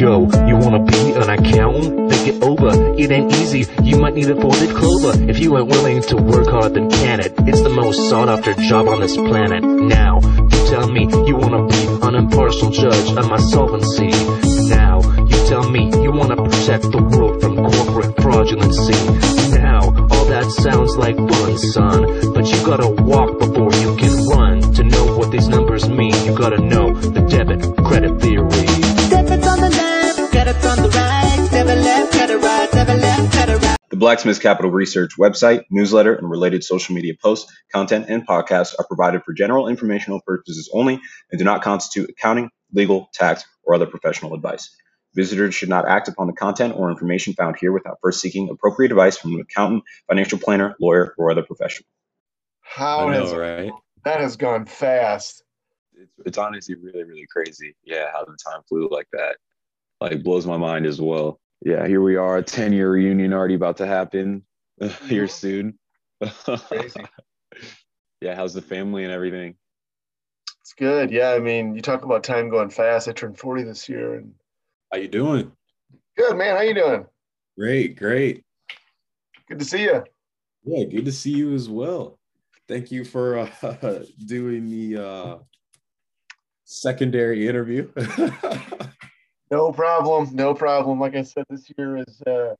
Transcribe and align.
Yo, 0.00 0.20
you 0.48 0.56
wanna 0.56 0.82
be 0.82 1.12
an 1.12 1.28
accountant? 1.28 2.10
Think 2.10 2.28
it 2.34 2.42
over, 2.42 2.70
it 2.98 3.10
ain't 3.10 3.30
easy. 3.34 3.66
You 3.82 3.98
might 3.98 4.14
need 4.14 4.30
a 4.30 4.34
folded 4.34 4.74
clover. 4.74 5.12
If 5.28 5.38
you 5.40 5.58
ain't 5.58 5.68
willing 5.68 6.00
to 6.04 6.16
work 6.16 6.48
hard, 6.48 6.72
then 6.72 6.88
can 6.88 7.20
it? 7.20 7.34
It's 7.40 7.60
the 7.60 7.68
most 7.68 8.08
sought 8.08 8.30
after 8.30 8.54
job 8.54 8.88
on 8.88 9.00
this 9.00 9.14
planet. 9.14 9.62
Now, 9.62 10.20
you 10.22 10.58
tell 10.70 10.88
me 10.90 11.02
you 11.28 11.36
wanna 11.36 11.66
be 11.66 11.86
an 12.00 12.14
impartial 12.14 12.70
judge 12.70 13.10
of 13.14 13.28
my 13.28 13.36
solvency. 13.36 14.08
Now, 14.70 15.02
you 15.02 15.36
tell 15.46 15.68
me 15.68 15.90
you 16.02 16.12
wanna 16.12 16.36
protect 16.36 16.90
the 16.90 17.02
world 17.02 17.42
from 17.42 17.56
corporate 17.56 18.16
fraudulency. 18.16 18.96
Now, 19.52 19.80
all 20.12 20.24
that 20.32 20.50
sounds 20.50 20.96
like 20.96 21.18
fun, 21.18 21.58
son. 21.58 22.32
But 22.32 22.50
you 22.50 22.64
gotta 22.64 22.88
walk 23.02 23.38
before 23.38 23.74
you 23.74 23.94
can 23.96 24.28
run. 24.28 24.60
To 24.72 24.82
know 24.82 25.18
what 25.18 25.30
these 25.30 25.48
numbers 25.48 25.90
mean, 25.90 26.14
you 26.24 26.34
gotta 26.34 26.58
know 26.58 26.94
the 26.94 27.20
debit 27.20 27.60
credit 27.84 28.19
Blacksmiths 34.10 34.40
Capital 34.40 34.72
Research 34.72 35.12
website, 35.16 35.66
newsletter, 35.70 36.16
and 36.16 36.28
related 36.28 36.64
social 36.64 36.96
media 36.96 37.14
posts, 37.14 37.48
content, 37.72 38.06
and 38.08 38.26
podcasts 38.26 38.74
are 38.76 38.84
provided 38.84 39.22
for 39.22 39.32
general 39.32 39.68
informational 39.68 40.20
purposes 40.26 40.68
only 40.74 41.00
and 41.30 41.38
do 41.38 41.44
not 41.44 41.62
constitute 41.62 42.10
accounting, 42.10 42.50
legal, 42.72 43.08
tax, 43.14 43.44
or 43.62 43.76
other 43.76 43.86
professional 43.86 44.34
advice. 44.34 44.74
Visitors 45.14 45.54
should 45.54 45.68
not 45.68 45.86
act 45.86 46.08
upon 46.08 46.26
the 46.26 46.32
content 46.32 46.74
or 46.76 46.90
information 46.90 47.34
found 47.34 47.54
here 47.60 47.70
without 47.70 47.98
first 48.02 48.20
seeking 48.20 48.48
appropriate 48.50 48.90
advice 48.90 49.16
from 49.16 49.36
an 49.36 49.42
accountant, 49.42 49.84
financial 50.08 50.40
planner, 50.40 50.74
lawyer, 50.80 51.14
or 51.16 51.30
other 51.30 51.44
professional. 51.44 51.86
How 52.62 53.06
I 53.06 53.14
has 53.14 53.30
know, 53.30 53.38
right? 53.38 53.70
that 54.02 54.18
has 54.18 54.36
gone 54.36 54.66
fast? 54.66 55.44
It's, 55.92 56.12
it's 56.26 56.38
honestly 56.38 56.74
really, 56.74 57.04
really 57.04 57.28
crazy. 57.30 57.76
Yeah, 57.84 58.10
how 58.12 58.24
the 58.24 58.36
time 58.44 58.62
flew 58.68 58.88
like 58.90 59.06
that. 59.12 59.36
Like 60.00 60.24
blows 60.24 60.48
my 60.48 60.56
mind 60.56 60.86
as 60.86 61.00
well. 61.00 61.38
Yeah, 61.62 61.86
here 61.86 62.00
we 62.00 62.16
are, 62.16 62.38
a 62.38 62.42
10 62.42 62.72
year 62.72 62.90
reunion 62.90 63.32
already 63.32 63.54
about 63.54 63.76
to 63.78 63.86
happen 63.86 64.44
here 65.06 65.28
soon. 65.28 65.78
Crazy. 66.66 67.04
yeah, 68.20 68.34
how's 68.34 68.54
the 68.54 68.62
family 68.62 69.04
and 69.04 69.12
everything? 69.12 69.56
It's 70.62 70.72
good. 70.72 71.10
Yeah, 71.10 71.30
I 71.30 71.38
mean, 71.38 71.74
you 71.74 71.82
talk 71.82 72.04
about 72.04 72.24
time 72.24 72.48
going 72.48 72.70
fast. 72.70 73.08
I 73.08 73.12
turned 73.12 73.38
40 73.38 73.64
this 73.64 73.88
year 73.88 74.14
and 74.14 74.32
How 74.92 74.98
you 74.98 75.08
doing? 75.08 75.52
good, 76.16 76.36
man. 76.36 76.56
How 76.56 76.62
you 76.62 76.74
doing? 76.74 77.06
Great, 77.58 77.96
great. 77.96 78.44
Good 79.48 79.58
to 79.58 79.64
see 79.64 79.82
you. 79.82 80.04
Yeah, 80.64 80.84
good 80.84 81.04
to 81.06 81.12
see 81.12 81.32
you 81.32 81.54
as 81.54 81.68
well. 81.68 82.18
Thank 82.68 82.90
you 82.90 83.04
for 83.04 83.38
uh, 83.38 83.50
doing 84.26 84.68
the 84.68 85.02
uh, 85.04 85.36
secondary 86.64 87.48
interview. 87.48 87.90
No 89.50 89.72
problem. 89.72 90.28
No 90.34 90.54
problem. 90.54 91.00
Like 91.00 91.16
I 91.16 91.22
said, 91.22 91.44
this 91.50 91.70
year 91.76 91.96
is 91.96 92.22
uh, 92.22 92.54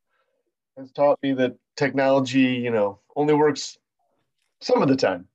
has 0.77 0.91
taught 0.91 1.19
me 1.23 1.33
that 1.33 1.55
technology, 1.77 2.41
you 2.41 2.71
know, 2.71 2.99
only 3.15 3.33
works 3.33 3.77
some 4.61 4.81
of 4.81 4.87
the 4.87 4.95
time. 4.95 5.27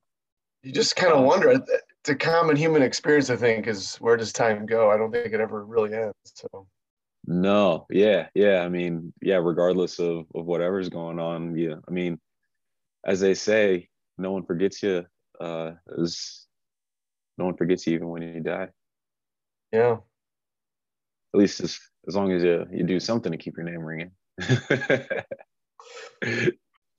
You 0.63 0.71
just 0.71 0.95
kind 0.95 1.13
of 1.13 1.23
wonder. 1.23 1.51
It's 1.51 2.09
a 2.09 2.15
common 2.15 2.55
human 2.55 2.81
experience, 2.81 3.29
I 3.29 3.35
think, 3.35 3.67
is 3.67 3.95
where 3.97 4.17
does 4.17 4.31
time 4.33 4.65
go? 4.65 4.91
I 4.91 4.97
don't 4.97 5.11
think 5.11 5.33
it 5.33 5.39
ever 5.39 5.65
really 5.65 5.93
ends. 5.93 6.13
So 6.33 6.67
No, 7.25 7.85
yeah, 7.89 8.27
yeah. 8.33 8.61
I 8.61 8.69
mean, 8.69 9.13
yeah, 9.21 9.37
regardless 9.37 9.99
of, 9.99 10.25
of 10.33 10.45
whatever's 10.45 10.89
going 10.89 11.19
on, 11.19 11.55
yeah. 11.57 11.75
I 11.87 11.91
mean, 11.91 12.19
as 13.05 13.19
they 13.19 13.33
say, 13.33 13.89
no 14.17 14.31
one 14.31 14.45
forgets 14.45 14.81
you. 14.83 15.05
Uh, 15.39 15.73
as 16.01 16.45
no 17.37 17.45
one 17.45 17.55
forgets 17.55 17.85
you 17.85 17.95
even 17.95 18.09
when 18.09 18.21
you 18.23 18.39
die. 18.39 18.69
yeah, 19.71 19.97
At 21.37 21.41
least 21.41 21.61
as, 21.61 21.79
as 22.07 22.15
long 22.15 22.31
as 22.31 22.41
you, 22.41 22.65
you 22.71 22.83
do 22.83 22.99
something 22.99 23.31
to 23.31 23.37
keep 23.37 23.57
your 23.57 23.65
name 23.67 23.81
ringing. 23.81 24.09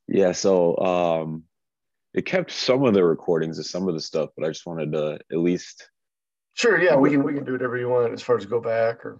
yeah, 0.07 0.31
so 0.31 0.79
um, 0.79 1.43
it 2.15 2.25
kept 2.25 2.53
some 2.53 2.85
of 2.85 2.95
the 2.95 3.03
recordings 3.03 3.59
of 3.59 3.67
some 3.67 3.89
of 3.89 3.95
the 3.95 4.01
stuff, 4.01 4.31
but 4.37 4.47
I 4.47 4.51
just 4.51 4.65
wanted 4.65 4.93
to 4.93 5.19
at 5.33 5.39
least 5.39 5.91
sure. 6.55 6.81
Yeah, 6.81 6.95
we 6.95 7.11
can 7.11 7.25
we 7.25 7.35
can 7.35 7.45
do 7.45 7.51
whatever 7.51 7.77
you 7.77 7.89
want 7.89 8.13
as 8.13 8.23
far 8.23 8.37
as 8.37 8.47
go 8.47 8.61
back 8.61 9.05
or 9.05 9.19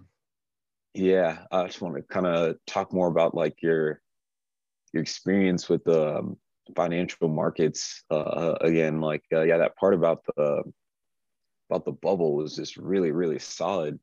Yeah, 0.93 1.39
I 1.51 1.65
just 1.65 1.81
want 1.81 1.97
to 1.97 2.01
kind 2.03 2.25
of 2.25 2.55
talk 2.65 2.93
more 2.93 3.09
about 3.09 3.35
like 3.35 3.61
your 3.61 4.01
your 4.93 5.01
experience 5.01 5.67
with 5.67 5.83
the 5.83 6.19
um, 6.19 6.37
financial 6.77 7.27
markets. 7.27 8.05
Uh, 8.09 8.55
again, 8.61 9.01
like 9.01 9.25
uh, 9.33 9.41
yeah, 9.41 9.57
that 9.57 9.75
part 9.75 9.93
about 9.93 10.23
the 10.37 10.63
about 11.69 11.83
the 11.83 11.91
bubble 11.91 12.37
was 12.37 12.55
just 12.55 12.77
really 12.77 13.11
really 13.11 13.39
solid. 13.39 13.99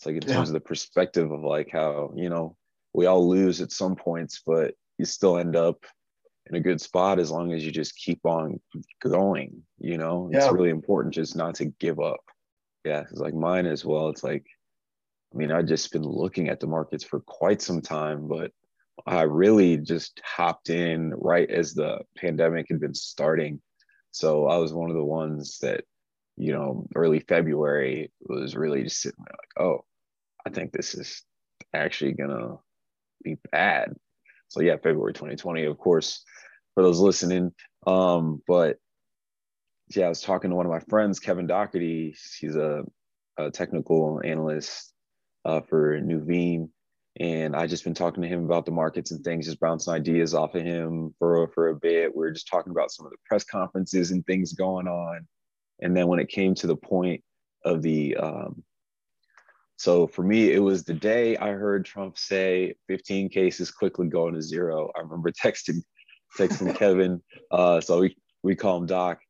It's 0.00 0.06
like 0.06 0.16
in 0.16 0.22
Yeah. 0.26 0.36
terms 0.36 0.48
of 0.48 0.54
the 0.54 0.60
perspective 0.60 1.30
of 1.30 1.42
like 1.42 1.68
how 1.70 2.14
you 2.16 2.30
know 2.30 2.56
we 2.94 3.04
all 3.04 3.28
lose 3.28 3.60
at 3.60 3.70
some 3.70 3.96
points, 3.96 4.40
but 4.46 4.74
you 4.96 5.04
still 5.04 5.36
end 5.36 5.56
up 5.56 5.84
in 6.46 6.56
a 6.56 6.60
good 6.60 6.80
spot 6.80 7.18
as 7.18 7.30
long 7.30 7.52
as 7.52 7.64
you 7.64 7.70
just 7.70 7.96
keep 7.96 8.24
on 8.24 8.58
going. 8.98 9.62
You 9.78 9.98
know, 9.98 10.30
it's 10.32 10.50
really 10.50 10.70
important 10.70 11.14
just 11.14 11.36
not 11.36 11.56
to 11.56 11.66
give 11.66 12.00
up. 12.00 12.24
Yeah, 12.82 13.02
it's 13.02 13.20
like 13.20 13.34
mine 13.34 13.66
as 13.66 13.84
well. 13.84 14.08
It's 14.08 14.24
like 14.24 14.46
I 15.34 15.36
mean, 15.36 15.52
I've 15.52 15.66
just 15.66 15.92
been 15.92 16.02
looking 16.02 16.48
at 16.48 16.60
the 16.60 16.66
markets 16.66 17.04
for 17.04 17.20
quite 17.20 17.60
some 17.60 17.82
time, 17.82 18.26
but 18.26 18.52
I 19.06 19.22
really 19.22 19.76
just 19.76 20.18
hopped 20.24 20.70
in 20.70 21.12
right 21.14 21.48
as 21.50 21.74
the 21.74 22.00
pandemic 22.16 22.68
had 22.70 22.80
been 22.80 22.94
starting. 22.94 23.60
So 24.12 24.46
I 24.46 24.56
was 24.56 24.72
one 24.72 24.88
of 24.88 24.96
the 24.96 25.04
ones 25.04 25.58
that, 25.58 25.84
you 26.38 26.52
know, 26.52 26.88
early 26.94 27.20
February 27.20 28.10
was 28.22 28.56
really 28.56 28.82
just 28.82 29.02
sitting 29.02 29.22
there 29.24 29.36
like, 29.38 29.66
oh, 29.66 29.84
I 30.46 30.50
think 30.50 30.72
this 30.72 30.94
is 30.94 31.22
actually 31.74 32.12
gonna 32.12 32.56
be 33.22 33.36
bad. 33.52 33.94
So 34.48 34.60
yeah, 34.60 34.76
February 34.76 35.12
2020, 35.12 35.64
of 35.64 35.78
course, 35.78 36.24
for 36.74 36.82
those 36.82 36.98
listening. 37.00 37.52
Um, 37.86 38.42
but 38.46 38.78
yeah, 39.94 40.06
I 40.06 40.08
was 40.08 40.20
talking 40.20 40.50
to 40.50 40.56
one 40.56 40.66
of 40.66 40.72
my 40.72 40.80
friends, 40.80 41.18
Kevin 41.18 41.46
Doherty. 41.46 42.14
He's 42.38 42.56
a, 42.56 42.84
a 43.38 43.50
technical 43.50 44.20
analyst 44.24 44.92
uh, 45.44 45.60
for 45.62 46.00
Nuveen, 46.00 46.68
and 47.18 47.56
I 47.56 47.66
just 47.66 47.84
been 47.84 47.94
talking 47.94 48.22
to 48.22 48.28
him 48.28 48.44
about 48.44 48.66
the 48.66 48.72
markets 48.72 49.10
and 49.10 49.24
things, 49.24 49.46
just 49.46 49.60
bouncing 49.60 49.92
ideas 49.92 50.34
off 50.34 50.54
of 50.54 50.62
him 50.62 51.14
for 51.18 51.48
for 51.48 51.68
a 51.68 51.74
bit. 51.74 52.14
We 52.14 52.20
were 52.20 52.32
just 52.32 52.48
talking 52.48 52.70
about 52.70 52.92
some 52.92 53.06
of 53.06 53.12
the 53.12 53.18
press 53.26 53.44
conferences 53.44 54.10
and 54.10 54.24
things 54.26 54.52
going 54.52 54.86
on, 54.86 55.26
and 55.80 55.96
then 55.96 56.06
when 56.06 56.20
it 56.20 56.28
came 56.28 56.54
to 56.56 56.66
the 56.66 56.76
point 56.76 57.22
of 57.64 57.82
the, 57.82 58.16
um, 58.16 58.62
so 59.80 60.06
for 60.06 60.22
me, 60.22 60.52
it 60.52 60.58
was 60.58 60.84
the 60.84 60.92
day 60.92 61.38
I 61.38 61.52
heard 61.52 61.86
Trump 61.86 62.18
say 62.18 62.74
15 62.88 63.30
cases 63.30 63.70
quickly 63.70 64.08
going 64.08 64.34
to 64.34 64.42
zero. 64.42 64.90
I 64.94 65.00
remember 65.00 65.32
texting 65.44 65.80
texting 66.38 66.76
Kevin, 66.78 67.22
uh, 67.50 67.80
so 67.80 68.00
we 68.00 68.14
we 68.42 68.54
call 68.54 68.76
him 68.76 68.84
Doc. 68.84 69.20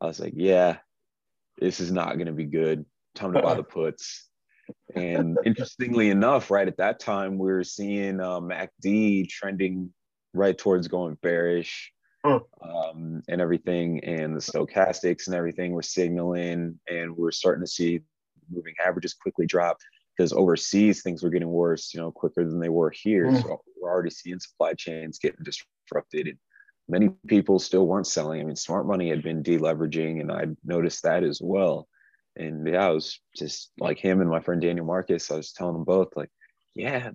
I 0.00 0.06
was 0.06 0.20
like, 0.20 0.34
yeah, 0.36 0.76
this 1.58 1.80
is 1.80 1.90
not 1.90 2.14
going 2.18 2.28
to 2.28 2.32
be 2.32 2.44
good. 2.44 2.86
Time 3.16 3.32
to 3.32 3.42
buy 3.42 3.54
the 3.54 3.62
puts. 3.78 4.28
And 4.94 5.36
interestingly 5.44 6.08
enough, 6.08 6.52
right 6.52 6.68
at 6.68 6.76
that 6.76 7.00
time, 7.00 7.36
we 7.36 7.50
were 7.50 7.64
seeing 7.64 8.20
uh, 8.20 8.38
MACD 8.38 9.28
trending 9.28 9.92
right 10.34 10.56
towards 10.56 10.86
going 10.86 11.18
bearish 11.20 11.92
um, 12.22 13.22
and 13.28 13.40
everything. 13.40 14.04
And 14.04 14.36
the 14.36 14.40
stochastics 14.40 15.26
and 15.26 15.34
everything 15.34 15.72
were 15.72 15.82
signaling. 15.82 16.78
And 16.88 17.16
we're 17.16 17.32
starting 17.32 17.64
to 17.64 17.70
see 17.70 18.02
moving 18.50 18.74
averages 18.84 19.14
quickly 19.14 19.46
drop 19.46 19.78
because 20.16 20.32
overseas 20.32 21.02
things 21.02 21.22
were 21.22 21.30
getting 21.30 21.48
worse, 21.48 21.92
you 21.92 22.00
know, 22.00 22.12
quicker 22.12 22.44
than 22.44 22.60
they 22.60 22.68
were 22.68 22.90
here. 22.90 23.30
Hmm. 23.30 23.36
So 23.36 23.62
we're 23.80 23.90
already 23.90 24.10
seeing 24.10 24.38
supply 24.38 24.74
chains 24.74 25.18
getting 25.18 25.44
disrupted. 25.44 26.28
And 26.28 26.38
many 26.88 27.10
people 27.26 27.58
still 27.58 27.86
weren't 27.86 28.06
selling. 28.06 28.40
I 28.40 28.44
mean, 28.44 28.56
smart 28.56 28.86
money 28.86 29.08
had 29.10 29.22
been 29.22 29.42
deleveraging, 29.42 30.20
and 30.20 30.30
I 30.30 30.46
noticed 30.64 31.02
that 31.02 31.24
as 31.24 31.40
well. 31.42 31.88
And 32.36 32.66
yeah, 32.66 32.86
I 32.86 32.90
was 32.90 33.20
just 33.36 33.70
like 33.78 33.98
him 33.98 34.20
and 34.20 34.30
my 34.30 34.40
friend 34.40 34.60
Daniel 34.60 34.86
Marcus. 34.86 35.30
I 35.30 35.36
was 35.36 35.52
telling 35.52 35.74
them 35.74 35.84
both, 35.84 36.08
like, 36.16 36.30
yeah, 36.74 37.10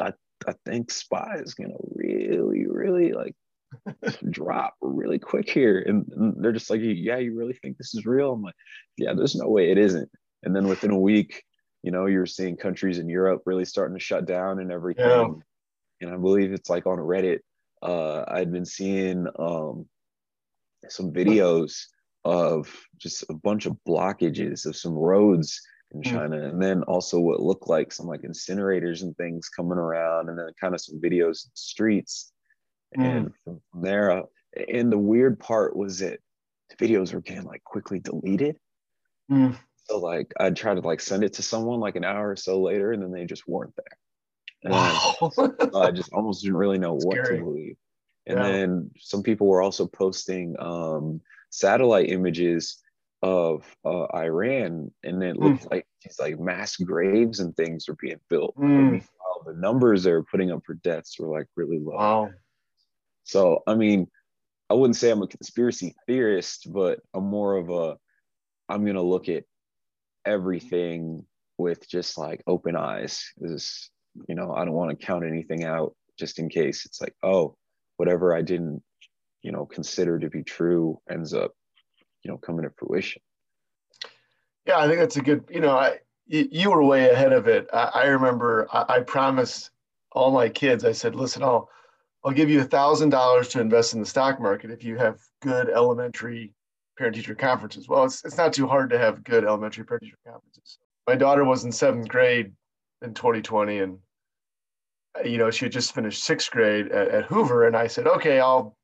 I, 0.00 0.12
I 0.46 0.54
think 0.64 0.90
SPY 0.90 1.40
is 1.42 1.54
gonna 1.54 1.74
really, 1.94 2.66
really 2.66 3.12
like 3.12 3.34
drop 4.30 4.74
really 4.80 5.18
quick 5.18 5.48
here. 5.50 5.80
And, 5.80 6.06
and 6.16 6.42
they're 6.42 6.52
just 6.52 6.70
like, 6.70 6.80
yeah, 6.82 7.18
you 7.18 7.34
really 7.36 7.52
think 7.54 7.76
this 7.76 7.94
is 7.94 8.06
real? 8.06 8.32
I'm 8.32 8.42
like, 8.42 8.54
yeah, 8.96 9.12
there's 9.14 9.34
no 9.34 9.48
way 9.48 9.70
it 9.70 9.78
isn't. 9.78 10.10
And 10.44 10.54
then 10.54 10.68
within 10.68 10.90
a 10.90 10.98
week, 10.98 11.42
you 11.82 11.90
know, 11.90 12.06
you're 12.06 12.26
seeing 12.26 12.56
countries 12.56 12.98
in 12.98 13.08
Europe 13.08 13.42
really 13.46 13.64
starting 13.64 13.96
to 13.96 14.04
shut 14.04 14.26
down 14.26 14.60
and 14.60 14.70
everything. 14.70 15.04
Yeah. 15.06 15.28
And 16.00 16.14
I 16.14 16.16
believe 16.16 16.52
it's 16.52 16.70
like 16.70 16.86
on 16.86 16.98
Reddit, 16.98 17.40
uh, 17.82 18.24
I'd 18.28 18.52
been 18.52 18.64
seeing 18.64 19.26
um, 19.38 19.86
some 20.88 21.12
videos 21.12 21.84
of 22.24 22.72
just 22.96 23.24
a 23.28 23.34
bunch 23.34 23.66
of 23.66 23.76
blockages 23.86 24.66
of 24.66 24.76
some 24.76 24.94
roads 24.94 25.60
in 25.92 26.02
Hmm. 26.02 26.16
China, 26.16 26.48
and 26.48 26.60
then 26.60 26.82
also 26.84 27.20
what 27.20 27.40
looked 27.40 27.68
like 27.68 27.92
some 27.92 28.06
like 28.06 28.22
incinerators 28.22 29.02
and 29.02 29.16
things 29.16 29.48
coming 29.48 29.78
around, 29.78 30.28
and 30.28 30.38
then 30.38 30.48
kind 30.60 30.74
of 30.74 30.80
some 30.80 31.00
videos 31.00 31.44
in 31.44 31.50
the 31.50 31.56
streets. 31.56 32.32
Hmm. 32.94 33.02
And 33.02 33.32
from 33.44 33.60
there, 33.74 34.10
uh, 34.10 34.22
and 34.68 34.90
the 34.90 34.98
weird 34.98 35.38
part 35.38 35.76
was 35.76 35.98
that 36.00 36.20
the 36.70 36.76
videos 36.76 37.12
were 37.12 37.20
getting 37.20 37.44
like 37.44 37.62
quickly 37.64 38.00
deleted. 38.00 38.56
Mm. 39.30 39.56
So 39.84 39.98
like 39.98 40.32
I'd 40.40 40.56
try 40.56 40.74
to 40.74 40.80
like 40.80 41.00
send 41.00 41.24
it 41.24 41.34
to 41.34 41.42
someone 41.42 41.80
like 41.80 41.96
an 41.96 42.04
hour 42.04 42.30
or 42.30 42.36
so 42.36 42.60
later, 42.62 42.92
and 42.92 43.02
then 43.02 43.12
they 43.12 43.26
just 43.26 43.46
weren't 43.46 43.74
there. 43.76 43.98
And 44.64 44.72
Wow. 44.72 45.30
I 45.74 45.90
just 45.90 46.12
almost 46.12 46.42
didn't 46.42 46.56
really 46.56 46.78
know 46.78 46.94
what 46.94 47.16
Scary. 47.18 47.38
to 47.38 47.44
believe. 47.44 47.76
And 48.26 48.38
Yeah. 48.38 48.44
then 48.44 48.90
some 48.98 49.22
people 49.22 49.46
were 49.46 49.60
also 49.62 49.86
posting 49.86 50.56
um, 50.58 51.20
satellite 51.50 52.08
images 52.08 52.82
of 53.22 53.64
uh, 53.84 54.06
Iran, 54.14 54.90
and 55.02 55.22
it 55.22 55.36
Hmm. 55.36 55.44
looked 55.44 55.70
like 55.70 55.86
these 56.02 56.18
like 56.18 56.38
mass 56.38 56.76
graves 56.76 57.40
and 57.40 57.54
things 57.54 57.86
were 57.88 57.96
being 58.00 58.20
built. 58.28 58.56
Mm. 58.56 59.02
the 59.46 59.54
numbers 59.54 60.02
they 60.02 60.12
were 60.12 60.24
putting 60.24 60.50
up 60.50 60.62
for 60.64 60.74
deaths 60.74 61.18
were 61.18 61.28
like 61.28 61.46
really 61.56 61.78
low. 61.78 61.96
wow. 61.96 62.32
So 63.24 63.62
I 63.66 63.74
mean, 63.74 64.10
I 64.70 64.74
wouldn't 64.74 64.96
say 64.96 65.10
I'm 65.10 65.22
a 65.22 65.26
conspiracy 65.26 65.94
theorist, 66.06 66.72
but 66.72 67.00
I'm 67.12 67.24
more 67.24 67.56
of 67.56 67.68
a 67.70 67.98
I'm 68.68 68.84
gonna 68.86 69.02
look 69.02 69.28
at 69.28 69.44
everything 70.26 71.24
with 71.58 71.88
just 71.88 72.18
like 72.18 72.42
open 72.46 72.76
eyes. 72.76 73.24
Is 73.40 73.90
you 74.28 74.34
know, 74.34 74.52
I 74.52 74.64
don't 74.64 74.74
want 74.74 74.98
to 74.98 75.06
count 75.06 75.24
anything 75.24 75.64
out 75.64 75.94
just 76.18 76.38
in 76.38 76.48
case. 76.48 76.86
It's 76.86 77.00
like, 77.00 77.14
oh, 77.22 77.56
whatever 77.96 78.34
I 78.34 78.42
didn't, 78.42 78.82
you 79.42 79.52
know, 79.52 79.66
consider 79.66 80.18
to 80.18 80.30
be 80.30 80.42
true 80.42 81.00
ends 81.10 81.34
up, 81.34 81.52
you 82.22 82.30
know, 82.30 82.38
coming 82.38 82.64
to 82.64 82.70
fruition. 82.76 83.22
Yeah, 84.66 84.78
I 84.78 84.86
think 84.86 84.98
that's 84.98 85.16
a 85.16 85.22
good. 85.22 85.44
You 85.50 85.60
know, 85.60 85.76
I 85.76 85.98
you, 86.26 86.70
were 86.70 86.82
way 86.82 87.10
ahead 87.10 87.32
of 87.32 87.48
it. 87.48 87.68
I, 87.72 87.90
I 87.94 88.04
remember 88.06 88.66
I, 88.72 88.84
I 88.88 89.00
promised 89.00 89.70
all 90.12 90.30
my 90.30 90.48
kids. 90.48 90.84
I 90.84 90.92
said, 90.92 91.14
"Listen, 91.14 91.42
I'll 91.42 91.68
I'll 92.24 92.32
give 92.32 92.48
you 92.48 92.60
a 92.60 92.64
thousand 92.64 93.10
dollars 93.10 93.48
to 93.48 93.60
invest 93.60 93.92
in 93.92 94.00
the 94.00 94.06
stock 94.06 94.40
market 94.40 94.70
if 94.70 94.82
you 94.82 94.96
have 94.96 95.20
good 95.42 95.68
elementary 95.68 96.54
parent 96.96 97.16
teacher 97.16 97.34
conferences." 97.34 97.88
Well, 97.88 98.04
it's 98.04 98.24
it's 98.24 98.36
not 98.36 98.52
too 98.52 98.66
hard 98.66 98.90
to 98.90 98.98
have 98.98 99.24
good 99.24 99.44
elementary 99.44 99.84
parent 99.84 100.04
teacher 100.04 100.18
conferences. 100.26 100.78
My 101.06 101.16
daughter 101.16 101.44
was 101.44 101.64
in 101.64 101.72
seventh 101.72 102.08
grade 102.08 102.52
in 103.02 103.14
2020, 103.14 103.78
and 103.78 103.98
uh, 105.18 105.26
you 105.26 105.38
know 105.38 105.50
she 105.50 105.66
had 105.66 105.72
just 105.72 105.94
finished 105.94 106.24
sixth 106.24 106.50
grade 106.50 106.88
at, 106.92 107.08
at 107.08 107.24
Hoover, 107.24 107.66
and 107.66 107.76
I 107.76 107.86
said, 107.86 108.06
"Okay, 108.06 108.40
I'll." 108.40 108.76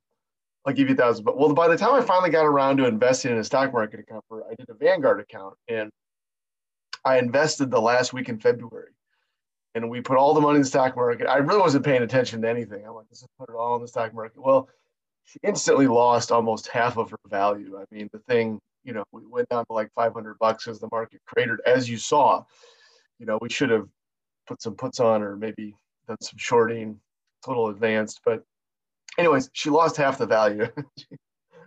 I'll 0.67 0.75
give 0.75 0.89
you 0.89 0.95
a 0.95 0.99
thousand. 0.99 1.25
But 1.25 1.39
well, 1.39 1.55
by 1.55 1.69
the 1.69 1.77
time 1.79 1.95
I 1.95 2.03
finally 2.03 2.29
got 2.29 2.45
around 2.45 2.77
to 2.77 2.87
investing 2.87 3.33
in 3.33 3.39
a 3.39 3.45
stock 3.45 3.73
market 3.73 3.99
account, 3.99 4.23
for 4.29 4.45
I 4.45 4.55
did 4.55 4.69
a 4.69 4.75
Vanguard 4.75 5.19
account, 5.19 5.55
and 5.69 5.91
I 7.05 7.19
invested 7.19 7.71
the 7.71 7.81
last 7.81 8.13
week 8.13 8.29
in 8.29 8.39
February, 8.39 8.93
and 9.75 9.89
we 9.89 10.01
put 10.01 10.19
all 10.19 10.35
the 10.35 10.41
money 10.41 10.57
in 10.57 10.63
the 10.63 10.69
stock 10.69 10.97
market. 10.97 11.27
I 11.27 11.39
really 11.39 11.61
wasn't 11.61 11.85
paying 11.85 12.03
attention 12.03 12.43
to 12.43 12.49
anything. 12.49 12.85
I'm 12.87 12.95
like, 12.95 13.07
let's 13.11 13.21
just 13.21 13.31
put 13.39 13.49
it 13.49 13.55
all 13.55 13.77
in 13.77 13.83
the 13.83 13.89
stock 13.89 14.13
market. 14.13 14.41
Well, 14.41 14.69
she 15.31 15.39
instantly 15.45 15.87
lost 15.87 16.33
almost 16.33 16.67
half 16.67 16.97
of 16.97 17.11
her 17.11 17.19
value. 17.29 17.79
I 17.79 17.85
mean, 17.95 18.09
the 18.13 18.19
thing, 18.19 18.61
you 18.83 18.93
know, 18.93 19.05
we 19.13 19.23
went 19.25 19.49
down 19.49 19.65
to 19.67 19.73
like 19.73 19.93
500 19.95 20.37
bucks 20.41 20.67
as 20.67 20.81
the 20.81 20.89
market 20.91 21.21
cratered, 21.25 21.61
as 21.65 21.89
you 21.89 21.99
saw. 21.99 22.45
You 23.21 23.27
know, 23.27 23.39
we 23.41 23.49
should 23.49 23.71
have 23.71 23.87
put 24.49 24.61
some 24.61 24.75
puts 24.75 24.99
on 24.99 25.23
or 25.23 25.37
maybe 25.37 25.77
done 26.09 26.17
some 26.21 26.37
shorting, 26.37 26.99
a 27.47 27.49
little 27.49 27.69
advanced. 27.69 28.23
But, 28.25 28.43
anyways, 29.19 29.51
she 29.53 29.71
lost 29.71 29.97
half 29.97 30.19
the 30.19 30.27
value. 30.27 30.67
she, 30.99 31.07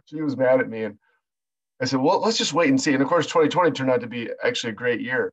she 0.07 0.21
was 0.21 0.35
mad 0.35 0.59
at 0.59 0.69
me, 0.69 0.83
and 0.83 0.97
I 1.81 1.85
said, 1.85 2.01
well, 2.01 2.19
let's 2.19 2.37
just 2.37 2.53
wait 2.53 2.69
and 2.69 2.81
see. 2.81 2.93
And 2.93 3.01
of 3.01 3.07
course, 3.07 3.27
2020 3.27 3.71
turned 3.71 3.91
out 3.91 4.01
to 4.01 4.07
be 4.07 4.29
actually 4.43 4.71
a 4.71 4.75
great 4.75 4.99
year 4.99 5.31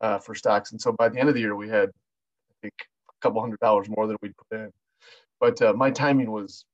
uh, 0.00 0.18
for 0.18 0.34
stocks. 0.34 0.72
And 0.72 0.80
so 0.80 0.90
by 0.92 1.08
the 1.08 1.20
end 1.20 1.28
of 1.28 1.36
the 1.36 1.40
year, 1.40 1.54
we 1.54 1.68
had, 1.68 1.90
I 1.90 2.54
think, 2.60 2.74
a 3.08 3.12
couple 3.20 3.40
hundred 3.40 3.60
dollars 3.60 3.88
more 3.88 4.08
than 4.08 4.16
we'd 4.20 4.34
put 4.36 4.58
in. 4.58 4.72
But 5.38 5.62
uh, 5.62 5.74
my 5.74 5.92
timing 5.92 6.32
was 6.32 6.64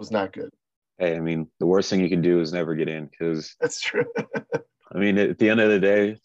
was 0.00 0.10
not 0.10 0.32
good. 0.32 0.50
Hey, 0.98 1.14
I 1.14 1.20
mean, 1.20 1.46
the 1.60 1.66
worst 1.66 1.88
thing 1.90 2.00
you 2.00 2.08
can 2.08 2.22
do 2.22 2.40
is 2.40 2.52
never 2.52 2.74
get 2.74 2.88
in 2.88 3.06
because 3.06 3.54
That's 3.60 3.80
true. 3.80 4.06
I 4.92 4.98
mean, 4.98 5.18
at 5.18 5.38
the 5.38 5.48
end 5.48 5.60
of 5.60 5.70
the 5.70 5.78
day, 5.78 6.16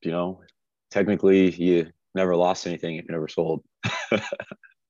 you 0.00 0.10
know, 0.12 0.40
technically 0.90 1.50
you 1.50 1.88
never 2.14 2.34
lost 2.34 2.66
anything 2.66 2.96
if 2.96 3.04
you 3.04 3.12
never 3.12 3.28
sold. 3.28 3.62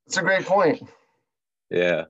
It's 0.05 0.15
a 0.15 0.21
great 0.21 0.45
point. 0.45 0.81
Yeah. 1.69 2.05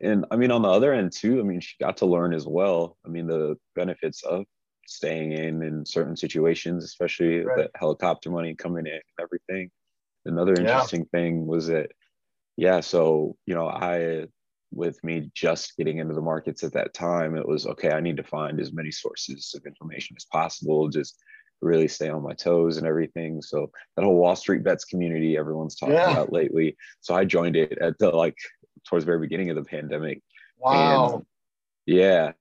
And 0.00 0.26
I 0.32 0.36
mean, 0.36 0.50
on 0.50 0.62
the 0.62 0.68
other 0.68 0.92
end 0.92 1.12
too, 1.12 1.38
I 1.38 1.44
mean, 1.44 1.60
she 1.60 1.76
got 1.80 1.98
to 1.98 2.06
learn 2.06 2.34
as 2.34 2.44
well. 2.44 2.98
I 3.06 3.08
mean, 3.08 3.28
the 3.28 3.56
benefits 3.76 4.24
of 4.24 4.46
staying 4.88 5.30
in 5.30 5.62
in 5.62 5.86
certain 5.86 6.16
situations, 6.16 6.82
especially 6.82 7.44
Right. 7.44 7.56
the 7.72 7.78
helicopter 7.78 8.30
money 8.30 8.56
coming 8.56 8.86
in 8.86 8.94
and 8.94 9.02
everything. 9.20 9.70
Another 10.24 10.54
Yeah. 10.54 10.62
interesting 10.62 11.04
thing 11.12 11.46
was 11.46 11.68
that, 11.68 11.92
yeah, 12.56 12.80
so, 12.80 13.36
you 13.46 13.54
know, 13.54 13.68
I, 13.68 14.26
with 14.76 15.02
me 15.02 15.30
just 15.34 15.76
getting 15.76 15.98
into 15.98 16.14
the 16.14 16.20
markets 16.20 16.62
at 16.62 16.72
that 16.74 16.94
time, 16.94 17.36
it 17.36 17.46
was 17.46 17.66
okay, 17.66 17.90
I 17.90 18.00
need 18.00 18.16
to 18.18 18.22
find 18.22 18.60
as 18.60 18.72
many 18.72 18.90
sources 18.90 19.54
of 19.56 19.64
information 19.66 20.16
as 20.16 20.26
possible, 20.26 20.88
just 20.88 21.16
really 21.62 21.88
stay 21.88 22.08
on 22.10 22.22
my 22.22 22.34
toes 22.34 22.76
and 22.76 22.86
everything. 22.86 23.40
So 23.40 23.70
that 23.96 24.04
whole 24.04 24.16
Wall 24.16 24.36
Street 24.36 24.62
bets 24.62 24.84
community 24.84 25.36
everyone's 25.36 25.74
talking 25.74 25.94
Yeah. 25.94 26.12
about 26.12 26.32
lately. 26.32 26.76
So 27.00 27.14
I 27.14 27.24
joined 27.24 27.56
it 27.56 27.78
at 27.78 27.98
the 27.98 28.10
like 28.10 28.36
towards 28.86 29.04
the 29.04 29.10
very 29.10 29.20
beginning 29.20 29.50
of 29.50 29.56
the 29.56 29.64
pandemic. 29.64 30.22
Wow. 30.58 31.14
And 31.14 31.26
yeah, 31.86 32.32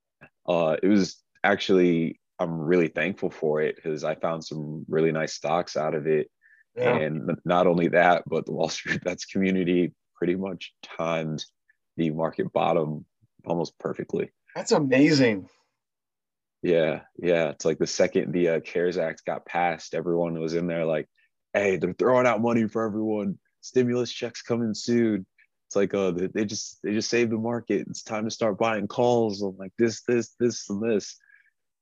uh, 0.47 0.75
it 0.83 0.87
was 0.87 1.17
actually, 1.43 2.19
I'm 2.39 2.59
really 2.59 2.89
thankful 2.89 3.29
for 3.29 3.61
it 3.61 3.77
because 3.77 4.03
I 4.03 4.15
found 4.15 4.43
some 4.43 4.85
really 4.89 5.11
nice 5.11 5.33
stocks 5.33 5.77
out 5.77 5.95
of 5.95 6.07
it. 6.07 6.29
yeah. 6.75 6.97
And 6.97 7.39
not 7.45 7.67
only 7.67 7.87
that, 7.89 8.23
but 8.27 8.45
the 8.45 8.51
Wall 8.51 8.69
Street 8.69 9.01
Bets 9.03 9.25
community 9.25 9.93
pretty 10.17 10.35
much 10.35 10.73
timed 10.83 11.45
the 11.97 12.09
market 12.11 12.51
bottom 12.51 13.05
almost 13.45 13.77
perfectly. 13.79 14.31
That's 14.55 14.71
amazing. 14.71 15.49
Yeah, 16.61 17.01
yeah. 17.17 17.49
It's 17.49 17.65
like 17.65 17.77
the 17.77 17.87
second 17.87 18.31
the 18.33 18.49
uh, 18.49 18.59
CARES 18.61 18.97
Act 18.97 19.25
got 19.25 19.45
passed, 19.45 19.93
everyone 19.93 20.39
was 20.39 20.55
in 20.55 20.67
there 20.67 20.85
like, 20.85 21.07
"Hey, 21.53 21.77
they're 21.77 21.93
throwing 21.93 22.25
out 22.25 22.41
money 22.41 22.67
for 22.67 22.83
everyone. 22.83 23.37
Stimulus 23.61 24.11
checks 24.11 24.41
coming 24.41 24.73
soon." 24.73 25.25
It's 25.67 25.75
like, 25.75 25.93
uh, 25.93 26.11
they, 26.11 26.45
just 26.45 26.79
they 26.83 26.93
just 26.93 27.09
saved 27.09 27.31
the 27.31 27.37
market. 27.37 27.87
It's 27.89 28.03
time 28.03 28.25
to 28.25 28.31
start 28.31 28.57
buying 28.59 28.87
calls 28.87 29.41
on 29.41 29.55
like 29.57 29.71
this, 29.79 30.03
this, 30.07 30.35
this, 30.39 30.69
and 30.69 30.81
this. 30.81 31.17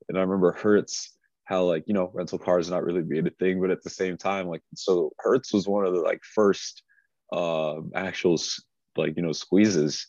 And 0.07 0.17
I 0.17 0.21
remember 0.21 0.53
Hertz, 0.53 1.17
how 1.45 1.63
like 1.63 1.83
you 1.87 1.93
know 1.93 2.09
rental 2.13 2.39
cars 2.39 2.69
not 2.69 2.83
really 2.83 3.01
being 3.01 3.27
a 3.27 3.31
thing, 3.31 3.61
but 3.61 3.71
at 3.71 3.83
the 3.83 3.89
same 3.89 4.17
time, 4.17 4.47
like 4.47 4.61
so 4.75 5.11
Hertz 5.19 5.53
was 5.53 5.67
one 5.67 5.85
of 5.85 5.93
the 5.93 6.01
like 6.01 6.21
first 6.23 6.83
uh, 7.31 7.75
actual 7.95 8.33
s- 8.33 8.61
like 8.97 9.15
you 9.15 9.23
know 9.23 9.31
squeezes. 9.31 10.07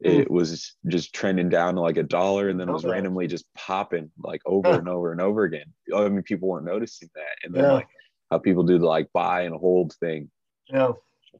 It 0.00 0.28
mm. 0.28 0.30
was 0.30 0.74
just 0.88 1.14
trending 1.14 1.48
down 1.48 1.76
to 1.76 1.80
like 1.80 1.96
a 1.96 2.02
dollar, 2.02 2.50
and 2.50 2.60
then 2.60 2.68
it 2.68 2.72
was 2.72 2.84
uh-huh. 2.84 2.92
randomly 2.92 3.26
just 3.26 3.46
popping 3.54 4.10
like 4.22 4.42
over 4.44 4.70
and 4.70 4.88
over 4.88 5.10
and 5.12 5.22
over 5.22 5.44
again. 5.44 5.72
I 5.94 6.08
mean, 6.08 6.22
people 6.22 6.48
weren't 6.48 6.66
noticing 6.66 7.08
that, 7.14 7.36
and 7.44 7.54
then 7.54 7.64
Yeah. 7.64 7.72
like 7.72 7.88
how 8.30 8.38
people 8.38 8.62
do 8.62 8.78
the 8.78 8.86
like 8.86 9.10
buy 9.12 9.42
and 9.42 9.54
hold 9.54 9.94
thing. 9.94 10.30
Yeah. 10.68 10.92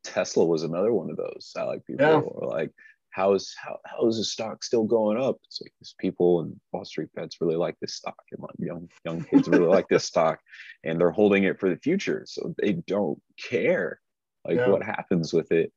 Tesla 0.02 0.44
was 0.46 0.62
another 0.62 0.92
one 0.92 1.10
of 1.10 1.16
those. 1.16 1.52
I 1.56 1.64
like 1.64 1.84
people 1.84 2.06
Yeah. 2.06 2.18
were 2.18 2.46
like, 2.46 2.70
how 3.16 3.32
is 3.32 3.54
how, 3.58 3.78
how 3.87 4.06
is 4.06 4.18
the 4.18 4.25
stock 4.25 4.62
still 4.62 4.84
going 4.84 5.18
up? 5.18 5.37
It's 5.44 5.60
like 5.62 5.72
these 5.80 5.94
people 5.99 6.40
and 6.40 6.60
Wall 6.72 6.84
Street 6.84 7.08
bets 7.14 7.40
really 7.40 7.56
like 7.56 7.76
this 7.80 7.94
stock, 7.94 8.22
and 8.30 8.40
like 8.40 8.54
young 8.58 8.88
young 9.04 9.25
kids 9.25 9.49
really 9.49 9.66
like 9.66 9.88
this 9.88 10.04
stock, 10.04 10.38
and 10.84 11.00
they're 11.00 11.10
holding 11.10 11.44
it 11.44 11.58
for 11.58 11.68
the 11.68 11.78
future, 11.78 12.25
so 12.26 12.54
they 12.58 12.72
don't 12.72 13.20
care 13.38 14.00
like 14.46 14.66
what 14.66 14.82
happens 14.82 15.32
with 15.32 15.50
it. 15.50 15.72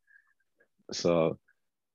So 0.92 1.38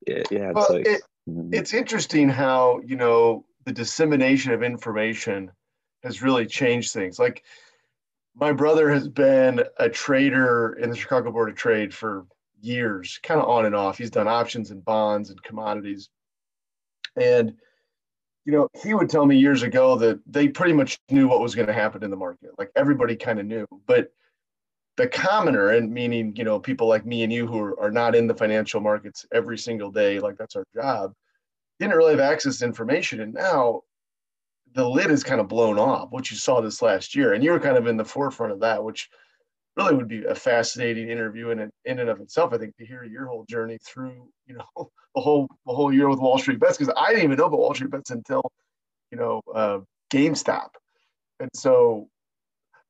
yeah, 0.07 0.23
yeah, 0.31 0.51
it's 0.51 0.55
Well, 0.55 0.67
like 0.71 0.87
it- 0.87 1.03
mhm. 1.29 1.55
It's 1.55 1.75
interesting 1.75 2.29
how, 2.29 2.81
you 2.85 2.97
know, 2.97 3.47
the 3.65 3.73
dissemination 3.73 4.53
of 4.53 4.63
information 4.63 5.51
has 6.03 6.23
really 6.23 6.47
changed 6.47 6.93
things. 6.93 7.19
Like 7.19 7.45
my 8.35 8.53
brother 8.53 8.91
has 8.91 9.09
been 9.09 9.65
a 9.79 9.89
trader 9.89 10.75
in 10.75 10.91
the 10.91 10.97
Chicago 10.97 11.31
Board 11.33 11.49
of 11.49 11.57
Trade 11.57 11.95
for 11.95 12.27
years, 12.61 13.19
kind 13.23 13.41
of 13.41 13.49
on 13.49 13.65
and 13.65 13.75
off. 13.75 13.97
He's 13.99 14.11
done 14.11 14.29
options 14.29 14.71
and 14.71 14.85
bonds 14.85 15.31
and 15.31 15.43
commodities. 15.43 16.11
And, 17.17 17.55
you 18.45 18.53
know, 18.53 18.69
he 18.83 18.93
would 18.93 19.09
tell 19.09 19.25
me 19.25 19.39
years 19.39 19.63
ago 19.63 19.97
that 19.97 20.21
they 20.27 20.49
pretty 20.49 20.73
much 20.75 20.99
knew 21.11 21.29
what 21.29 21.41
was 21.41 21.55
going 21.55 21.69
to 21.69 21.73
happen 21.73 22.03
in 22.03 22.11
the 22.11 22.17
market. 22.17 22.51
Like 22.59 22.71
everybody 22.77 23.17
kind 23.17 23.39
of 23.39 23.47
knew. 23.47 23.67
But 23.87 24.13
the 24.97 25.09
commoner, 25.09 25.71
and 25.71 25.93
meaning, 25.93 26.35
you 26.37 26.45
know, 26.45 26.59
people 26.61 26.87
like 26.87 27.05
me 27.05 27.25
and 27.25 27.33
you 27.33 27.47
who 27.47 27.59
are, 27.59 27.81
are 27.81 27.91
not 27.91 28.15
in 28.15 28.27
the 28.27 28.35
financial 28.35 28.81
markets 28.81 29.27
every 29.33 29.59
single 29.59 29.91
day, 29.91 30.21
like 30.21 30.37
that's 30.37 30.57
our 30.57 30.65
job, 30.75 31.13
didn't 31.81 31.97
really 31.97 32.13
have 32.13 32.21
access 32.21 32.59
to 32.59 32.65
information. 32.65 33.21
And 33.21 33.35
now 33.35 33.83
the 34.75 34.89
lid 34.89 35.11
is 35.11 35.25
kind 35.25 35.41
of 35.41 35.49
blown 35.49 35.79
off, 35.79 36.11
which 36.11 36.31
you 36.31 36.37
saw 36.37 36.61
this 36.61 36.83
last 36.83 37.15
year. 37.15 37.33
And 37.33 37.43
you 37.43 37.53
were 37.53 37.61
kind 37.61 37.77
of 37.77 37.87
in 37.87 37.97
the 37.97 38.05
forefront 38.05 38.53
of 38.53 38.61
that, 38.61 38.83
which 38.83 39.09
really 39.77 39.95
would 39.95 40.09
be 40.09 40.25
a 40.25 40.35
fascinating 40.35 41.11
interview 41.11 41.51
in, 41.51 41.71
in 41.85 41.99
and 41.99 42.09
of 42.09 42.21
itself. 42.21 42.53
I 42.53 42.59
think 42.59 42.77
to 42.77 42.87
hear 42.87 43.05
your 43.05 43.27
whole 43.27 43.45
journey 43.49 43.79
through, 43.85 44.29
you 44.47 44.55
know, 44.55 44.65
the 45.15 45.21
whole 45.21 45.49
the 45.67 45.73
whole 45.73 45.93
year 45.93 46.09
with 46.09 46.19
Wall 46.19 46.39
Street 46.39 46.61
bets, 46.61 46.79
because 46.79 46.95
I 46.97 47.11
didn't 47.11 47.25
even 47.25 47.39
know 47.39 47.47
about 47.47 47.61
Wall 47.61 47.75
Street 47.75 47.91
bets 47.91 48.11
until, 48.11 48.43
you 49.11 49.19
know, 49.19 49.43
uh, 49.55 49.79
GameStop. 50.13 50.69
And 51.41 51.51
so, 51.55 52.09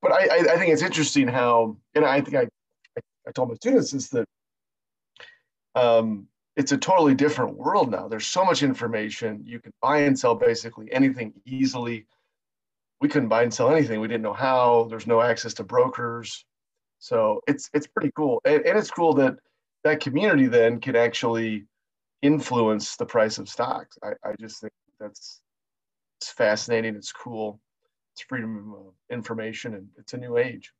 but 0.04 0.12
I, 0.12 0.24
I, 0.26 0.38
I 0.54 0.58
think 0.58 0.70
it's 0.72 0.82
interesting 0.82 1.26
how, 1.26 1.78
and 1.94 2.04
I 2.04 2.20
think 2.20 2.36
I, 2.36 2.42
I, 2.96 3.00
I 3.26 3.32
told 3.32 3.48
my 3.48 3.54
students 3.54 3.94
is 3.94 4.10
that 4.10 4.26
um, 5.74 6.28
it's 6.56 6.72
a 6.72 6.76
totally 6.76 7.14
different 7.14 7.56
world 7.56 7.90
now. 7.90 8.06
There's 8.06 8.26
so 8.26 8.44
much 8.44 8.62
information. 8.62 9.42
You 9.46 9.58
can 9.60 9.72
buy 9.80 10.00
and 10.00 10.16
sell 10.18 10.34
basically 10.34 10.92
anything 10.92 11.32
easily. 11.46 12.06
we 13.00 13.08
couldn't 13.08 13.28
buy 13.28 13.42
and 13.42 13.52
sell 13.52 13.70
anything. 13.70 14.00
We 14.00 14.08
didn't 14.08 14.22
know 14.22 14.32
how. 14.32 14.86
There's 14.88 15.06
no 15.06 15.20
access 15.20 15.54
to 15.54 15.64
brokers. 15.64 16.44
So 17.00 17.40
it's 17.46 17.68
it's 17.74 17.86
pretty 17.86 18.10
cool, 18.16 18.40
and, 18.46 18.64
and 18.64 18.78
it's 18.78 18.90
cool 18.90 19.12
that 19.14 19.36
that 19.84 20.00
community 20.00 20.46
then 20.46 20.80
can 20.80 20.96
actually 20.96 21.66
influence 22.22 22.96
the 22.96 23.04
price 23.04 23.36
of 23.38 23.48
stocks. 23.48 23.98
I, 24.02 24.12
I 24.24 24.34
just 24.40 24.60
think 24.60 24.72
that's 24.98 25.42
it's 26.20 26.30
fascinating. 26.30 26.94
It's 26.94 27.12
cool. 27.12 27.60
It's 28.14 28.22
freedom 28.22 28.74
of 28.74 28.94
information, 29.10 29.74
and 29.74 29.88
it's 29.98 30.14
a 30.14 30.18
new 30.18 30.36
age. 30.36 30.72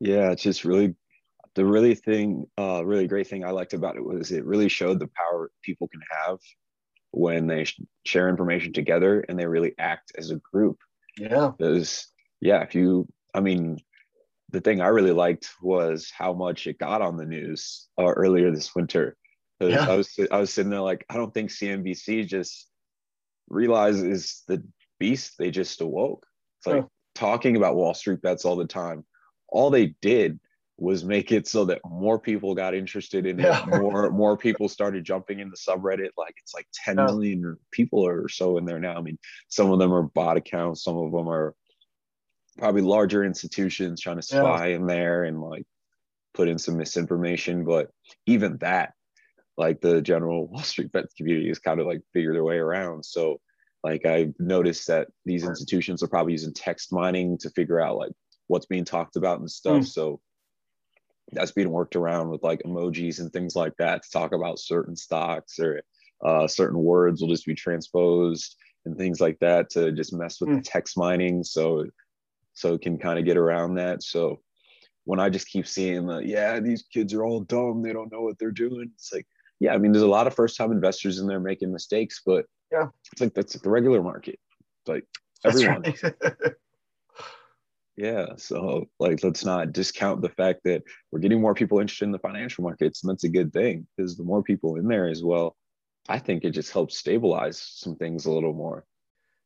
Yeah, 0.00 0.30
it's 0.30 0.42
just 0.42 0.64
really 0.64 0.94
the 1.54 1.64
really 1.64 1.94
thing, 1.94 2.46
uh, 2.58 2.84
really 2.84 3.06
great 3.06 3.26
thing 3.26 3.44
I 3.44 3.50
liked 3.50 3.74
about 3.74 3.96
it 3.96 4.04
was 4.04 4.32
it 4.32 4.44
really 4.44 4.68
showed 4.68 4.98
the 4.98 5.08
power 5.08 5.50
people 5.62 5.88
can 5.88 6.00
have 6.10 6.38
when 7.10 7.46
they 7.46 7.66
share 8.04 8.28
information 8.28 8.72
together 8.72 9.24
and 9.28 9.38
they 9.38 9.46
really 9.46 9.74
act 9.78 10.12
as 10.16 10.30
a 10.30 10.40
group. 10.52 10.78
Yeah. 11.18 11.52
Because 11.56 12.08
yeah, 12.40 12.62
if 12.62 12.74
you, 12.74 13.08
I 13.32 13.40
mean, 13.40 13.78
the 14.50 14.60
thing 14.60 14.80
I 14.80 14.88
really 14.88 15.12
liked 15.12 15.48
was 15.62 16.12
how 16.16 16.32
much 16.32 16.66
it 16.66 16.78
got 16.78 17.02
on 17.02 17.16
the 17.16 17.24
news 17.24 17.88
uh, 17.98 18.04
earlier 18.04 18.50
this 18.50 18.74
winter. 18.74 19.16
Yeah. 19.60 19.88
I 19.88 19.96
was 19.96 20.18
I 20.30 20.38
was 20.38 20.52
sitting 20.52 20.70
there 20.70 20.80
like 20.80 21.04
I 21.08 21.14
don't 21.14 21.32
think 21.32 21.50
CNBC 21.50 22.26
just 22.26 22.68
realizes 23.48 24.42
the 24.46 24.62
beast 25.04 25.34
they 25.38 25.50
just 25.50 25.80
awoke. 25.82 26.26
It's 26.58 26.66
like 26.66 26.76
Yeah. 26.82 26.88
talking 27.14 27.56
about 27.56 27.76
Wall 27.76 27.92
Street 27.94 28.22
bets 28.22 28.44
all 28.44 28.56
the 28.56 28.66
time. 28.66 29.04
All 29.48 29.68
they 29.70 29.94
did 30.00 30.40
was 30.78 31.04
make 31.04 31.30
it 31.30 31.46
so 31.46 31.66
that 31.66 31.80
more 31.84 32.18
people 32.18 32.54
got 32.54 32.74
interested 32.74 33.26
in 33.26 33.38
Yeah. 33.38 33.62
it. 33.62 33.66
More 33.92 34.10
more 34.10 34.36
people 34.36 34.68
started 34.68 35.04
jumping 35.04 35.38
in 35.40 35.50
the 35.50 35.56
subreddit. 35.56 36.10
Like 36.16 36.34
it's 36.38 36.54
like 36.54 36.66
10 36.84 36.96
Yeah. 36.98 37.04
million 37.04 37.56
people 37.70 38.00
or 38.00 38.28
so 38.28 38.56
in 38.58 38.64
there 38.64 38.80
now. 38.80 38.96
I 38.96 39.02
mean, 39.02 39.18
some 39.48 39.70
of 39.70 39.78
them 39.78 39.92
are 39.92 40.02
bot 40.02 40.36
accounts, 40.38 40.82
some 40.82 40.96
of 40.96 41.12
them 41.12 41.28
are 41.28 41.54
probably 42.58 42.82
larger 42.82 43.24
institutions 43.24 44.00
trying 44.00 44.20
to 44.20 44.26
Yeah. 44.34 44.40
spy 44.42 44.68
in 44.68 44.86
there 44.86 45.24
and 45.24 45.40
like 45.40 45.66
put 46.32 46.48
in 46.48 46.58
some 46.58 46.76
misinformation. 46.78 47.64
But 47.64 47.90
even 48.26 48.56
that, 48.58 48.94
like 49.58 49.80
the 49.82 50.00
general 50.00 50.46
Wall 50.50 50.62
Street 50.62 50.90
bets 50.92 51.12
community 51.14 51.48
has 51.48 51.58
kind 51.58 51.78
of 51.78 51.86
like 51.86 52.00
figured 52.14 52.34
their 52.34 52.42
way 52.52 52.56
around. 52.58 53.04
So 53.04 53.40
like 53.84 54.06
I've 54.06 54.34
noticed 54.40 54.86
that 54.88 55.08
these 55.26 55.44
institutions 55.44 56.02
are 56.02 56.08
probably 56.08 56.32
using 56.32 56.54
text 56.54 56.90
mining 56.90 57.36
to 57.38 57.50
figure 57.50 57.80
out 57.80 57.98
like 57.98 58.12
what's 58.46 58.66
being 58.66 58.84
talked 58.84 59.16
about 59.16 59.40
and 59.40 59.50
stuff. 59.50 59.82
Mm. 59.82 59.86
So 59.86 60.20
that's 61.32 61.52
being 61.52 61.70
worked 61.70 61.94
around 61.94 62.30
with 62.30 62.42
like 62.42 62.62
emojis 62.62 63.20
and 63.20 63.30
things 63.30 63.54
like 63.54 63.74
that 63.78 64.02
to 64.02 64.10
talk 64.10 64.32
about 64.32 64.58
certain 64.58 64.96
stocks 64.96 65.58
or 65.58 65.82
uh, 66.24 66.46
certain 66.48 66.78
words 66.78 67.20
will 67.20 67.28
just 67.28 67.44
be 67.44 67.54
transposed 67.54 68.56
and 68.86 68.96
things 68.96 69.20
like 69.20 69.38
that 69.40 69.68
to 69.70 69.92
just 69.92 70.14
mess 70.14 70.40
with 70.40 70.50
the 70.50 70.62
text 70.62 70.96
mining. 70.96 71.44
So 71.44 71.84
so 72.54 72.74
it 72.74 72.82
can 72.82 72.98
kind 72.98 73.18
of 73.18 73.26
get 73.26 73.36
around 73.36 73.74
that. 73.74 74.02
So 74.02 74.40
when 75.04 75.20
I 75.20 75.28
just 75.28 75.48
keep 75.48 75.66
seeing 75.66 76.06
the 76.06 76.20
yeah, 76.20 76.58
these 76.58 76.84
kids 76.90 77.12
are 77.12 77.24
all 77.24 77.40
dumb, 77.40 77.82
they 77.82 77.92
don't 77.92 78.10
know 78.10 78.22
what 78.22 78.38
they're 78.38 78.50
doing. 78.50 78.90
It's 78.94 79.12
like, 79.12 79.26
yeah, 79.60 79.74
I 79.74 79.78
mean, 79.78 79.92
there's 79.92 80.02
a 80.02 80.08
lot 80.08 80.26
of 80.26 80.34
first 80.34 80.56
time 80.56 80.72
investors 80.72 81.18
in 81.18 81.26
there 81.26 81.40
making 81.40 81.70
mistakes, 81.70 82.22
but 82.24 82.46
Yeah. 82.74 82.88
it's 83.12 83.20
like 83.20 83.34
that's 83.34 83.54
the 83.54 83.70
regular 83.70 84.02
market. 84.02 84.38
Like 84.86 85.04
That's 85.44 85.62
everyone. 85.62 85.82
right. 86.02 86.54
Yeah. 87.96 88.26
So 88.36 88.88
like 88.98 89.22
let's 89.22 89.44
not 89.44 89.72
discount 89.72 90.20
the 90.20 90.28
fact 90.28 90.62
that 90.64 90.82
we're 91.12 91.20
getting 91.20 91.40
more 91.40 91.54
people 91.54 91.78
interested 91.78 92.06
in 92.06 92.10
the 92.12 92.18
financial 92.18 92.64
markets. 92.64 93.02
And 93.02 93.10
that's 93.10 93.22
a 93.22 93.28
good 93.28 93.52
thing 93.52 93.86
because 93.96 94.16
the 94.16 94.24
more 94.24 94.42
people 94.42 94.76
in 94.76 94.88
there 94.88 95.06
as 95.08 95.22
well, 95.22 95.56
I 96.08 96.18
think 96.18 96.42
it 96.44 96.50
just 96.50 96.72
helps 96.72 96.98
stabilize 96.98 97.56
some 97.60 97.94
things 97.94 98.26
a 98.26 98.32
little 98.32 98.52
more. 98.52 98.84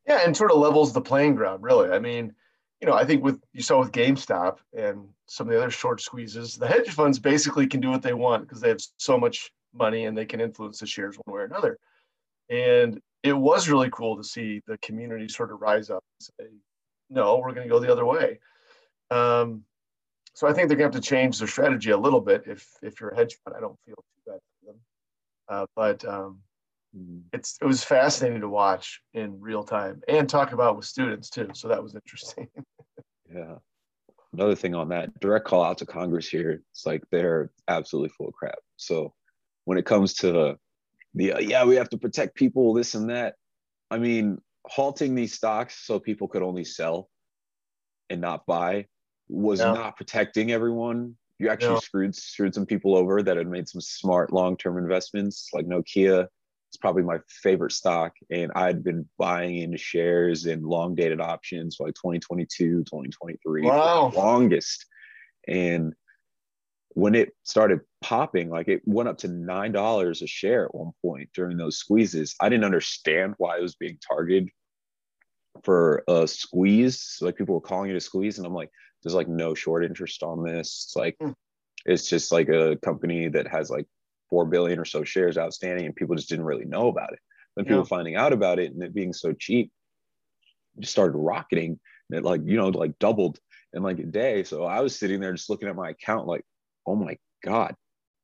yeah, 0.07 0.21
and 0.25 0.35
sort 0.35 0.51
of 0.51 0.57
levels 0.59 0.95
the 0.95 1.01
playing 1.03 1.35
ground, 1.35 1.63
really. 1.63 1.91
I 1.91 1.99
mean, 1.99 2.33
you 2.81 2.89
know, 2.89 2.95
I 2.95 3.05
think 3.05 3.23
with 3.23 3.39
you 3.53 3.61
saw 3.63 3.81
with 3.81 3.93
GameStop 3.93 4.57
and 4.77 5.09
some 5.27 5.47
of 5.47 5.53
the 5.53 5.59
other 5.59 5.71
short 5.71 6.01
squeezes, 6.01 6.57
the 6.57 6.67
hedge 6.67 6.89
funds 6.89 7.19
basically 7.19 7.67
can 7.67 7.81
do 7.83 7.91
what 7.91 8.01
they 8.03 8.15
want 8.15 8.45
because 8.45 8.63
they 8.63 8.71
have 8.71 8.81
so 8.97 9.19
much 9.19 9.51
money 9.75 10.07
and 10.07 10.17
they 10.17 10.25
can 10.25 10.41
influence 10.41 10.79
the 10.81 10.87
shares 10.87 11.19
one 11.27 11.35
way 11.37 11.43
or 11.43 11.45
another. 11.45 11.79
And 12.49 12.99
it 13.23 13.33
was 13.33 13.69
really 13.69 13.91
cool 13.91 14.17
to 14.17 14.25
see 14.25 14.63
the 14.67 14.79
community 14.79 15.29
sort 15.29 15.53
of 15.53 15.61
rise 15.61 15.91
up 15.91 16.05
and 16.19 16.49
say, 16.49 16.55
no, 17.11 17.39
we're 17.39 17.53
going 17.53 17.67
to 17.67 17.73
go 17.73 17.81
the 17.81 17.91
other 17.91 18.05
way. 18.05 18.39
Um, 19.11 19.65
so 20.35 20.47
I 20.47 20.53
think 20.53 20.69
they're 20.69 20.77
going 20.77 20.91
to 20.91 20.97
have 20.97 21.03
to 21.03 21.09
change 21.09 21.39
their 21.39 21.49
strategy 21.49 21.91
a 21.91 21.99
little 21.99 22.21
bit. 22.21 22.45
If 22.47 22.69
if 22.83 23.01
you're 23.01 23.11
a 23.11 23.17
hedge 23.17 23.37
fund, 23.45 23.57
I 23.57 23.61
don't 23.61 23.79
feel 23.85 23.97
too 23.97 24.31
bad 24.31 24.39
for 24.61 24.67
them. 24.67 24.81
Uh, 25.49 25.67
but 25.75 26.05
um, 26.05 26.39
it's 27.33 27.59
it 27.61 27.65
was 27.65 27.83
fascinating 27.83 28.41
to 28.41 28.49
watch 28.49 29.01
in 29.15 29.41
real 29.41 29.65
time 29.65 30.01
and 30.09 30.29
talk 30.29 30.53
about 30.53 30.77
with 30.77 30.85
students 30.85 31.31
too. 31.31 31.49
So 31.55 31.69
that 31.69 31.83
was 31.83 31.95
interesting. 31.95 32.49
Yeah. 33.31 33.57
Another 34.33 34.55
thing 34.55 34.75
on 34.75 34.89
that 34.89 35.21
direct 35.21 35.47
call 35.47 35.63
out 35.63 35.77
to 35.79 35.85
Congress 35.87 36.31
here. 36.31 36.63
It's 36.73 36.87
like 36.87 37.03
they're 37.11 37.51
absolutely 37.69 38.09
full 38.09 38.29
of 38.29 38.33
crap. 38.33 38.59
So 38.77 39.13
when 39.67 39.77
it 39.77 39.85
comes 39.85 40.15
to 40.15 40.57
the 41.15 41.33
uh, 41.35 41.39
yeah, 41.41 41.65
we 41.65 41.77
have 41.77 41.91
to 41.91 41.99
protect 41.99 42.35
people, 42.35 42.75
this 42.75 42.95
and 42.95 43.11
that. 43.11 43.35
I 43.91 43.99
mean, 43.99 44.39
halting 44.67 45.15
these 45.15 45.35
stocks 45.35 45.79
so 45.85 45.99
people 45.99 46.29
could 46.29 46.43
only 46.43 46.65
sell 46.65 47.09
and 48.11 48.21
not 48.21 48.47
buy 48.47 48.87
was 49.29 49.61
Yeah. 49.61 49.73
not 49.73 49.97
protecting 49.97 50.53
everyone. 50.53 51.17
You 51.39 51.49
actually 51.51 51.77
No. 51.77 51.81
screwed 51.81 52.15
screwed 52.15 52.55
some 52.55 52.67
people 52.67 52.97
over 52.97 53.23
that 53.23 53.37
had 53.37 53.47
made 53.49 53.69
some 53.69 53.81
smart 53.81 54.33
long 54.33 54.57
term 54.57 54.79
investments, 54.79 55.49
like 55.53 55.67
Nokia. 55.67 56.27
It's 56.71 56.77
probably 56.77 57.03
my 57.03 57.19
favorite 57.43 57.73
stock, 57.73 58.13
and 58.31 58.53
I'd 58.55 58.85
been 58.85 59.09
buying 59.17 59.57
into 59.59 59.79
shares 59.79 60.45
and 60.45 60.63
long 60.67 60.95
dated 60.95 61.19
options 61.21 61.77
for 61.77 61.87
like 61.87 61.95
2022, 61.95 62.85
2023, 62.85 63.63
for 63.63 63.71
the 63.71 63.71
Wow. 63.75 64.13
longest. 64.15 64.85
And 65.47 65.95
when 66.99 67.15
it 67.15 67.33
started 67.45 67.79
popping, 68.01 68.51
like 68.51 68.67
it 68.67 68.83
went 68.85 69.09
up 69.09 69.19
to 69.19 69.29
nine 69.29 69.71
dollars 69.71 70.21
a 70.21 70.27
share 70.27 70.65
at 70.65 70.75
one 70.75 70.91
point 71.01 71.31
during 71.33 71.57
those 71.57 71.79
squeezes. 71.79 72.35
I 72.41 72.49
didn't 72.49 72.65
understand 72.65 73.35
why 73.39 73.57
it 73.57 73.63
was 73.63 73.77
being 73.77 73.99
targeted 74.07 74.51
for 75.63 76.03
a 76.09 76.27
squeeze. 76.27 77.19
Like 77.21 77.37
people 77.37 77.55
were 77.55 77.61
calling 77.61 77.91
it 77.93 77.97
a 77.97 78.01
squeeze, 78.01 78.39
and 78.39 78.47
I'm 78.49 78.53
like, 78.53 78.71
there's 79.01 79.15
like 79.15 79.29
no 79.29 79.55
short 79.55 79.85
interest 79.85 80.25
on 80.25 80.43
this. 80.43 80.87
It's 80.89 80.97
like 80.97 81.17
Hmm. 81.21 81.31
it's 81.87 82.09
just 82.09 82.33
like 82.33 82.49
a 82.49 82.77
company 82.83 83.29
that 83.29 83.47
has 83.47 83.71
like 83.71 83.87
four 84.29 84.45
billion 84.45 84.81
or 84.81 84.85
so 84.85 85.05
shares 85.05 85.39
outstanding, 85.39 85.87
and 85.87 85.95
people 85.95 86.17
just 86.17 86.29
didn't 86.29 86.47
really 86.47 86.65
know 86.65 86.89
about 86.89 87.13
it. 87.13 87.21
Then 87.55 87.65
people 87.65 87.83
Yeah. 87.83 87.85
finding 87.85 88.17
out 88.17 88.33
about 88.33 88.59
it 88.59 88.73
and 88.73 88.83
it 88.83 88.93
being 88.93 89.13
so 89.13 89.33
cheap, 89.33 89.71
just 90.81 90.91
started 90.91 91.17
rocketing. 91.17 91.79
And 92.11 92.19
it 92.19 92.25
like 92.25 92.41
you 92.45 92.57
know 92.57 92.71
like 92.71 92.99
doubled 92.99 93.39
in 93.73 93.85
like 93.85 94.01
a 94.01 94.05
day. 94.05 94.43
So 94.43 94.65
I 94.65 94.81
was 94.81 94.99
sitting 94.99 95.21
there 95.21 95.33
just 95.33 95.49
looking 95.49 95.69
at 95.69 95.77
my 95.77 95.91
account, 95.91 96.27
like, 96.27 96.45
oh 96.89 96.97
my 96.97 97.17
god, 97.45 97.75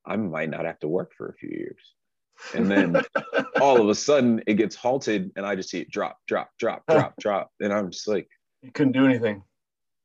I 0.07 0.17
might 0.17 0.51
not 0.51 0.65
have 0.65 0.79
to 0.81 0.89
work 0.89 1.13
for 1.17 1.29
a 1.29 1.35
few 1.35 1.51
years. 1.51 1.81
And 2.55 2.71
then 2.71 2.97
all 3.61 3.81
of 3.81 3.89
a 3.89 3.95
sudden 3.95 4.43
it 4.47 4.55
gets 4.55 4.75
halted, 4.75 5.33
and 5.37 5.47
I 5.47 5.55
just 5.55 5.71
see 5.71 5.81
it 5.81 5.91
drop, 5.91 6.19
drop, 6.27 6.51
drop, 6.59 6.85
drop, 6.89 7.15
drop, 7.21 7.51
and 7.61 7.73
I'm 7.73 7.91
just 7.91 8.09
like. 8.09 8.29
you 8.63 8.73
couldn't 8.73 8.93
do 8.93 9.05
anything. 9.05 9.43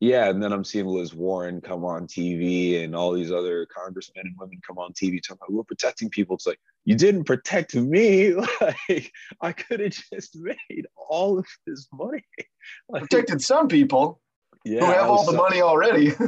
Yeah, 0.01 0.29
and 0.29 0.41
then 0.41 0.53
I'm 0.53 0.63
seeing 0.63 0.85
Liz 0.85 1.13
Warren 1.13 1.59
come 1.59 1.83
on 1.83 2.07
TV 2.07 2.83
and 2.83 2.95
all 2.95 3.11
these 3.11 3.33
other 3.33 3.65
congressmen 3.65 4.25
and 4.27 4.35
women 4.39 4.61
come 4.65 4.77
on 4.77 4.93
TV 4.93 5.21
talking 5.21 5.39
about 5.41 5.51
we're 5.51 5.63
protecting 5.63 6.09
people. 6.09 6.37
It's 6.37 6.47
like 6.47 6.59
you 6.85 6.95
didn't 6.95 7.25
protect 7.25 7.75
me. 7.75 8.35
Like 8.61 9.11
I 9.41 9.51
could 9.51 9.81
have 9.81 9.97
just 10.13 10.35
made 10.39 10.87
all 11.09 11.37
of 11.37 11.45
this 11.67 11.87
money. 11.91 12.23
Like, 12.87 13.03
Protected 13.03 13.41
some 13.41 13.67
people 13.67 14.21
yeah, 14.65 14.79
who 14.85 14.91
have 14.91 15.09
all 15.09 15.25
the 15.25 15.31
so- 15.31 15.37
money 15.37 15.61
already. 15.61 16.11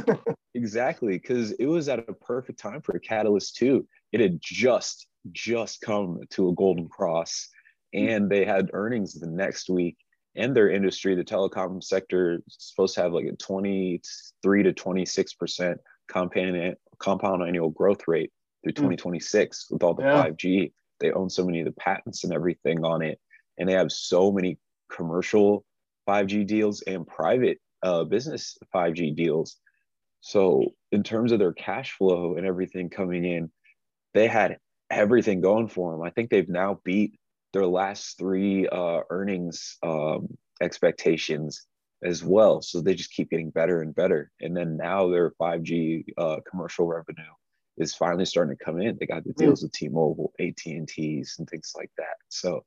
Exactly, 0.54 1.14
because 1.14 1.52
it 1.52 1.64
was 1.64 1.88
at 1.88 2.06
a 2.10 2.12
perfect 2.12 2.58
time 2.58 2.82
for 2.82 2.94
a 2.94 3.00
catalyst 3.00 3.56
too. 3.56 3.88
It 4.12 4.20
had 4.20 4.38
just 4.42 5.06
just 5.32 5.80
come 5.80 6.20
to 6.30 6.50
a 6.50 6.54
golden 6.54 6.90
cross, 6.90 7.48
and 7.94 8.28
they 8.30 8.44
had 8.44 8.68
earnings 8.74 9.14
the 9.14 9.28
next 9.28 9.70
week. 9.70 9.96
And 10.36 10.54
their 10.54 10.68
industry, 10.70 11.14
the 11.14 11.24
telecom 11.24 11.82
sector, 11.82 12.34
is 12.46 12.56
supposed 12.58 12.94
to 12.96 13.00
have 13.02 13.14
like 13.14 13.24
a 13.24 13.32
twenty-three 13.36 14.62
to 14.62 14.74
twenty-six 14.74 15.32
percent 15.32 15.78
compound 16.08 16.76
compound 16.98 17.42
annual 17.48 17.70
growth 17.70 18.06
rate 18.06 18.30
through 18.62 18.72
Hmm. 18.72 18.90
2026 18.92 19.70
with 19.70 19.82
all 19.82 19.94
the 19.94 20.02
Yeah. 20.02 20.24
5G. 20.24 20.72
They 21.00 21.12
own 21.12 21.30
so 21.30 21.46
many 21.46 21.60
of 21.60 21.64
the 21.64 21.72
patents 21.72 22.24
and 22.24 22.32
everything 22.34 22.84
on 22.84 23.00
it, 23.00 23.18
and 23.58 23.66
they 23.66 23.72
have 23.72 23.90
so 23.90 24.30
many 24.30 24.58
commercial 24.90 25.64
5G 26.06 26.46
deals 26.46 26.82
and 26.82 27.06
private 27.06 27.58
uh, 27.82 28.04
business 28.04 28.56
5G 28.74 29.14
deals. 29.16 29.56
So, 30.20 30.74
in 30.92 31.02
terms 31.02 31.32
of 31.32 31.38
their 31.38 31.52
cash 31.52 31.92
flow 31.92 32.36
and 32.36 32.46
everything 32.46 32.90
coming 32.90 33.24
in, 33.24 33.50
they 34.14 34.28
had 34.28 34.58
everything 34.90 35.40
going 35.40 35.68
for 35.68 35.92
them. 35.92 36.02
I 36.02 36.10
think 36.10 36.30
they've 36.30 36.48
now 36.48 36.80
beat 36.84 37.18
their 37.52 37.66
last 37.66 38.18
three 38.18 38.68
uh, 38.68 39.00
earnings 39.10 39.78
um, 39.82 40.28
expectations 40.60 41.66
as 42.04 42.22
well. 42.24 42.62
So 42.62 42.80
they 42.80 42.94
just 42.94 43.12
keep 43.12 43.30
getting 43.30 43.50
better 43.50 43.82
and 43.82 43.94
better. 43.94 44.30
And 44.40 44.56
then 44.56 44.76
now 44.76 45.08
their 45.08 45.32
5G 45.40 46.04
uh, 46.18 46.36
commercial 46.48 46.86
revenue 46.86 47.22
is 47.78 47.94
finally 47.94 48.24
starting 48.24 48.56
to 48.56 48.64
come 48.64 48.80
in. 48.80 48.96
They 48.98 49.06
got 49.06 49.24
the 49.24 49.32
deals 49.32 49.62
with 49.62 49.72
T-Mobile, 49.72 50.32
AT&T's, 50.40 51.36
and 51.38 51.48
things 51.48 51.72
like 51.76 51.90
that. 51.98 52.16
So 52.28 52.64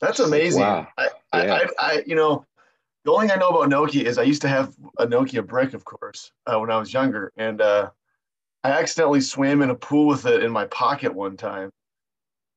That's 0.00 0.18
Just 0.18 0.30
like, 0.30 0.40
amazing. 0.40 0.60
wow. 0.62 0.88
I, 0.96 1.08
I, 1.32 1.44
Yeah. 1.44 1.54
I, 1.54 1.66
I, 1.78 2.02
you 2.06 2.14
know, 2.14 2.44
The 3.04 3.12
only 3.12 3.28
thing 3.28 3.36
I 3.36 3.40
know 3.40 3.48
about 3.48 3.70
Nokia 3.70 4.02
is 4.02 4.18
I 4.18 4.24
used 4.24 4.42
to 4.42 4.48
have 4.48 4.74
a 4.98 5.06
Nokia 5.06 5.46
brick, 5.46 5.72
of 5.72 5.84
course, 5.84 6.32
uh, 6.46 6.58
when 6.58 6.70
I 6.70 6.76
was 6.78 6.92
younger, 6.92 7.32
and 7.36 7.60
uh, 7.60 7.90
I 8.62 8.72
accidentally 8.72 9.22
swam 9.22 9.62
in 9.62 9.70
a 9.70 9.74
pool 9.74 10.06
with 10.06 10.26
it 10.26 10.42
in 10.42 10.50
my 10.50 10.66
pocket 10.66 11.14
one 11.14 11.36
time, 11.36 11.70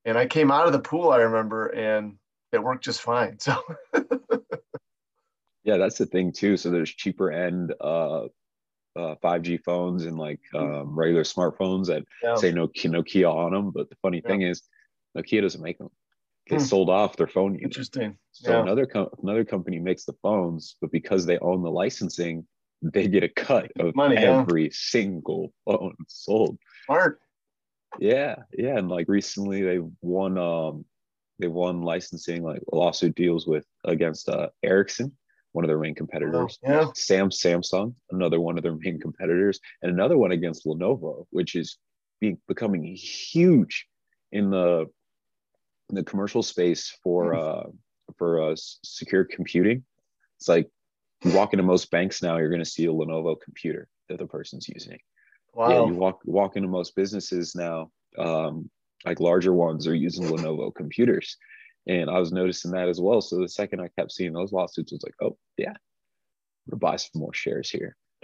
and 0.03 0.17
I 0.17 0.25
came 0.25 0.51
out 0.51 0.67
of 0.67 0.73
the 0.73 0.79
pool. 0.79 1.11
I 1.11 1.17
remember, 1.17 1.67
and 1.67 2.17
it 2.51 2.61
worked 2.61 2.83
just 2.83 3.01
fine. 3.01 3.37
So 3.43 3.55
Yeah, 5.65 5.77
that's 5.77 5.97
the 5.97 6.05
thing 6.05 6.33
too. 6.33 6.57
So 6.57 6.69
there's 6.69 6.93
cheaper 6.93 7.31
end 7.31 7.73
uh, 7.79 8.23
uh, 8.97 9.15
5G 9.23 9.63
phones 9.63 10.05
and 10.05 10.17
like 10.17 10.41
um, 10.53 10.93
regular 10.93 11.23
smartphones 11.23 11.87
that 11.87 12.03
yeah. 12.21 12.35
say 12.35 12.51
Nokia, 12.51 12.91
Nokia 12.91 13.33
on 13.33 13.53
them. 13.53 13.71
But 13.71 13.89
the 13.89 13.95
funny 14.01 14.21
Yeah. 14.25 14.29
thing 14.29 14.41
is, 14.41 14.61
Nokia 15.17 15.41
doesn't 15.41 15.61
make 15.61 15.77
them. 15.77 15.89
They 16.49 16.57
Hmm. 16.57 16.61
sold 16.63 16.89
off 16.89 17.15
their 17.15 17.27
phone 17.27 17.53
unit. 17.53 17.63
interesting. 17.63 18.17
So 18.31 18.51
Yeah. 18.51 18.61
another 18.63 18.85
com- 18.85 19.09
another 19.21 19.45
company 19.45 19.79
makes 19.79 20.05
the 20.05 20.13
phones, 20.21 20.75
but 20.81 20.91
because 20.91 21.25
they 21.25 21.37
own 21.39 21.63
the 21.63 21.71
licensing, 21.71 22.45
they 22.81 23.07
get 23.07 23.23
a 23.23 23.29
cut 23.29 23.71
of 23.79 23.95
Money, 23.95 24.15
yeah. 24.15 24.41
every 24.41 24.69
single 24.71 25.53
phone 25.65 25.95
sold. 26.07 26.57
Smart. 26.85 27.19
Yeah, 27.99 28.43
yeah, 28.57 28.77
and 28.77 28.89
like 28.89 29.07
recently 29.07 29.61
they 29.61 29.79
won 30.01 30.37
um 30.37 30.85
they 31.39 31.47
won 31.47 31.81
licensing 31.81 32.43
like 32.43 32.61
lawsuit 32.71 33.15
deals 33.15 33.47
with 33.47 33.65
against 33.85 34.27
uh 34.29 34.49
Ericsson, 34.63 35.15
one 35.53 35.63
of 35.63 35.69
their 35.69 35.79
main 35.79 35.95
competitors. 35.95 36.59
Yeah. 36.63 36.91
Sam 36.95 37.29
Samsung, 37.29 37.95
another 38.11 38.39
one 38.41 38.57
of 38.57 38.63
their 38.63 38.75
main 38.75 38.99
competitors, 38.99 39.59
and 39.81 39.91
another 39.91 40.17
one 40.17 40.31
against 40.31 40.65
Lenovo, 40.65 41.25
which 41.29 41.55
is 41.55 41.77
being 42.19 42.37
becoming 42.47 42.83
huge 42.83 43.87
in 44.31 44.49
the 44.49 44.87
the 45.89 46.03
commercial 46.03 46.43
space 46.43 46.97
for 47.03 47.35
uh 47.35 47.63
for 48.17 48.41
uh 48.41 48.55
secure 48.55 49.23
computing. 49.23 49.83
It's 50.37 50.47
like 50.47 50.69
you 51.23 51.31
walk 51.31 51.53
into 51.53 51.63
most 51.63 51.89
banks 51.91 52.21
now, 52.21 52.37
you're 52.37 52.49
going 52.49 52.63
to 52.63 52.69
see 52.69 52.85
a 52.85 52.89
Lenovo 52.89 53.39
computer 53.39 53.87
that 54.09 54.19
the 54.19 54.27
person's 54.27 54.67
using. 54.67 54.99
Wow. 55.53 55.69
Yeah, 55.69 55.85
you 55.85 55.93
walk 55.95 56.19
walk 56.25 56.55
into 56.55 56.67
most 56.67 56.95
businesses 56.95 57.55
now, 57.55 57.91
um, 58.17 58.69
like 59.05 59.19
larger 59.19 59.53
ones 59.53 59.87
are 59.87 59.95
using 59.95 60.25
Lenovo 60.25 60.73
computers, 60.73 61.37
and 61.87 62.09
I 62.09 62.19
was 62.19 62.31
noticing 62.31 62.71
that 62.71 62.89
as 62.89 62.99
well. 62.99 63.21
So 63.21 63.39
the 63.39 63.47
second 63.47 63.79
I 63.79 63.89
kept 63.97 64.11
seeing 64.11 64.33
those 64.33 64.51
lawsuits, 64.51 64.91
I 64.91 64.95
was 64.95 65.03
like, 65.03 65.15
oh 65.21 65.37
yeah, 65.57 65.69
I'm 65.69 66.71
gonna 66.71 66.79
buy 66.79 66.95
some 66.95 67.21
more 67.21 67.33
shares 67.33 67.69
here. 67.69 67.95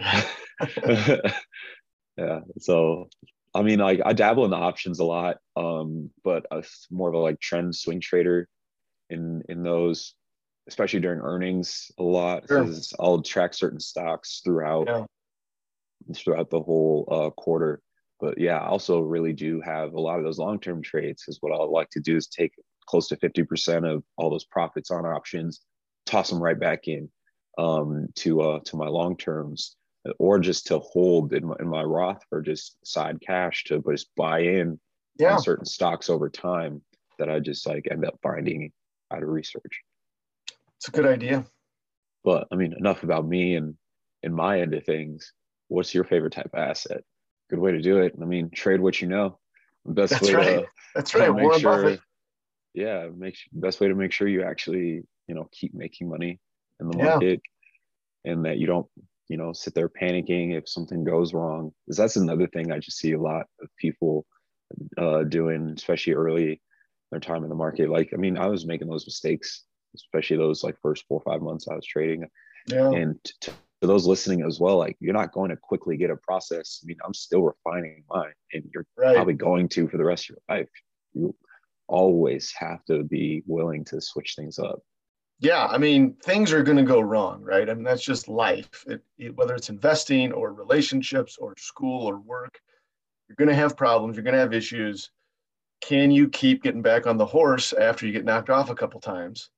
yeah, 2.16 2.40
so 2.58 3.08
I 3.54 3.62
mean, 3.62 3.80
like 3.80 4.00
I 4.04 4.12
dabble 4.12 4.44
in 4.44 4.50
the 4.50 4.56
options 4.56 5.00
a 5.00 5.04
lot, 5.04 5.38
um, 5.56 6.10
but 6.22 6.46
I'm 6.52 6.62
more 6.90 7.08
of 7.08 7.14
a 7.14 7.18
like 7.18 7.40
trend 7.40 7.74
swing 7.74 8.00
trader 8.00 8.48
in 9.10 9.42
in 9.48 9.62
those, 9.62 10.14
especially 10.68 11.00
during 11.00 11.20
earnings 11.20 11.90
a 11.98 12.02
lot. 12.02 12.46
Sure. 12.48 12.64
'cause 12.64 12.92
I'll 13.00 13.22
track 13.22 13.54
certain 13.54 13.80
stocks 13.80 14.40
throughout 14.44 14.86
Yeah. 14.88 15.06
throughout 16.14 16.50
the 16.50 16.60
whole 16.62 17.08
uh, 17.10 17.30
quarter. 17.30 17.82
But 18.20 18.38
yeah, 18.38 18.58
I 18.58 18.66
also 18.68 19.00
really 19.00 19.32
do 19.32 19.60
have 19.62 19.94
a 19.94 20.00
lot 20.00 20.18
of 20.18 20.24
those 20.24 20.38
long 20.38 20.60
term 20.60 20.82
trades. 20.82 21.22
Because 21.24 21.38
what 21.40 21.52
I 21.52 21.56
like 21.64 21.90
to 21.90 22.00
do 22.00 22.16
is 22.16 22.26
take 22.28 22.52
close 22.86 23.08
to 23.08 23.16
50% 23.16 23.86
of 23.86 24.04
all 24.16 24.30
those 24.30 24.44
profits 24.44 24.90
on 24.90 25.04
options, 25.06 25.60
toss 26.06 26.30
them 26.30 26.42
right 26.42 26.58
back 26.58 26.88
in 26.88 27.10
um, 27.58 28.08
to 28.16 28.40
uh, 28.42 28.60
to 28.64 28.76
my 28.76 28.88
long 28.88 29.16
terms, 29.16 29.76
or 30.18 30.38
just 30.38 30.66
to 30.68 30.78
hold 30.78 31.32
in 31.32 31.46
my, 31.46 31.56
in 31.60 31.68
my 31.68 31.82
Roth 31.82 32.22
for 32.28 32.40
just 32.40 32.76
side 32.86 33.20
cash 33.20 33.64
to 33.64 33.82
just 33.90 34.08
buy 34.16 34.40
in 34.40 34.80
Yeah. 35.18 35.36
certain 35.36 35.66
stocks 35.66 36.08
over 36.08 36.28
time 36.30 36.82
that 37.18 37.30
I 37.30 37.40
just 37.40 37.66
like 37.66 37.86
end 37.90 38.04
up 38.04 38.18
finding 38.22 38.72
out 39.12 39.22
of 39.22 39.28
research. 39.28 39.82
It's 40.76 40.88
a 40.88 40.90
good 40.90 41.06
idea. 41.06 41.44
But 42.24 42.48
I 42.50 42.56
mean, 42.56 42.72
enough 42.72 43.02
about 43.02 43.26
me 43.26 43.56
and 43.56 43.74
in 44.22 44.32
my 44.32 44.60
end 44.60 44.74
of 44.74 44.84
things. 44.84 45.32
What's 45.68 45.94
your 45.94 46.04
favorite 46.04 46.32
type 46.32 46.50
of 46.52 46.58
asset? 46.58 47.02
Good 47.48 47.58
way 47.58 47.72
to 47.72 47.80
do 47.80 47.98
it. 47.98 48.14
I 48.20 48.24
mean, 48.24 48.50
trade 48.50 48.80
what 48.80 49.00
you 49.00 49.08
know. 49.08 49.38
Best 49.86 50.12
That's 50.12 50.22
way 50.26 50.32
right. 50.34 50.56
to 50.56 50.66
That's 50.94 51.14
right. 51.14 51.32
make 51.32 51.42
Warren 51.42 51.60
sure, 51.60 51.82
Buffett. 51.82 52.00
yeah, 52.74 53.06
make 53.16 53.36
best 53.52 53.80
way 53.80 53.88
to 53.88 53.94
make 53.94 54.12
sure 54.12 54.28
you 54.28 54.42
actually, 54.42 55.02
you 55.26 55.34
know, 55.34 55.48
keep 55.52 55.72
making 55.72 56.08
money 56.08 56.38
in 56.80 56.88
the 56.88 56.96
Yeah. 56.98 57.04
market, 57.04 57.40
and 58.24 58.44
that 58.44 58.58
you 58.58 58.66
don't, 58.66 58.86
you 59.30 59.36
know, 59.36 59.52
sit 59.52 59.74
there 59.74 59.88
panicking 59.88 60.58
if 60.58 60.68
something 60.68 61.04
goes 61.04 61.32
wrong. 61.32 61.72
Because 61.86 61.96
that's 61.96 62.16
another 62.16 62.48
thing 62.48 62.72
I 62.72 62.80
just 62.80 62.98
see 62.98 63.12
a 63.12 63.20
lot 63.20 63.46
of 63.62 63.68
people 63.78 64.26
uh, 64.98 65.22
doing, 65.22 65.72
especially 65.76 66.14
early 66.14 66.50
in 66.52 66.58
their 67.12 67.20
time 67.20 67.44
in 67.44 67.48
the 67.48 67.54
market. 67.54 67.88
Like, 67.88 68.10
I 68.12 68.16
mean, 68.16 68.36
I 68.36 68.48
was 68.48 68.66
making 68.66 68.88
those 68.88 69.06
mistakes, 69.06 69.64
especially 69.94 70.36
those 70.36 70.64
like 70.64 70.76
first 70.82 71.04
four 71.08 71.22
or 71.24 71.32
five 71.32 71.42
months 71.42 71.68
I 71.68 71.76
was 71.76 71.86
trading 71.86 72.26
Yeah. 72.66 72.90
and 72.90 73.16
to, 73.24 73.50
to 73.80 73.86
those 73.86 74.06
listening 74.06 74.42
as 74.46 74.60
well 74.60 74.76
like 74.76 74.96
you're 75.00 75.14
not 75.14 75.32
going 75.32 75.50
to 75.50 75.56
quickly 75.56 75.96
get 75.96 76.10
a 76.10 76.16
process 76.16 76.80
i 76.82 76.86
mean 76.86 76.98
i'm 77.04 77.14
still 77.14 77.42
refining 77.42 78.04
mine 78.10 78.32
and 78.52 78.62
you're 78.74 78.86
Right. 78.96 79.14
probably 79.14 79.34
going 79.34 79.68
to 79.70 79.88
for 79.88 79.96
the 79.96 80.04
rest 80.04 80.24
of 80.28 80.36
your 80.36 80.56
life 80.58 80.68
you 81.14 81.34
always 81.88 82.52
have 82.58 82.84
to 82.84 83.02
be 83.04 83.42
willing 83.46 83.84
to 83.86 84.00
switch 84.00 84.34
things 84.36 84.58
up 84.58 84.80
Yeah, 85.40 85.66
I 85.66 85.78
mean, 85.78 86.14
things 86.22 86.52
are 86.52 86.62
going 86.62 86.76
to 86.76 86.82
go 86.84 87.00
wrong, 87.00 87.42
right? 87.42 87.68
I 87.68 87.72
mean, 87.74 87.82
that's 87.82 88.02
just 88.04 88.28
life. 88.28 88.84
It, 88.86 89.02
it- 89.18 89.34
whether 89.36 89.54
it's 89.54 89.70
investing 89.70 90.32
or 90.32 90.52
relationships 90.52 91.38
or 91.38 91.54
school 91.56 92.06
or 92.06 92.18
work, 92.18 92.60
you're 93.28 93.36
going 93.36 93.48
to 93.48 93.54
have 93.54 93.76
problems. 93.76 94.16
You're 94.16 94.24
going 94.24 94.34
to 94.34 94.40
have 94.40 94.52
issues. 94.52 95.10
Can 95.80 96.10
you 96.10 96.28
keep 96.28 96.62
getting 96.62 96.82
back 96.82 97.06
on 97.06 97.16
the 97.16 97.24
horse 97.24 97.72
after 97.72 98.06
you 98.06 98.12
get 98.12 98.24
knocked 98.26 98.50
off 98.50 98.68
a 98.68 98.74
couple 98.74 99.00
times? 99.00 99.48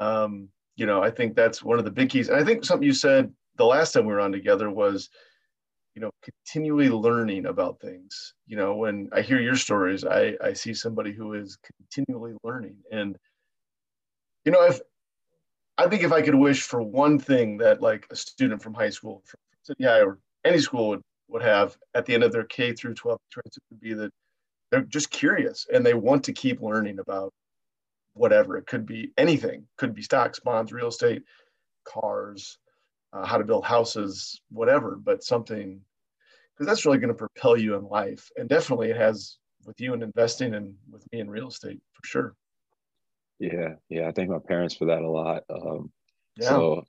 Um, 0.00 0.48
you 0.76 0.84
know, 0.84 1.02
I 1.02 1.10
think 1.10 1.34
that's 1.34 1.62
one 1.62 1.78
of 1.78 1.86
the 1.86 1.90
big 1.90 2.10
keys. 2.10 2.28
And 2.28 2.36
I 2.36 2.44
think 2.44 2.64
something 2.64 2.86
you 2.86 2.92
said 2.92 3.32
the 3.56 3.64
last 3.64 3.92
time 3.92 4.04
we 4.04 4.12
were 4.12 4.20
on 4.20 4.32
together 4.32 4.70
was, 4.70 5.08
you 5.94 6.02
know, 6.02 6.10
continually 6.22 6.90
learning 6.90 7.46
about 7.46 7.80
things. 7.80 8.34
You 8.46 8.56
know, 8.56 8.74
when 8.76 9.08
I 9.12 9.22
hear 9.22 9.40
your 9.40 9.56
stories, 9.56 10.04
I, 10.04 10.34
I 10.44 10.52
see 10.52 10.74
somebody 10.74 11.12
who 11.12 11.32
is 11.32 11.56
continually 11.80 12.34
learning. 12.44 12.76
And, 12.92 13.16
you 14.44 14.52
know, 14.52 14.62
if 14.64 14.78
I 15.78 15.88
think 15.88 16.02
if 16.02 16.12
I 16.12 16.22
could 16.22 16.34
wish 16.34 16.62
for 16.62 16.82
one 16.82 17.18
thing 17.18 17.58
that 17.58 17.82
like 17.82 18.06
a 18.10 18.16
student 18.16 18.62
from 18.62 18.74
high 18.74 18.90
school, 18.90 19.22
from 19.26 19.40
City 19.62 19.84
High 19.84 20.00
or 20.00 20.18
any 20.44 20.58
school 20.58 20.88
would, 20.88 21.02
would 21.28 21.42
have 21.42 21.76
at 21.94 22.06
the 22.06 22.14
end 22.14 22.22
of 22.22 22.32
their 22.32 22.44
K 22.44 22.72
through 22.72 22.94
12 22.94 23.18
experience, 23.28 23.56
it 23.56 23.62
would 23.70 23.80
be 23.80 23.94
that 23.94 24.10
they're 24.70 24.82
just 24.82 25.10
curious 25.10 25.66
and 25.72 25.84
they 25.84 25.94
want 25.94 26.24
to 26.24 26.32
keep 26.32 26.62
learning 26.62 26.98
about 26.98 27.32
whatever. 28.14 28.56
It 28.56 28.66
could 28.66 28.86
be 28.86 29.12
anything, 29.18 29.66
could 29.76 29.94
be 29.94 30.02
stocks, 30.02 30.40
bonds, 30.40 30.72
real 30.72 30.88
estate, 30.88 31.22
cars, 31.84 32.58
uh, 33.12 33.24
how 33.24 33.38
to 33.38 33.44
build 33.44 33.64
houses, 33.64 34.40
whatever, 34.50 34.96
but 34.96 35.22
something, 35.22 35.80
because 36.54 36.66
that's 36.66 36.86
really 36.86 36.98
going 36.98 37.08
to 37.08 37.14
propel 37.14 37.56
you 37.56 37.74
in 37.74 37.84
life. 37.84 38.30
And 38.36 38.48
definitely 38.48 38.90
it 38.90 38.96
has 38.96 39.36
with 39.64 39.80
you 39.80 39.94
in 39.94 40.02
investing 40.02 40.54
and 40.54 40.74
with 40.90 41.04
me 41.12 41.20
in 41.20 41.28
real 41.28 41.48
estate 41.48 41.80
for 41.92 42.06
sure. 42.06 42.34
Yeah 43.38 43.74
yeah 43.88 44.08
i 44.08 44.12
thank 44.12 44.30
my 44.30 44.38
parents 44.38 44.74
for 44.74 44.86
that 44.86 45.02
a 45.02 45.10
lot 45.10 45.42
um, 45.50 45.90
Yeah. 46.36 46.48
so 46.48 46.84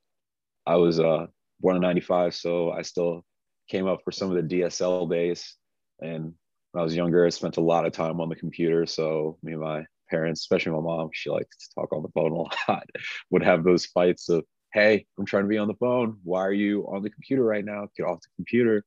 i 0.66 0.76
was 0.76 1.00
uh, 1.00 1.28
born 1.60 1.76
in 1.76 1.82
95 1.82 2.34
so 2.36 2.72
i 2.72 2.82
still 2.82 3.26
came 3.70 3.88
up 3.88 4.00
for 4.04 4.12
some 4.12 4.32
of 4.32 4.36
the 4.36 4.56
dsl 4.62 5.10
days 5.10 5.56
and 6.02 6.34
when 6.72 6.82
i 6.82 6.84
was 6.84 6.96
younger 6.96 7.26
i 7.26 7.30
spent 7.30 7.58
a 7.58 7.62
lot 7.62 7.86
of 7.86 7.92
time 7.94 8.22
on 8.22 8.30
the 8.30 8.36
computer 8.36 8.86
so 8.86 9.38
me 9.44 9.54
and 9.54 9.62
my 9.62 9.86
parents 10.10 10.42
especially 10.42 10.72
my 10.72 10.80
mom 10.80 11.10
she 11.12 11.30
likes 11.30 11.56
to 11.58 11.76
talk 11.76 11.92
on 11.92 12.02
the 12.02 12.10
phone 12.10 12.32
a 12.32 12.36
lot 12.72 12.88
would 13.30 13.44
have 13.44 13.64
those 13.64 13.86
fights 13.88 14.30
of 14.30 14.44
hey 14.74 15.06
i'm 15.18 15.26
trying 15.26 15.44
to 15.44 15.50
be 15.50 15.58
on 15.58 15.68
the 15.68 15.74
phone. 15.76 16.18
Why 16.24 16.42
are 16.42 16.54
you 16.54 16.84
on 16.88 17.02
the 17.02 17.10
computer 17.10 17.44
right 17.44 17.66
now? 17.66 17.88
Get 17.98 18.06
off 18.06 18.22
the 18.22 18.28
computer. 18.36 18.84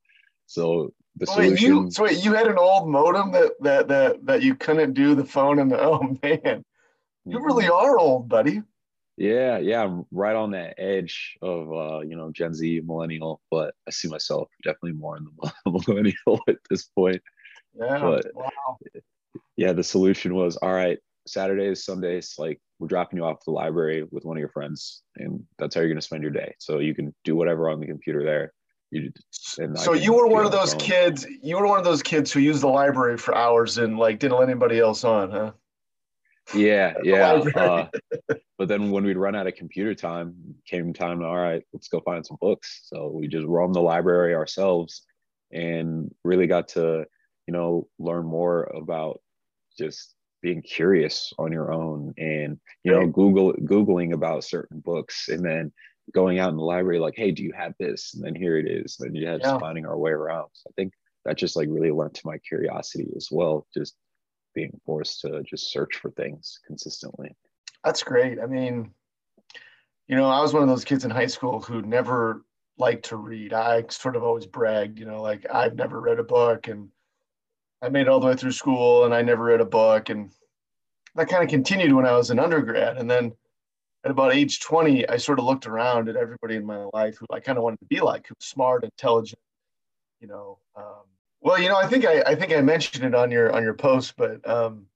So 0.47 0.93
the 1.17 1.27
So 1.27 1.39
wait, 1.39 1.61
solution 1.61 1.69
you 1.69 1.91
so 1.91 2.05
wait, 2.05 2.25
you 2.25 2.35
had 2.35 2.47
an 2.47 2.59
old 2.59 2.89
modem 2.89 3.33
that 3.33 3.53
that 3.61 3.89
that 3.89 4.27
that 4.27 4.43
you 4.43 4.55
couldn't 4.55 4.95
do 4.95 5.15
the 5.15 5.25
phone 5.25 5.59
and 5.59 5.71
the 5.71 5.81
oh 5.89 6.17
man, 6.23 6.65
you 7.31 7.45
really 7.45 7.69
are 7.69 7.99
old, 7.99 8.29
buddy. 8.29 8.63
Yeah, 9.17 9.59
yeah, 9.59 9.83
I'm 9.85 10.07
right 10.11 10.35
on 10.35 10.53
that 10.53 10.75
edge 10.79 11.37
of 11.43 11.71
uh, 11.73 12.01
you 12.01 12.17
know, 12.17 12.31
Gen 12.33 12.55
Z, 12.55 12.81
millennial, 12.87 13.41
but 13.51 13.75
I 13.87 13.91
see 13.91 14.09
myself 14.09 14.49
definitely 14.65 14.93
more 14.93 15.19
in 15.19 15.27
the 15.27 15.53
millennial 15.87 16.41
at 16.49 16.57
this 16.71 16.85
point. 16.85 17.21
Yeah. 17.75 17.99
But- 18.01 18.27
wow. 18.35 18.79
Yeah, 19.57 19.73
the 19.75 19.85
solution 19.85 20.35
was 20.35 20.57
all 20.57 20.73
right, 20.73 20.99
Saturdays, 21.27 21.85
Sundays, 21.85 22.35
like 22.39 22.59
we're 22.79 22.89
dropping 22.89 23.19
you 23.19 23.25
off 23.25 23.37
at 23.37 23.45
the 23.45 23.51
library 23.51 24.05
with 24.11 24.25
one 24.25 24.37
of 24.39 24.41
your 24.41 24.49
friends, 24.49 25.03
and 25.17 25.45
that's 25.59 25.75
how 25.75 25.83
you're 25.83 25.91
gonna 25.91 26.01
spend 26.01 26.23
your 26.23 26.33
day. 26.33 26.55
So 26.59 26.79
you 26.79 26.95
can 26.95 27.15
do 27.25 27.37
whatever 27.37 27.69
on 27.69 27.79
the 27.79 27.87
computer 27.87 28.25
there. 28.25 28.55
You 28.91 29.13
and 29.59 29.79
So 29.79 29.93
you 29.93 30.15
were 30.15 30.27
one 30.27 30.47
of 30.47 30.51
those 30.51 30.73
phone. 30.73 30.81
kids. 30.81 31.27
You 31.43 31.59
were 31.59 31.67
one 31.67 31.79
of 31.79 31.85
those 31.85 32.03
kids 32.03 32.33
who 32.33 32.41
used 32.41 32.63
the 32.63 32.69
library 32.69 33.19
for 33.19 33.35
hours 33.37 33.77
and 33.79 33.99
like 33.99 34.19
didn't 34.19 34.39
let 34.39 34.49
anybody 34.49 34.81
else 34.81 35.05
on, 35.05 35.31
huh? 35.31 35.53
Yeah, 36.53 36.95
yeah. 37.03 37.43
Uh, 37.55 37.87
but 38.59 38.69
then 38.69 38.91
when 38.91 39.05
we'd 39.05 39.17
run 39.17 39.35
out 39.35 39.47
of 39.47 39.55
computer 39.55 39.95
time, 39.95 40.55
came 40.67 40.93
time 40.93 41.21
to 41.21 41.27
all 41.27 41.37
right, 41.37 41.63
let's 41.73 41.89
go 41.89 42.01
find 42.01 42.25
some 42.25 42.39
books. 42.41 42.83
So 42.85 43.09
we 43.09 43.29
just 43.29 43.47
roamed 43.47 43.75
the 43.75 43.81
library 43.81 44.35
ourselves 44.35 45.03
and 45.53 46.13
really 46.25 46.47
got 46.47 46.69
to, 46.69 47.07
you 47.47 47.53
know, 47.53 47.89
learn 47.99 48.27
more 48.27 48.65
about 48.75 49.21
just 49.79 50.15
being 50.43 50.63
curious 50.63 51.33
on 51.39 51.53
your 51.53 51.71
own 51.71 52.15
and 52.17 52.59
you 52.83 52.91
know 52.91 53.01
Right. 53.01 53.13
google 53.13 53.53
googling 53.55 54.15
about 54.15 54.43
certain 54.43 54.81
books 54.81 55.29
and 55.29 55.45
then 55.45 55.71
going 56.13 56.39
out 56.39 56.51
in 56.51 56.57
the 56.57 56.63
library, 56.63 56.99
like, 56.99 57.15
hey, 57.17 57.31
do 57.31 57.43
you 57.43 57.53
have 57.53 57.75
this? 57.79 58.15
And 58.15 58.25
then 58.25 58.35
here 58.35 58.59
it 58.59 58.67
is. 58.67 58.97
And 58.99 59.09
then 59.09 59.15
you 59.15 59.29
have 59.29 59.43
Yeah. 59.43 59.59
finding 59.59 59.87
our 59.87 59.99
way 59.99 60.11
around. 60.11 60.49
So 60.55 60.69
I 60.71 60.73
think 60.77 60.93
that 61.25 61.37
just 61.39 61.57
like 61.57 61.69
really 61.71 61.91
lent 61.91 62.15
to 62.15 62.27
my 62.27 62.39
curiosity 62.39 63.09
as 63.17 63.29
well, 63.31 63.67
just 63.75 63.95
being 64.55 64.81
forced 64.85 65.21
to 65.23 65.43
just 65.43 65.73
search 65.73 65.97
for 65.97 66.11
things 66.11 66.61
consistently. 66.67 67.35
That's 67.85 68.03
great. 68.03 68.39
I 68.41 68.47
mean, 68.47 68.93
you 70.07 70.17
know, 70.17 70.29
I 70.29 70.41
was 70.41 70.53
one 70.53 70.63
of 70.63 70.69
those 70.69 70.85
kids 70.85 71.05
in 71.05 71.11
high 71.11 71.27
school 71.27 71.61
who 71.61 71.83
never 71.83 72.45
liked 72.79 73.07
to 73.07 73.17
read. 73.17 73.53
I 73.53 73.85
sort 73.91 74.17
of 74.17 74.23
always 74.23 74.47
bragged, 74.47 74.99
you 74.99 75.07
know, 75.07 75.23
like 75.23 75.47
I've 75.53 75.77
never 75.77 76.01
read 76.01 76.19
a 76.19 76.25
book 76.25 76.69
and 76.69 76.89
I 77.83 77.89
made 77.89 78.03
it 78.03 78.09
all 78.09 78.21
the 78.21 78.27
way 78.27 78.35
through 78.35 78.53
school 78.53 79.05
and 79.05 79.15
I 79.15 79.23
never 79.23 79.45
read 79.45 79.61
a 79.61 79.67
book. 79.67 80.09
And 80.09 80.31
that 81.15 81.29
kind 81.29 81.43
of 81.43 81.49
continued 81.49 81.93
when 81.93 82.07
I 82.07 82.17
was 82.17 82.31
an 82.31 82.39
undergrad. 82.39 82.99
And 82.99 83.11
then 83.11 83.33
at 84.05 84.11
about 84.11 84.35
age 84.35 84.61
20, 84.61 85.09
I 85.09 85.17
sort 85.17 85.39
of 85.39 85.45
looked 85.45 85.67
around 85.67 86.09
at 86.09 86.17
everybody 86.17 86.57
in 86.57 86.65
my 86.65 86.89
life 86.93 87.17
who 87.19 87.27
I 87.31 87.41
kind 87.41 87.59
of 87.59 87.65
wanted 87.65 87.81
to 87.81 87.87
be 87.87 88.01
like, 88.01 88.27
who 88.27 88.35
was 88.39 88.47
smart, 88.47 88.85
intelligent, 88.85 89.41
you 90.21 90.29
know. 90.29 90.59
Um, 90.77 91.05
well, 91.41 91.61
you 91.61 91.69
know, 91.69 91.77
I 91.77 91.87
think 91.87 92.05
I, 92.05 92.23
I 92.27 92.35
think 92.35 92.53
I 92.53 92.61
mentioned 92.61 93.05
it 93.05 93.15
on 93.15 93.31
your 93.31 93.53
on 93.53 93.63
your 93.63 93.75
post, 93.75 94.15
but 94.17 94.47
um, 94.49 94.87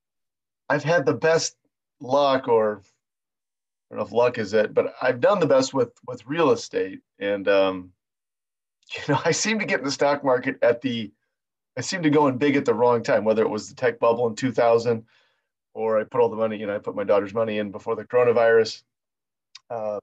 I've 0.68 0.84
had 0.84 1.06
the 1.06 1.14
best 1.14 1.56
luck 2.00 2.48
or 2.48 2.82
I 3.90 3.94
don't 3.94 3.98
know 3.98 4.06
if 4.06 4.12
luck 4.12 4.38
is 4.38 4.52
it, 4.52 4.74
but 4.74 4.94
I've 5.00 5.20
done 5.20 5.40
the 5.40 5.46
best 5.46 5.72
with 5.72 5.92
with 6.06 6.26
real 6.26 6.50
estate, 6.50 7.00
and 7.18 7.48
um, 7.48 7.92
you 8.94 9.14
know, 9.14 9.20
I 9.24 9.30
seem 9.30 9.58
to 9.58 9.64
get 9.64 9.80
in 9.80 9.84
the 9.84 9.90
stock 9.90 10.24
market 10.24 10.58
at 10.62 10.80
the, 10.82 11.12
I 11.76 11.80
seem 11.80 12.02
to 12.02 12.10
go 12.10 12.26
in 12.28 12.38
big 12.38 12.56
at 12.56 12.64
the 12.64 12.74
wrong 12.74 13.02
time. 13.02 13.24
Whether 13.24 13.42
it 13.42 13.50
was 13.50 13.68
the 13.68 13.74
tech 13.74 13.98
bubble 13.98 14.26
in 14.26 14.36
2000, 14.36 15.04
or 15.74 16.00
I 16.00 16.04
put 16.04 16.20
all 16.20 16.28
the 16.28 16.36
money, 16.36 16.58
you 16.58 16.66
know, 16.66 16.74
I 16.74 16.78
put 16.78 16.96
my 16.96 17.04
daughter's 17.04 17.34
money 17.34 17.58
in 17.58 17.70
before 17.70 17.96
the 17.96 18.04
coronavirus, 18.04 18.82
um, 19.70 20.00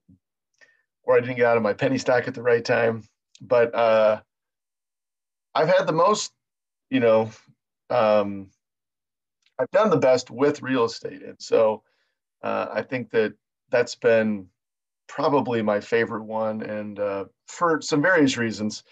or 1.04 1.18
I 1.18 1.20
didn't 1.20 1.38
get 1.38 1.46
out 1.46 1.58
of 1.58 1.64
my 1.64 1.74
penny 1.74 1.98
stock 1.98 2.28
at 2.28 2.34
the 2.34 2.42
right 2.42 2.64
time. 2.64 3.04
But 3.42 3.74
uh, 3.74 4.22
I've 5.54 5.68
had 5.68 5.88
the 5.88 5.94
most, 5.94 6.32
you 6.90 7.00
know, 7.00 7.30
um, 7.90 8.50
I've 9.60 9.72
done 9.72 9.90
the 9.90 9.98
best 9.98 10.32
with 10.32 10.62
real 10.62 10.86
estate, 10.86 11.22
and 11.22 11.36
so 11.40 11.84
uh, 12.42 12.68
I 12.72 12.82
think 12.82 13.12
that 13.12 13.34
that's 13.70 13.96
been 13.96 14.48
probably 15.08 15.62
my 15.62 15.80
favorite 15.80 16.24
one, 16.24 16.64
and 16.64 17.00
uh, 17.00 17.26
for 17.48 17.82
some 17.82 18.02
various 18.02 18.38
reasons. 18.38 18.84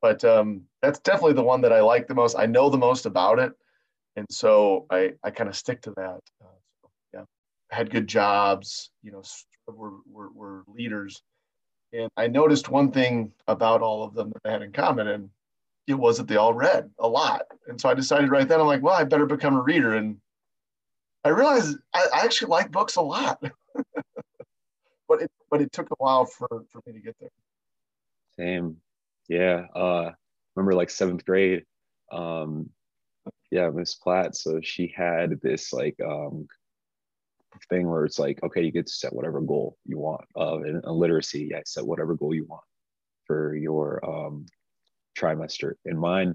But 0.00 0.24
um, 0.24 0.62
that's 0.82 1.00
definitely 1.00 1.32
the 1.32 1.42
one 1.42 1.60
that 1.62 1.72
I 1.72 1.80
like 1.80 2.06
the 2.06 2.14
most. 2.14 2.36
I 2.38 2.46
know 2.46 2.68
the 2.68 2.78
most 2.78 3.06
about 3.06 3.38
it, 3.38 3.52
and 4.16 4.26
so 4.30 4.86
I 4.90 5.14
I 5.24 5.30
kind 5.30 5.48
of 5.48 5.56
stick 5.56 5.80
to 5.82 5.92
that. 5.96 6.20
Uh, 6.42 6.58
so, 6.82 6.90
yeah, 7.14 7.24
I 7.72 7.76
had 7.76 7.90
good 7.90 8.06
jobs, 8.06 8.90
you 9.02 9.12
know, 9.12 9.22
were, 9.66 9.94
were 10.10 10.30
were 10.30 10.64
leaders, 10.68 11.22
and 11.92 12.10
I 12.16 12.26
noticed 12.26 12.68
one 12.68 12.92
thing 12.92 13.32
about 13.46 13.82
all 13.82 14.04
of 14.04 14.14
them 14.14 14.30
that 14.30 14.42
they 14.44 14.50
had 14.50 14.62
in 14.62 14.72
common, 14.72 15.08
and 15.08 15.30
it 15.88 15.94
was 15.94 16.18
that 16.18 16.28
they 16.28 16.36
all 16.36 16.52
read 16.52 16.90
a 16.98 17.08
lot. 17.08 17.42
And 17.66 17.80
so 17.80 17.88
I 17.88 17.94
decided 17.94 18.30
right 18.30 18.46
then, 18.46 18.60
I'm 18.60 18.66
like, 18.66 18.82
well, 18.82 18.94
I 18.94 19.04
better 19.04 19.24
become 19.24 19.56
a 19.56 19.62
reader. 19.62 19.94
And 19.94 20.18
I 21.24 21.30
realized 21.30 21.78
I, 21.94 22.06
I 22.14 22.20
actually 22.20 22.50
like 22.50 22.70
books 22.70 22.96
a 22.96 23.00
lot, 23.00 23.42
but 25.08 25.22
it 25.22 25.30
but 25.50 25.62
it 25.62 25.72
took 25.72 25.90
a 25.90 25.94
while 25.96 26.26
for 26.26 26.46
for 26.70 26.82
me 26.86 26.92
to 26.92 27.00
get 27.00 27.16
there. 27.18 27.30
Same. 28.38 28.76
Yeah. 29.28 29.64
Uh 29.74 30.12
remember 30.54 30.74
like 30.74 30.90
seventh 30.90 31.24
grade. 31.24 31.64
Um 32.12 32.70
yeah, 33.50 33.70
Miss 33.70 33.94
Platt. 33.94 34.36
So 34.36 34.60
she 34.62 34.92
had 34.94 35.40
this 35.42 35.72
like 35.72 35.96
um 36.06 36.46
thing 37.70 37.88
where 37.88 38.04
it's 38.04 38.18
like, 38.18 38.42
okay, 38.42 38.62
you 38.62 38.70
get 38.70 38.86
to 38.86 38.92
set 38.92 39.12
whatever 39.12 39.40
goal 39.40 39.78
you 39.86 39.98
want. 39.98 40.24
Uh 40.38 40.60
in, 40.60 40.76
in 40.76 40.82
literacy, 40.84 41.48
yeah, 41.50 41.62
set 41.64 41.86
whatever 41.86 42.14
goal 42.14 42.34
you 42.34 42.44
want 42.44 42.62
for 43.26 43.56
your 43.56 44.04
um 44.08 44.46
trimester. 45.18 45.72
And 45.84 45.98
mine, 45.98 46.34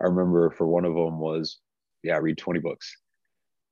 I 0.00 0.04
remember 0.04 0.50
for 0.50 0.66
one 0.66 0.84
of 0.84 0.94
them 0.94 1.18
was, 1.18 1.58
yeah, 2.02 2.18
read 2.18 2.38
20 2.38 2.60
books. 2.60 2.96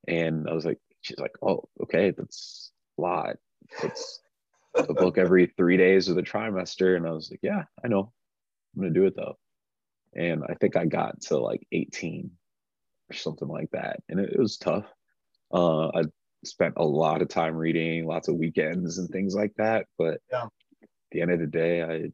And 0.08 0.48
I 0.48 0.52
was 0.52 0.64
like, 0.64 0.78
she's 1.00 1.18
like, 1.18 1.32
oh, 1.42 1.68
okay, 1.82 2.12
that's 2.16 2.72
a 2.98 3.02
lot. 3.02 3.36
It's 3.82 4.20
a 4.76 4.94
book 4.94 5.18
every 5.18 5.46
three 5.46 5.76
days 5.76 6.08
of 6.08 6.16
the 6.16 6.22
trimester. 6.22 6.96
And 6.96 7.06
I 7.06 7.10
was 7.10 7.30
like, 7.30 7.40
yeah, 7.42 7.64
I 7.84 7.88
know. 7.88 8.12
I'm 8.74 8.82
going 8.82 8.94
to 8.94 9.00
do 9.00 9.06
it 9.06 9.14
though. 9.16 9.36
And 10.14 10.42
I 10.48 10.54
think 10.54 10.76
I 10.76 10.86
got 10.86 11.20
to 11.22 11.38
like 11.38 11.66
18 11.72 12.30
or 13.10 13.14
something 13.14 13.48
like 13.48 13.70
that. 13.72 14.00
And 14.08 14.20
it, 14.20 14.30
it 14.32 14.38
was 14.38 14.56
tough. 14.56 14.86
Uh, 15.52 15.88
I 15.88 16.02
spent 16.44 16.74
a 16.76 16.84
lot 16.84 17.22
of 17.22 17.28
time 17.28 17.54
reading, 17.54 18.06
lots 18.06 18.28
of 18.28 18.36
weekends 18.36 18.98
and 18.98 19.08
things 19.08 19.34
like 19.34 19.52
that. 19.56 19.86
But 19.98 20.20
Yeah. 20.30 20.44
at 20.82 20.88
the 21.12 21.20
end 21.20 21.30
of 21.32 21.38
the 21.40 21.46
day, 21.46 21.82
I 21.82 22.12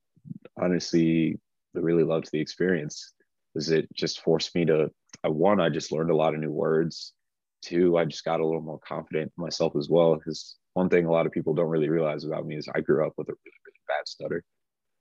honestly 0.63 1.39
really 1.83 2.05
loved 2.05 2.31
the 2.33 2.41
experience 2.41 3.15
because 3.55 3.71
it 3.71 3.89
just 3.95 4.21
forced 4.21 4.55
me 4.55 4.65
to, 4.67 4.91
I, 5.25 5.29
one, 5.29 5.61
I 5.61 5.69
just 5.69 5.93
learned 5.93 6.11
a 6.11 6.17
lot 6.17 6.35
of 6.35 6.41
new 6.41 6.53
words. 6.53 7.13
Two, 7.63 7.97
I 7.97 8.05
just 8.05 8.25
got 8.25 8.41
a 8.41 8.47
little 8.47 8.61
more 8.61 8.79
confident 8.87 9.33
in 9.37 9.43
myself 9.43 9.75
as 9.77 9.89
well. 9.89 10.15
Because 10.17 10.57
one 10.75 10.89
thing 10.89 11.07
a 11.07 11.11
lot 11.11 11.27
of 11.27 11.33
people 11.33 11.55
don't 11.55 11.69
really 11.69 11.89
realize 11.89 12.25
about 12.25 12.47
me 12.47 12.57
is 12.57 12.69
I 12.75 12.81
grew 12.81 13.07
up 13.07 13.15
with 13.17 13.29
a 13.29 13.33
really, 13.33 13.59
really 13.67 13.83
bad 13.89 14.07
stutter. 14.07 14.45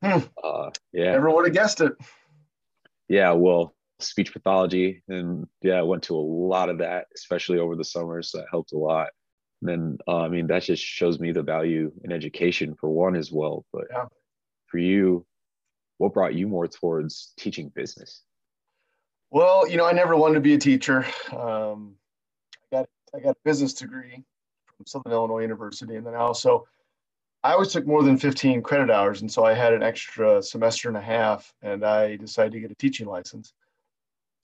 Hmm. 0.02 0.28
Uh, 0.44 0.72
yeah. 0.94 1.12
Never 1.12 1.30
would 1.30 1.46
have 1.46 1.54
guessed 1.54 1.82
it. 1.82 1.94
Yeah. 3.08 3.32
Well, 3.34 3.76
speech 4.00 4.34
pathology. 4.34 5.04
And 5.08 5.48
yeah, 5.62 5.76
I 5.76 5.84
went 5.84 6.04
to 6.04 6.16
a 6.16 6.20
lot 6.20 6.70
of 6.70 6.80
that, 6.80 7.08
especially 7.16 7.60
over 7.60 7.76
the 7.76 7.84
summers. 7.84 8.32
So 8.32 8.40
that 8.40 8.48
helped 8.50 8.74
a 8.74 8.78
lot. 8.78 9.10
And 9.62 9.70
then, 9.70 9.98
uh, 10.08 10.18
I 10.18 10.30
mean, 10.30 10.48
that 10.48 10.64
just 10.64 10.84
shows 10.84 11.20
me 11.20 11.32
the 11.32 11.42
value 11.42 11.92
in 12.04 12.12
education 12.12 12.76
for 12.76 12.90
one 12.90 13.16
as 13.16 13.32
well. 13.32 13.66
But 13.74 13.86
Yeah. 13.92 14.06
for 14.68 14.78
you, 14.78 15.26
what 15.98 16.14
brought 16.14 16.36
you 16.36 16.48
more 16.48 16.68
towards 16.68 17.34
teaching 17.38 17.70
business? 17.70 18.24
Well, 19.32 19.68
you 19.68 19.78
know, 19.78 19.86
I 19.86 19.92
never 19.92 20.16
wanted 20.16 20.36
to 20.36 20.42
be 20.42 20.54
a 20.54 20.58
teacher. 20.58 21.06
Um, 21.32 21.96
I 22.72 22.78
got 22.78 22.90
I 23.16 23.20
got 23.20 23.32
a 23.32 23.40
business 23.44 23.74
degree 23.74 24.24
from 24.66 24.86
Southern 24.86 25.12
Illinois 25.12 25.42
University, 25.42 25.96
and 25.96 26.06
then 26.06 26.14
I 26.14 26.20
also 26.20 26.68
I 27.44 27.54
always 27.54 27.72
took 27.72 27.86
more 27.86 28.04
than 28.04 28.18
15 28.18 28.62
credit 28.62 28.90
hours, 28.90 29.22
and 29.22 29.32
so 29.32 29.44
I 29.44 29.54
had 29.54 29.74
an 29.74 29.84
extra 29.84 30.42
semester 30.42 30.88
and 30.88 30.98
a 30.98 31.02
half, 31.02 31.54
and 31.62 31.86
I 31.86 32.16
decided 32.16 32.54
to 32.54 32.60
get 32.60 32.72
a 32.72 32.76
teaching 32.76 33.08
license. 33.08 33.54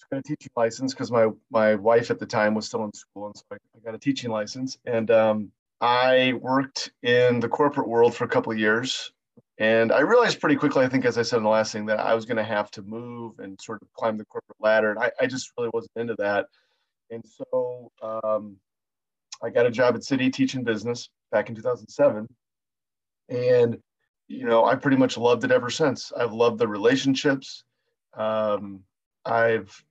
I 0.02 0.18
got 0.18 0.20
a 0.20 0.24
teaching 0.24 0.52
license 0.56 0.94
because 0.94 1.12
my 1.12 1.30
my 1.50 1.76
wife 1.76 2.12
at 2.12 2.20
the 2.20 2.26
time 2.26 2.54
was 2.54 2.66
still 2.66 2.84
in 2.84 2.94
school, 2.94 3.28
and 3.28 3.38
so 3.38 3.44
I, 3.52 3.56
I 3.56 3.80
got 3.86 3.96
a 3.96 4.00
teaching 4.00 4.32
license, 4.32 4.78
and 4.86 5.10
um, 5.12 5.52
I 5.82 6.34
worked 6.42 6.92
in 7.04 7.40
the 7.40 7.50
corporate 7.50 7.88
world 7.88 8.16
for 8.16 8.26
a 8.26 8.28
couple 8.28 8.52
of 8.52 8.60
years. 8.60 9.12
And 9.60 9.92
I 9.92 10.00
realized 10.00 10.40
pretty 10.40 10.56
quickly, 10.56 10.84
I 10.84 10.90
think, 10.90 11.06
as 11.06 11.18
I 11.18 11.22
said 11.22 11.38
in 11.38 11.44
the 11.44 11.50
last 11.50 11.72
thing, 11.72 11.86
that 11.86 12.00
I 12.00 12.16
was 12.16 12.26
going 12.26 12.38
to 12.38 12.44
have 12.44 12.72
to 12.72 12.82
move 12.82 13.40
and 13.40 13.60
sort 13.62 13.82
of 13.82 13.94
climb 13.94 14.18
the 14.18 14.26
corporate 14.26 14.58
ladder. 14.60 14.90
And 14.90 15.00
I, 15.00 15.12
I 15.22 15.28
just 15.28 15.52
really 15.58 15.70
wasn't 15.74 15.92
into 15.96 16.16
that. 16.18 16.48
And 17.12 17.24
so 17.28 17.92
um, 18.02 18.58
I 19.44 19.50
got 19.52 19.68
a 19.68 19.72
job 19.72 19.96
at 19.96 20.04
City 20.04 20.32
teaching 20.32 20.64
business 20.64 21.10
back 21.32 21.50
in 21.50 21.56
2007. 21.56 22.28
And, 23.30 23.78
you 24.28 24.46
know, 24.46 24.66
I 24.66 24.76
pretty 24.76 24.98
much 24.98 25.18
loved 25.18 25.44
it 25.44 25.52
ever 25.52 25.70
since. 25.70 26.12
I've 26.12 26.34
loved 26.34 26.58
the 26.58 26.68
relationships. 26.68 27.64
Um, 28.18 28.82
I've 29.24 29.84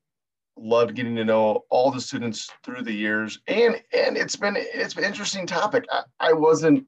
loved 0.56 0.94
getting 0.96 1.16
to 1.16 1.24
know 1.24 1.64
all 1.70 1.90
the 1.92 2.00
students 2.00 2.50
through 2.64 2.82
the 2.82 2.92
years. 2.92 3.40
And 3.46 3.80
and 3.92 4.16
it's 4.16 4.36
been 4.36 4.56
it's 4.56 4.94
been 4.94 5.04
an 5.04 5.10
interesting 5.10 5.46
topic. 5.46 5.84
I, 5.90 6.02
I 6.20 6.32
wasn't, 6.32 6.86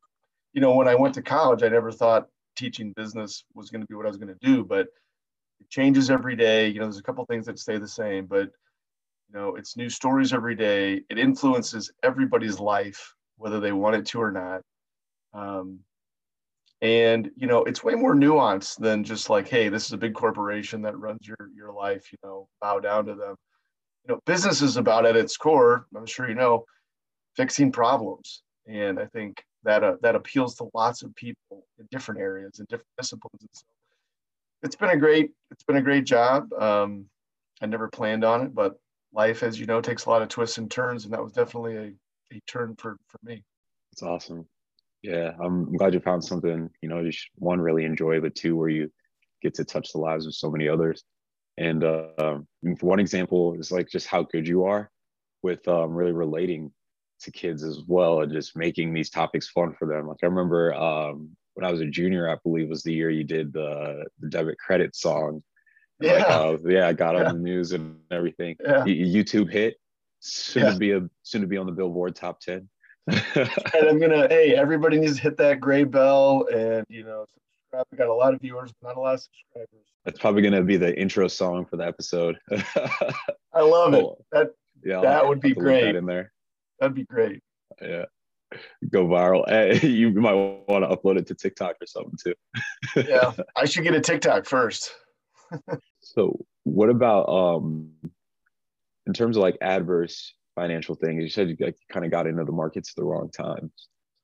you 0.53 0.61
know, 0.61 0.75
when 0.75 0.89
I 0.89 0.95
went 0.95 1.15
to 1.15 1.23
college, 1.23 1.63
I 1.63 1.69
never 1.69 1.91
thought 1.91 2.29
teaching 2.57 2.93
business 2.93 3.45
was 3.55 3.71
going 3.71 3.81
to 3.81 3.87
be 3.87 3.95
what 3.95 4.07
I 4.07 4.09
was 4.09 4.19
going 4.19 4.35
to 4.35 4.47
do, 4.47 4.65
but 4.65 4.87
it 5.61 5.71
changes 5.71 6.11
every 6.11 6.37
day. 6.37 6.69
You 6.69 6.81
know, 6.81 6.87
there's 6.87 6.99
a 6.99 7.03
couple 7.03 7.25
things 7.27 7.47
that 7.47 7.59
stay 7.59 7.79
the 7.79 7.89
same, 7.89 8.27
but 8.27 8.51
you 9.29 9.41
know, 9.41 9.57
it's 9.57 9.77
new 9.77 9.89
stories 9.89 10.33
every 10.33 10.55
day. 10.55 11.03
It 11.09 11.19
influences 11.19 11.91
everybody's 12.03 12.61
life, 12.61 13.15
whether 13.37 13.61
they 13.61 13.73
want 13.73 13.97
it 13.97 14.07
to 14.07 14.21
or 14.21 14.31
not. 14.31 14.63
Um, 15.33 15.81
and 16.83 17.31
you 17.37 17.47
know, 17.47 17.65
it's 17.65 17.83
way 17.83 17.95
more 17.95 18.15
nuanced 18.15 18.79
than 18.79 19.05
just 19.05 19.31
like, 19.31 19.49
hey, 19.49 19.69
this 19.69 19.87
is 19.87 19.93
a 19.93 19.99
big 19.99 20.15
corporation 20.15 20.83
that 20.83 20.99
runs 20.99 21.27
your 21.27 21.49
your 21.55 21.73
life. 21.73 22.13
You 22.13 22.19
know, 22.23 22.49
bow 22.61 22.79
down 22.81 23.07
to 23.07 23.15
them. 23.15 23.37
You 24.07 24.15
know, 24.15 24.21
business 24.27 24.61
is 24.61 24.77
about 24.77 25.07
at 25.07 25.17
its 25.17 25.37
core. 25.37 25.87
I'm 25.97 26.07
sure 26.07 26.29
you 26.29 26.35
know, 26.35 26.65
fixing 27.37 27.73
problems, 27.73 28.43
and 28.67 28.99
I 28.99 29.07
think 29.07 29.43
that 29.65 29.83
uh, 29.85 29.97
that 30.03 30.15
appeals 30.15 30.55
to 30.57 30.71
lots 30.75 31.03
of 31.03 31.15
people 31.15 31.65
in 31.79 31.87
different 31.91 32.21
areas 32.21 32.59
and 32.59 32.69
different 32.69 32.89
disciplines. 32.99 33.49
So 33.53 33.65
it's 34.63 34.77
been 34.77 34.91
a 34.91 34.97
great 34.97 35.31
it's 35.51 35.65
been 35.65 35.77
a 35.77 35.83
great 35.83 36.05
job. 36.05 36.53
Um, 36.53 37.07
I 37.61 37.67
never 37.67 37.89
planned 37.89 38.25
on 38.25 38.43
it, 38.43 38.55
but 38.55 38.79
life, 39.13 39.43
as 39.43 39.59
you 39.59 39.67
know, 39.67 39.81
takes 39.81 40.07
a 40.07 40.11
lot 40.11 40.23
of 40.23 40.29
twists 40.29 40.59
and 40.59 40.71
turns, 40.71 41.05
and 41.05 41.13
that 41.13 41.23
was 41.23 41.33
definitely 41.33 41.77
a, 41.77 41.93
a 42.35 42.41
turn 42.47 42.75
for 42.77 42.97
for 43.09 43.19
me. 43.23 43.43
It's 43.93 44.03
awesome. 44.03 44.47
Yeah, 45.03 45.33
I'm, 45.39 45.67
I'm 45.69 45.77
glad 45.77 45.93
you 45.93 46.01
found 46.01 46.25
something, 46.25 46.71
you 46.81 46.89
know, 46.89 47.05
just 47.05 47.29
one 47.37 47.61
really 47.61 47.85
enjoy, 47.85 48.21
but 48.21 48.35
two 48.35 48.57
where 48.57 48.71
you 48.71 48.91
get 49.43 49.55
to 49.55 49.65
touch 49.65 49.93
the 49.93 49.99
lives 49.99 50.27
of 50.27 50.35
so 50.35 50.51
many 50.51 50.67
others. 50.67 51.05
And 51.59 51.85
uh, 51.85 52.07
um, 52.19 52.47
one 52.81 52.99
example 52.99 53.55
is 53.61 53.71
like 53.71 53.89
just 53.89 54.07
how 54.07 54.23
good 54.23 54.49
you 54.49 54.65
are 54.65 54.91
with 55.43 55.69
um, 55.69 55.93
really 55.93 56.13
relating 56.13 56.73
to 57.25 57.31
kids 57.33 57.63
as 57.63 57.81
well 57.87 58.21
and 58.23 58.33
just 58.33 58.57
making 58.57 58.93
these 58.95 59.11
topics 59.11 59.49
fun 59.49 59.75
for 59.79 59.87
them. 59.87 60.07
Like 60.09 60.19
I 60.23 60.27
remember 60.27 60.73
um, 60.75 61.31
when 61.55 61.65
I 61.65 61.71
was 61.71 61.81
a 61.81 61.87
junior, 61.87 62.29
I 62.31 62.37
believe 62.43 62.69
was 62.69 62.83
the 62.83 62.93
year 62.93 63.11
you 63.11 63.25
did 63.25 63.53
the, 63.53 64.05
the 64.21 64.29
debit 64.29 64.59
credit 64.59 64.95
song. 64.97 65.43
And, 66.01 66.11
Yeah. 66.11 66.15
like, 66.39 66.61
uh, 66.65 66.69
yeah, 66.69 66.89
I 66.89 66.93
got 66.93 67.15
Yeah. 67.15 67.25
on 67.29 67.35
the 67.37 67.41
news 67.43 67.73
and 67.73 67.99
everything. 68.11 68.57
Yeah. 68.65 68.85
YouTube 68.85 69.51
hit. 69.51 69.77
Soon 70.21 70.65
Yeah. 70.65 70.73
to 70.73 70.79
be 70.79 70.91
a 70.93 71.09
soon 71.23 71.43
to 71.43 71.47
be 71.47 71.57
on 71.59 71.67
the 71.67 71.73
Billboard 71.73 72.17
top 72.17 72.41
ten. 72.41 72.69
And 73.07 73.89
I'm 73.89 73.99
gonna, 74.01 74.27
hey, 74.29 74.55
everybody 74.57 74.99
needs 74.99 75.17
to 75.17 75.23
hit 75.23 75.37
that 75.37 75.61
gray 75.61 75.85
bell 75.85 76.47
and 76.53 76.87
you 76.89 77.05
know, 77.05 77.27
subscribe. 77.33 77.87
We 77.93 77.99
got 77.99 78.09
a 78.09 78.15
lot 78.15 78.33
of 78.35 78.41
viewers, 78.41 78.73
but 78.81 78.89
not 78.89 78.97
a 78.97 79.01
lot 79.01 79.15
of 79.15 79.21
subscribers. 79.21 79.87
That's 80.05 80.19
probably 80.19 80.41
gonna 80.43 80.63
be 80.63 80.77
the 80.79 80.99
intro 80.99 81.29
song 81.29 81.67
for 81.67 81.77
the 81.77 81.87
episode. 81.87 82.39
I 82.51 83.61
love 83.61 83.95
it. 83.95 84.07
That 84.33 84.51
yeah, 84.83 85.01
That 85.01 85.23
I'll 85.23 85.29
would 85.29 85.41
be 85.41 85.51
have 85.51 85.59
to 85.59 85.65
link 85.65 85.81
that 85.81 85.83
great. 85.93 85.97
in 85.97 86.07
there. 86.07 86.33
That'd 86.85 86.95
be 86.95 87.05
great. 87.05 87.41
Yeah, 87.81 88.05
go 88.91 89.07
viral. 89.07 89.45
Hey, 89.49 89.89
you 89.89 90.11
might 90.11 90.35
want 90.35 90.85
to 90.85 90.95
upload 90.95 91.19
it 91.19 91.27
to 91.29 91.35
TikTok 91.35 91.77
or 91.81 91.87
something 91.87 92.17
too. 92.23 92.35
Yeah, 93.09 93.33
I 93.57 93.65
should 93.65 93.85
get 93.85 93.95
a 93.95 94.01
TikTok 94.01 94.47
first. 94.47 94.95
So, 96.01 96.45
what 96.65 96.91
about 96.91 97.29
um, 97.29 97.91
in 99.07 99.13
terms 99.13 99.37
of 99.37 99.43
like 99.43 99.57
adverse 99.61 100.35
financial 100.55 100.95
things? 100.95 101.23
You 101.23 101.31
said 101.31 101.49
you 101.49 101.57
like, 101.59 101.77
kind 101.91 102.05
of 102.05 102.11
got 102.11 102.27
into 102.27 102.45
the 102.45 102.53
markets 102.53 102.91
at 102.91 102.97
the 102.97 103.05
wrong 103.05 103.31
time. 103.31 103.73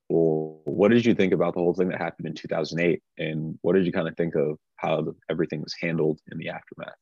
Well, 0.08 0.60
what 0.64 0.90
did 0.90 1.06
you 1.06 1.14
think 1.14 1.32
about 1.32 1.54
the 1.54 1.60
whole 1.60 1.74
thing 1.74 1.88
that 1.88 2.00
happened 2.00 2.26
in 2.26 2.34
2008, 2.34 3.00
and 3.18 3.58
what 3.62 3.74
did 3.74 3.86
you 3.86 3.92
kind 3.92 4.08
of 4.08 4.16
think 4.16 4.34
of 4.34 4.58
how 4.76 5.02
the, 5.02 5.14
everything 5.30 5.62
was 5.62 5.74
handled 5.80 6.20
in 6.30 6.38
the 6.38 6.48
aftermath? 6.48 6.96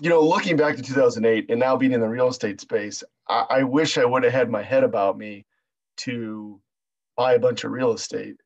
You 0.00 0.10
know, 0.10 0.20
looking 0.20 0.56
back 0.56 0.76
to 0.76 0.82
2008 0.82 1.50
and 1.50 1.60
now 1.60 1.76
being 1.76 1.92
in 1.92 2.00
the 2.00 2.08
real 2.08 2.28
estate 2.28 2.60
space, 2.60 3.02
I, 3.28 3.46
I 3.50 3.62
wish 3.62 3.98
I 3.98 4.04
would 4.04 4.24
have 4.24 4.32
had 4.32 4.50
my 4.50 4.62
head 4.62 4.84
about 4.84 5.16
me 5.18 5.46
to 5.98 6.60
buy 7.16 7.34
a 7.34 7.38
bunch 7.38 7.64
of 7.64 7.72
real 7.72 7.92
estate. 7.92 8.36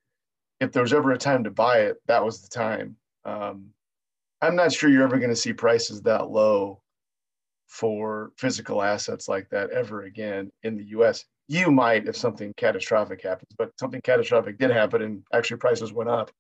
If 0.61 0.73
there 0.73 0.83
was 0.83 0.93
ever 0.93 1.13
a 1.13 1.19
time 1.19 1.45
to 1.45 1.51
buy 1.51 1.81
it, 1.81 1.97
that 2.07 2.25
was 2.25 2.43
the 2.43 2.49
time. 2.49 2.97
Um, 3.25 3.71
I'm 4.43 4.57
not 4.57 4.73
sure 4.73 4.89
you're 4.89 5.05
ever 5.05 5.19
going 5.19 5.31
to 5.31 5.37
see 5.37 5.53
prices 5.53 6.03
that 6.03 6.31
low 6.31 6.81
for 7.69 8.33
physical 8.37 8.83
assets 8.83 9.29
like 9.29 9.49
that 9.51 9.71
ever 9.71 10.03
again 10.03 10.51
in 10.63 10.77
the 10.77 10.85
US. 10.99 11.25
You 11.49 11.71
might 11.71 12.09
if 12.09 12.17
something 12.17 12.53
catastrophic 12.57 13.23
happens, 13.23 13.51
but 13.57 13.71
something 13.79 14.01
catastrophic 14.03 14.59
did 14.59 14.71
happen 14.71 15.03
and 15.03 15.23
actually 15.33 15.59
prices 15.59 15.93
went 15.93 16.11
up. 16.11 16.31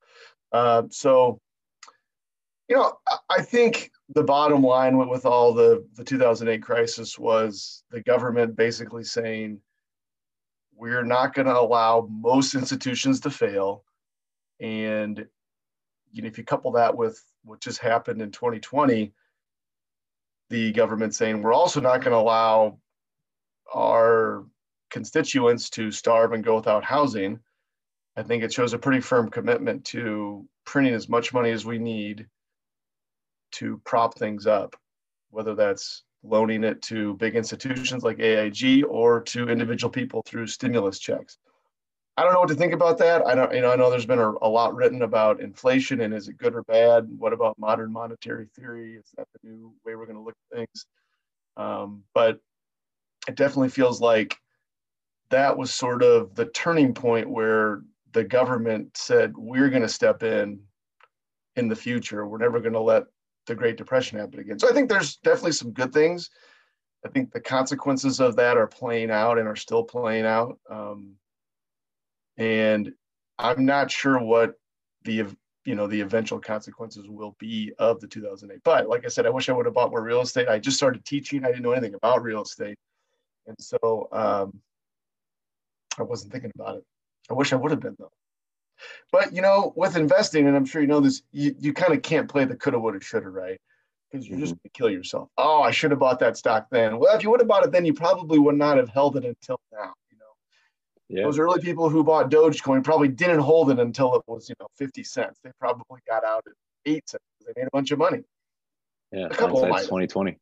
Uh, 0.52 0.82
so, 0.90 1.38
you 2.70 2.76
know, 2.76 2.96
I- 3.28 3.42
think 3.42 3.90
the 4.10 4.22
bottom 4.22 4.62
line 4.62 4.96
with, 4.96 5.08
with 5.08 5.26
all 5.26 5.52
the, 5.52 5.84
the 5.94 6.04
2008 6.04 6.62
crisis 6.62 7.18
was 7.18 7.82
the 7.90 8.00
government 8.00 8.56
basically 8.56 9.02
saying, 9.02 9.60
we're 10.76 11.04
not 11.04 11.34
going 11.34 11.46
to 11.46 11.58
allow 11.58 12.08
most 12.10 12.54
institutions 12.54 13.20
to 13.20 13.30
fail. 13.30 13.84
And 14.60 15.26
you 16.12 16.22
know, 16.22 16.28
if 16.28 16.38
you 16.38 16.44
couple 16.44 16.72
that 16.72 16.96
with 16.96 17.22
what 17.44 17.60
just 17.60 17.78
happened 17.78 18.22
in 18.22 18.30
2020, 18.30 19.12
the 20.48 20.72
government 20.72 21.14
saying 21.14 21.42
we're 21.42 21.52
also 21.52 21.80
not 21.80 22.02
going 22.02 22.12
to 22.12 22.18
allow 22.18 22.78
our 23.74 24.44
constituents 24.90 25.70
to 25.70 25.90
starve 25.90 26.32
and 26.32 26.44
go 26.44 26.56
without 26.56 26.84
housing. 26.84 27.40
I 28.16 28.22
think 28.22 28.42
it 28.42 28.52
shows 28.52 28.72
a 28.72 28.78
pretty 28.78 29.00
firm 29.00 29.28
commitment 29.28 29.84
to 29.86 30.48
printing 30.64 30.94
as 30.94 31.08
much 31.08 31.32
money 31.32 31.50
as 31.50 31.64
we 31.64 31.78
need 31.78 32.26
to 33.52 33.80
prop 33.84 34.16
things 34.16 34.46
up, 34.46 34.76
whether 35.30 35.54
that's 35.54 36.04
loaning 36.22 36.64
it 36.64 36.82
to 36.82 37.14
big 37.14 37.34
institutions 37.34 38.02
like 38.02 38.20
AIG 38.20 38.84
or 38.88 39.20
to 39.22 39.48
individual 39.48 39.90
people 39.90 40.22
through 40.22 40.46
stimulus 40.46 40.98
checks. 40.98 41.38
I 42.16 42.24
don't 42.24 42.34
know 42.34 42.40
what 42.40 42.50
to 42.50 42.54
think 42.54 42.74
about 42.74 42.98
that. 42.98 43.26
I 43.26 43.34
don't, 43.34 43.54
you 43.54 43.62
know, 43.62 43.72
I 43.72 43.76
know 43.76 43.88
there's 43.88 44.04
been 44.04 44.18
a, 44.18 44.32
a 44.42 44.48
lot 44.48 44.74
written 44.74 45.02
about 45.02 45.40
inflation 45.40 46.02
and 46.02 46.12
is 46.12 46.28
it 46.28 46.36
good 46.36 46.54
or 46.54 46.62
bad? 46.64 47.08
What 47.16 47.32
about 47.32 47.58
modern 47.58 47.92
monetary 47.92 48.48
theory? 48.54 48.96
Is 48.96 49.06
that 49.16 49.26
the 49.32 49.48
new 49.48 49.72
way 49.86 49.94
we're 49.94 50.06
going 50.06 50.18
to 50.18 50.22
look 50.22 50.36
at 50.52 50.58
things? 50.58 50.86
Um, 51.56 52.02
but 52.14 52.38
it 53.26 53.36
definitely 53.36 53.70
feels 53.70 54.00
like 54.00 54.36
that 55.30 55.56
was 55.56 55.72
sort 55.72 56.02
of 56.02 56.34
the 56.34 56.46
turning 56.46 56.92
point 56.92 57.30
where 57.30 57.82
the 58.12 58.24
government 58.24 58.96
said, 58.96 59.32
we're 59.36 59.70
going 59.70 59.82
to 59.82 59.88
step 59.88 60.22
in 60.22 60.60
in 61.56 61.68
the 61.68 61.76
future. 61.76 62.26
We're 62.26 62.38
never 62.38 62.60
going 62.60 62.72
to 62.74 62.80
let 62.80 63.04
the 63.50 63.56
Great 63.56 63.76
Depression 63.76 64.18
happen 64.18 64.38
again. 64.38 64.60
So 64.60 64.68
I 64.68 64.72
think 64.72 64.88
there's 64.88 65.16
definitely 65.16 65.52
some 65.52 65.72
good 65.72 65.92
things. 65.92 66.30
I 67.04 67.08
think 67.08 67.32
the 67.32 67.40
consequences 67.40 68.20
of 68.20 68.36
that 68.36 68.56
are 68.56 68.68
playing 68.68 69.10
out 69.10 69.38
and 69.38 69.48
are 69.48 69.56
still 69.56 69.82
playing 69.82 70.24
out. 70.24 70.58
Um, 70.70 71.16
and 72.36 72.92
I'm 73.38 73.66
not 73.66 73.90
sure 73.90 74.20
what 74.20 74.54
the 75.02 75.26
you 75.64 75.74
know 75.74 75.88
the 75.88 76.00
eventual 76.00 76.38
consequences 76.38 77.08
will 77.08 77.34
be 77.40 77.72
of 77.78 78.00
the 78.00 78.06
2008. 78.06 78.60
But 78.62 78.88
like 78.88 79.04
I 79.04 79.08
said, 79.08 79.26
I 79.26 79.30
wish 79.30 79.48
I 79.48 79.52
would 79.52 79.66
have 79.66 79.74
bought 79.74 79.90
more 79.90 80.02
real 80.02 80.20
estate. 80.20 80.48
I 80.48 80.60
just 80.60 80.76
started 80.76 81.04
teaching. 81.04 81.44
I 81.44 81.48
didn't 81.48 81.62
know 81.62 81.72
anything 81.72 81.94
about 81.94 82.22
real 82.22 82.42
estate, 82.42 82.78
and 83.48 83.56
so 83.58 84.08
um, 84.12 84.60
I 85.98 86.04
wasn't 86.04 86.32
thinking 86.32 86.52
about 86.54 86.76
it. 86.76 86.84
I 87.28 87.34
wish 87.34 87.52
I 87.52 87.56
would 87.56 87.72
have 87.72 87.80
been 87.80 87.96
though. 87.98 88.12
But 89.12 89.34
you 89.34 89.42
know, 89.42 89.72
with 89.76 89.96
investing, 89.96 90.46
and 90.46 90.56
I'm 90.56 90.64
sure 90.64 90.80
you 90.80 90.88
know 90.88 91.00
this, 91.00 91.22
you, 91.32 91.54
you 91.58 91.72
kind 91.72 91.92
of 91.92 92.02
can't 92.02 92.28
play 92.28 92.44
the 92.44 92.56
coulda, 92.56 92.78
woulda, 92.78 93.00
shoulda, 93.00 93.28
right? 93.28 93.60
Because 94.10 94.26
you're 94.26 94.38
just 94.38 94.54
mm-hmm. 94.54 94.62
gonna 94.64 94.72
kill 94.72 94.90
yourself. 94.90 95.28
Oh, 95.38 95.62
I 95.62 95.70
should 95.70 95.90
have 95.90 96.00
bought 96.00 96.18
that 96.20 96.36
stock 96.36 96.66
then. 96.70 96.98
Well, 96.98 97.14
if 97.16 97.22
you 97.22 97.30
would 97.30 97.40
have 97.40 97.48
bought 97.48 97.64
it 97.64 97.72
then, 97.72 97.84
you 97.84 97.94
probably 97.94 98.38
would 98.38 98.56
not 98.56 98.76
have 98.76 98.88
held 98.88 99.16
it 99.16 99.24
until 99.24 99.60
now. 99.72 99.92
You 100.10 100.18
know, 100.18 100.24
Yeah, 101.08 101.24
those 101.24 101.38
early 101.38 101.60
people 101.60 101.88
who 101.88 102.02
bought 102.02 102.30
Dogecoin 102.30 102.82
probably 102.82 103.08
didn't 103.08 103.40
hold 103.40 103.70
it 103.70 103.78
until 103.78 104.14
it 104.16 104.22
was, 104.26 104.48
you 104.48 104.54
know, 104.60 104.66
50 104.76 105.04
cents. 105.04 105.38
They 105.44 105.50
probably 105.60 106.00
got 106.08 106.24
out 106.24 106.42
at 106.46 106.52
eight 106.86 107.08
cents. 107.08 107.24
They 107.46 107.52
made 107.56 107.68
a 107.68 107.70
bunch 107.72 107.90
of 107.90 107.98
money. 107.98 108.22
yeah. 109.12 109.26
a 109.26 109.30
couple 109.30 109.58
of 109.58 109.64
Hindsight's 109.64 109.86
2020. 109.86 110.36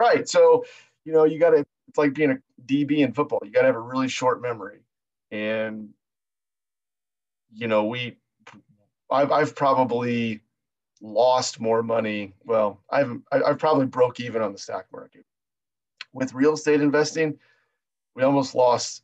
Right. 0.00 0.28
So, 0.28 0.64
you 1.04 1.12
know, 1.12 1.24
you 1.24 1.38
got 1.38 1.50
to, 1.50 1.64
it's 1.88 1.98
like 1.98 2.14
being 2.14 2.30
a 2.30 2.38
DB 2.66 2.98
in 2.98 3.12
football. 3.12 3.40
You 3.44 3.50
got 3.50 3.60
to 3.60 3.66
have 3.66 3.76
a 3.76 3.80
really 3.80 4.08
short 4.08 4.42
memory. 4.42 4.80
And, 5.30 5.90
you 7.54 7.68
know, 7.68 7.84
we, 7.84 8.18
I've, 9.10 9.30
I've 9.30 9.54
probably 9.54 10.40
lost 11.00 11.60
more 11.60 11.82
money. 11.82 12.34
Well, 12.44 12.82
I've, 12.90 13.18
I've 13.30 13.58
probably 13.58 13.86
broke 13.86 14.20
even 14.20 14.42
on 14.42 14.52
the 14.52 14.58
stock 14.58 14.86
market. 14.92 15.24
With 16.12 16.34
real 16.34 16.54
estate 16.54 16.80
investing, 16.80 17.38
we 18.14 18.22
almost 18.22 18.54
lost 18.54 19.02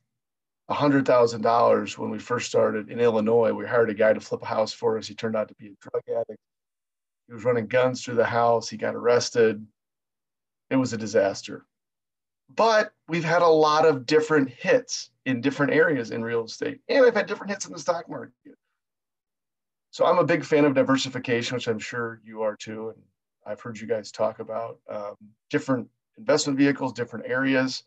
$100,000 0.70 1.98
when 1.98 2.10
we 2.10 2.18
first 2.18 2.46
started 2.46 2.90
in 2.90 3.00
Illinois. 3.00 3.52
We 3.52 3.66
hired 3.66 3.90
a 3.90 3.94
guy 3.94 4.12
to 4.12 4.20
flip 4.20 4.42
a 4.42 4.46
house 4.46 4.72
for 4.72 4.98
us. 4.98 5.06
He 5.06 5.14
turned 5.14 5.36
out 5.36 5.48
to 5.48 5.54
be 5.54 5.68
a 5.68 5.76
drug 5.80 6.02
addict. 6.08 6.40
He 7.26 7.34
was 7.34 7.44
running 7.44 7.66
guns 7.66 8.04
through 8.04 8.16
the 8.16 8.24
house. 8.24 8.68
He 8.68 8.76
got 8.76 8.94
arrested. 8.94 9.66
It 10.70 10.76
was 10.76 10.92
a 10.92 10.98
disaster. 10.98 11.64
But 12.54 12.92
we've 13.08 13.24
had 13.24 13.42
a 13.42 13.48
lot 13.48 13.86
of 13.86 14.06
different 14.06 14.50
hits 14.50 15.10
in 15.26 15.40
different 15.40 15.72
areas 15.72 16.10
in 16.10 16.24
real 16.24 16.44
estate, 16.44 16.80
and 16.88 17.04
I've 17.04 17.14
had 17.14 17.26
different 17.26 17.50
hits 17.50 17.66
in 17.66 17.72
the 17.72 17.78
stock 17.78 18.08
market. 18.08 18.32
So 19.90 20.06
I'm 20.06 20.18
a 20.18 20.24
big 20.24 20.44
fan 20.44 20.64
of 20.64 20.74
diversification, 20.74 21.56
which 21.56 21.68
I'm 21.68 21.78
sure 21.78 22.20
you 22.24 22.42
are 22.42 22.56
too. 22.56 22.90
And 22.90 23.02
I've 23.46 23.60
heard 23.60 23.78
you 23.78 23.86
guys 23.86 24.12
talk 24.12 24.38
about 24.38 24.78
um, 24.88 25.16
different 25.50 25.88
investment 26.16 26.58
vehicles, 26.58 26.92
different 26.92 27.26
areas, 27.28 27.82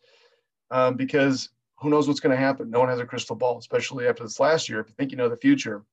um, 0.72 0.96
because 0.96 1.50
who 1.80 1.90
knows 1.90 2.08
what's 2.08 2.20
going 2.20 2.36
to 2.36 2.42
happen? 2.42 2.70
No 2.70 2.80
one 2.80 2.90
has 2.90 3.00
a 3.00 3.06
crystal 3.06 3.36
ball, 3.36 3.58
especially 3.58 4.08
after 4.08 4.24
this 4.24 4.40
last 4.40 4.70
year. 4.70 4.80
If 4.80 4.88
you 4.88 4.94
think 4.98 5.12
you 5.12 5.18
know 5.18 5.30
the 5.30 5.38
future, 5.38 5.84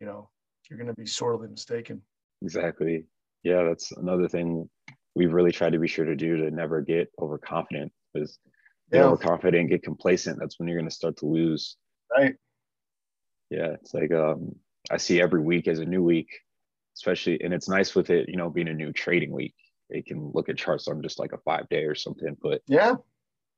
you 0.00 0.06
know, 0.06 0.28
you're 0.68 0.78
going 0.78 0.88
to 0.88 0.94
be 0.94 1.06
sorely 1.06 1.48
mistaken. 1.48 2.02
Exactly. 2.42 3.04
Yeah, 3.42 3.64
that's 3.64 3.92
another 3.92 4.28
thing 4.28 4.68
we've 5.14 5.32
really 5.32 5.52
tried 5.52 5.72
to 5.72 5.78
be 5.78 5.88
sure 5.88 6.04
to 6.04 6.16
do 6.16 6.36
to 6.38 6.50
never 6.50 6.80
get 6.80 7.10
overconfident 7.20 7.92
because 8.12 8.38
get 8.90 8.98
Yeah. 8.98 9.04
overconfident, 9.06 9.70
get 9.70 9.82
complacent. 9.82 10.38
That's 10.38 10.58
when 10.58 10.68
you're 10.68 10.78
going 10.78 10.88
to 10.88 10.94
start 10.94 11.16
to 11.18 11.26
lose. 11.26 11.76
Right. 12.14 12.36
Yeah, 13.50 13.72
it's 13.72 13.92
like 13.94 14.12
um, 14.12 14.54
I 14.90 14.96
see 14.96 15.20
every 15.20 15.40
week 15.40 15.68
as 15.68 15.78
a 15.78 15.84
new 15.84 16.02
week, 16.02 16.30
especially, 16.96 17.40
and 17.42 17.52
it's 17.52 17.68
nice 17.68 17.94
with 17.94 18.10
it, 18.10 18.28
you 18.28 18.36
know, 18.36 18.48
being 18.50 18.68
a 18.68 18.74
new 18.74 18.92
trading 18.92 19.30
week. 19.32 19.54
They 19.90 20.00
can 20.02 20.30
look 20.32 20.48
at 20.48 20.56
charts 20.56 20.88
on 20.88 21.02
just 21.02 21.18
like 21.18 21.32
a 21.32 21.38
five 21.38 21.68
day 21.68 21.84
or 21.84 21.94
something. 21.94 22.36
But 22.40 22.62
Yeah. 22.66 22.96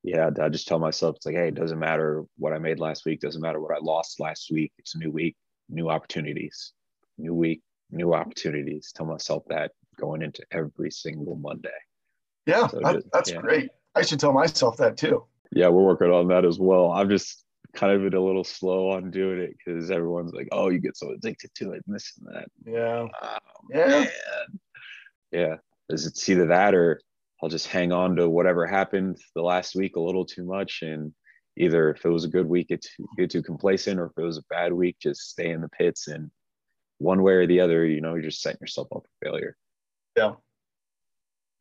yeah, 0.03 0.31
I 0.41 0.49
just 0.49 0.67
tell 0.67 0.81
myself 0.81 1.17
it's 1.17 1.27
like, 1.27 1.37
hey, 1.37 1.49
it 1.49 1.55
doesn't 1.55 1.79
matter 1.79 2.25
what 2.37 2.53
I 2.53 2.59
made 2.59 2.81
last 2.81 3.05
week, 3.07 3.21
doesn't 3.21 3.41
matter 3.43 3.61
what 3.61 3.75
I 3.77 3.79
lost 3.81 4.19
last 4.19 4.51
week. 4.51 4.73
It's 4.79 4.97
a 4.97 4.99
new 4.99 5.13
week, 5.13 5.37
new 5.69 5.89
opportunities, 5.89 6.73
new 7.17 7.35
week, 7.35 7.63
new 7.91 8.15
opportunities. 8.15 8.91
Tell 8.93 9.07
myself 9.07 9.45
that 9.49 9.71
going 9.97 10.23
into 10.23 10.43
every 10.51 10.91
single 10.91 11.37
Monday. 11.37 11.69
Yeah. 12.47 12.67
So 12.69 12.81
just- 12.81 13.07
that's 13.13 13.31
yeah. 13.33 13.41
great. 13.41 13.71
I 13.95 14.03
should 14.03 14.21
tell 14.21 14.33
myself 14.33 14.77
that 14.79 14.97
too. 14.97 15.25
Yeah, 15.53 15.69
we're 15.69 15.85
working 15.85 16.11
on 16.11 16.29
that 16.29 16.45
as 16.45 16.59
well. 16.59 16.91
I'm 16.91 17.09
just 17.09 17.45
kind 17.75 17.93
of 17.93 18.03
been 18.03 18.19
a 18.19 18.25
little 18.25 18.45
slow 18.45 18.91
on 18.91 19.11
doing 19.11 19.39
it 19.41 19.57
because 19.57 19.91
everyone's 19.91 20.33
like, 20.33 20.49
oh, 20.53 20.69
you 20.69 20.79
get 20.79 20.97
so 20.97 21.11
addicted 21.11 21.51
to 21.57 21.73
it 21.73 21.83
and 21.87 21.95
this 21.95 22.13
and 22.19 22.35
that. 22.35 22.49
Yeah. 22.67 23.07
Oh, 23.23 23.39
Yeah. 23.71 23.87
man. 23.89 24.09
Yeah. 25.31 25.57
Is 25.91 26.07
it's 26.07 26.29
either 26.29 26.47
that 26.47 26.75
or 26.75 27.01
I'll 27.43 27.49
just 27.49 27.67
hang 27.69 27.93
on 27.93 28.17
to 28.17 28.29
whatever 28.29 28.67
happened 28.67 29.19
the 29.35 29.43
last 29.43 29.75
week 29.75 29.97
a 29.97 30.01
little 30.01 30.25
too 30.25 30.45
much 30.45 30.83
and 30.83 31.13
either 31.57 31.91
if 31.91 32.05
it 32.05 32.09
was 32.09 32.25
a 32.25 32.29
good 32.29 32.47
week, 32.47 32.69
get 32.69 32.83
too, 32.83 33.07
get 33.17 33.31
too 33.31 33.43
complacent, 33.43 34.01
or 34.01 34.07
if 34.07 34.13
it 34.19 34.23
was 34.23 34.39
a 34.39 34.45
bad 34.51 34.73
week, 34.73 34.97
just 35.01 35.31
stay 35.31 35.51
in 35.51 35.61
the 35.61 35.69
pits. 35.69 36.09
And 36.09 36.31
one 36.99 37.23
way 37.23 37.35
or 37.35 37.47
the 37.47 37.61
other, 37.61 37.87
you 37.87 38.01
know, 38.01 38.15
you're 38.15 38.23
just 38.25 38.43
setting 38.43 38.59
yourself 38.61 38.89
up 38.95 39.03
for 39.05 39.29
failure. 39.29 39.57
Yeah. 40.17 40.35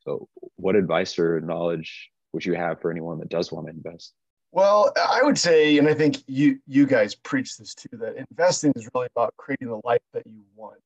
So, 0.02 0.28
what 0.58 0.76
advice 0.76 1.18
or 1.18 1.40
knowledge 1.42 2.10
would 2.34 2.46
you 2.46 2.54
have 2.54 2.82
for 2.82 2.92
anyone 2.92 3.20
that 3.20 3.30
does 3.30 3.52
want 3.52 3.68
to 3.68 3.74
invest? 3.74 4.14
Well, 4.52 4.92
I 4.96 5.22
would 5.24 5.38
say, 5.38 5.78
and 5.78 5.88
I 5.88 5.94
think 5.94 6.18
you 6.28 6.60
you 6.68 6.86
guys 6.86 7.16
preach 7.16 7.58
this 7.58 7.74
too, 7.74 7.98
that 7.98 8.16
investing 8.18 8.74
is 8.76 8.88
really 8.94 9.08
about 9.16 9.34
creating 9.38 9.70
the 9.70 9.82
life 9.84 10.02
that 10.14 10.28
you 10.28 10.44
want. 10.56 10.82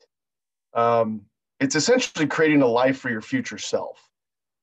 Um, 0.74 1.22
it's 1.60 1.76
essentially 1.76 2.28
creating 2.28 2.62
a 2.62 2.68
life 2.68 3.00
for 3.00 3.10
your 3.10 3.22
future 3.22 3.58
self. 3.58 4.10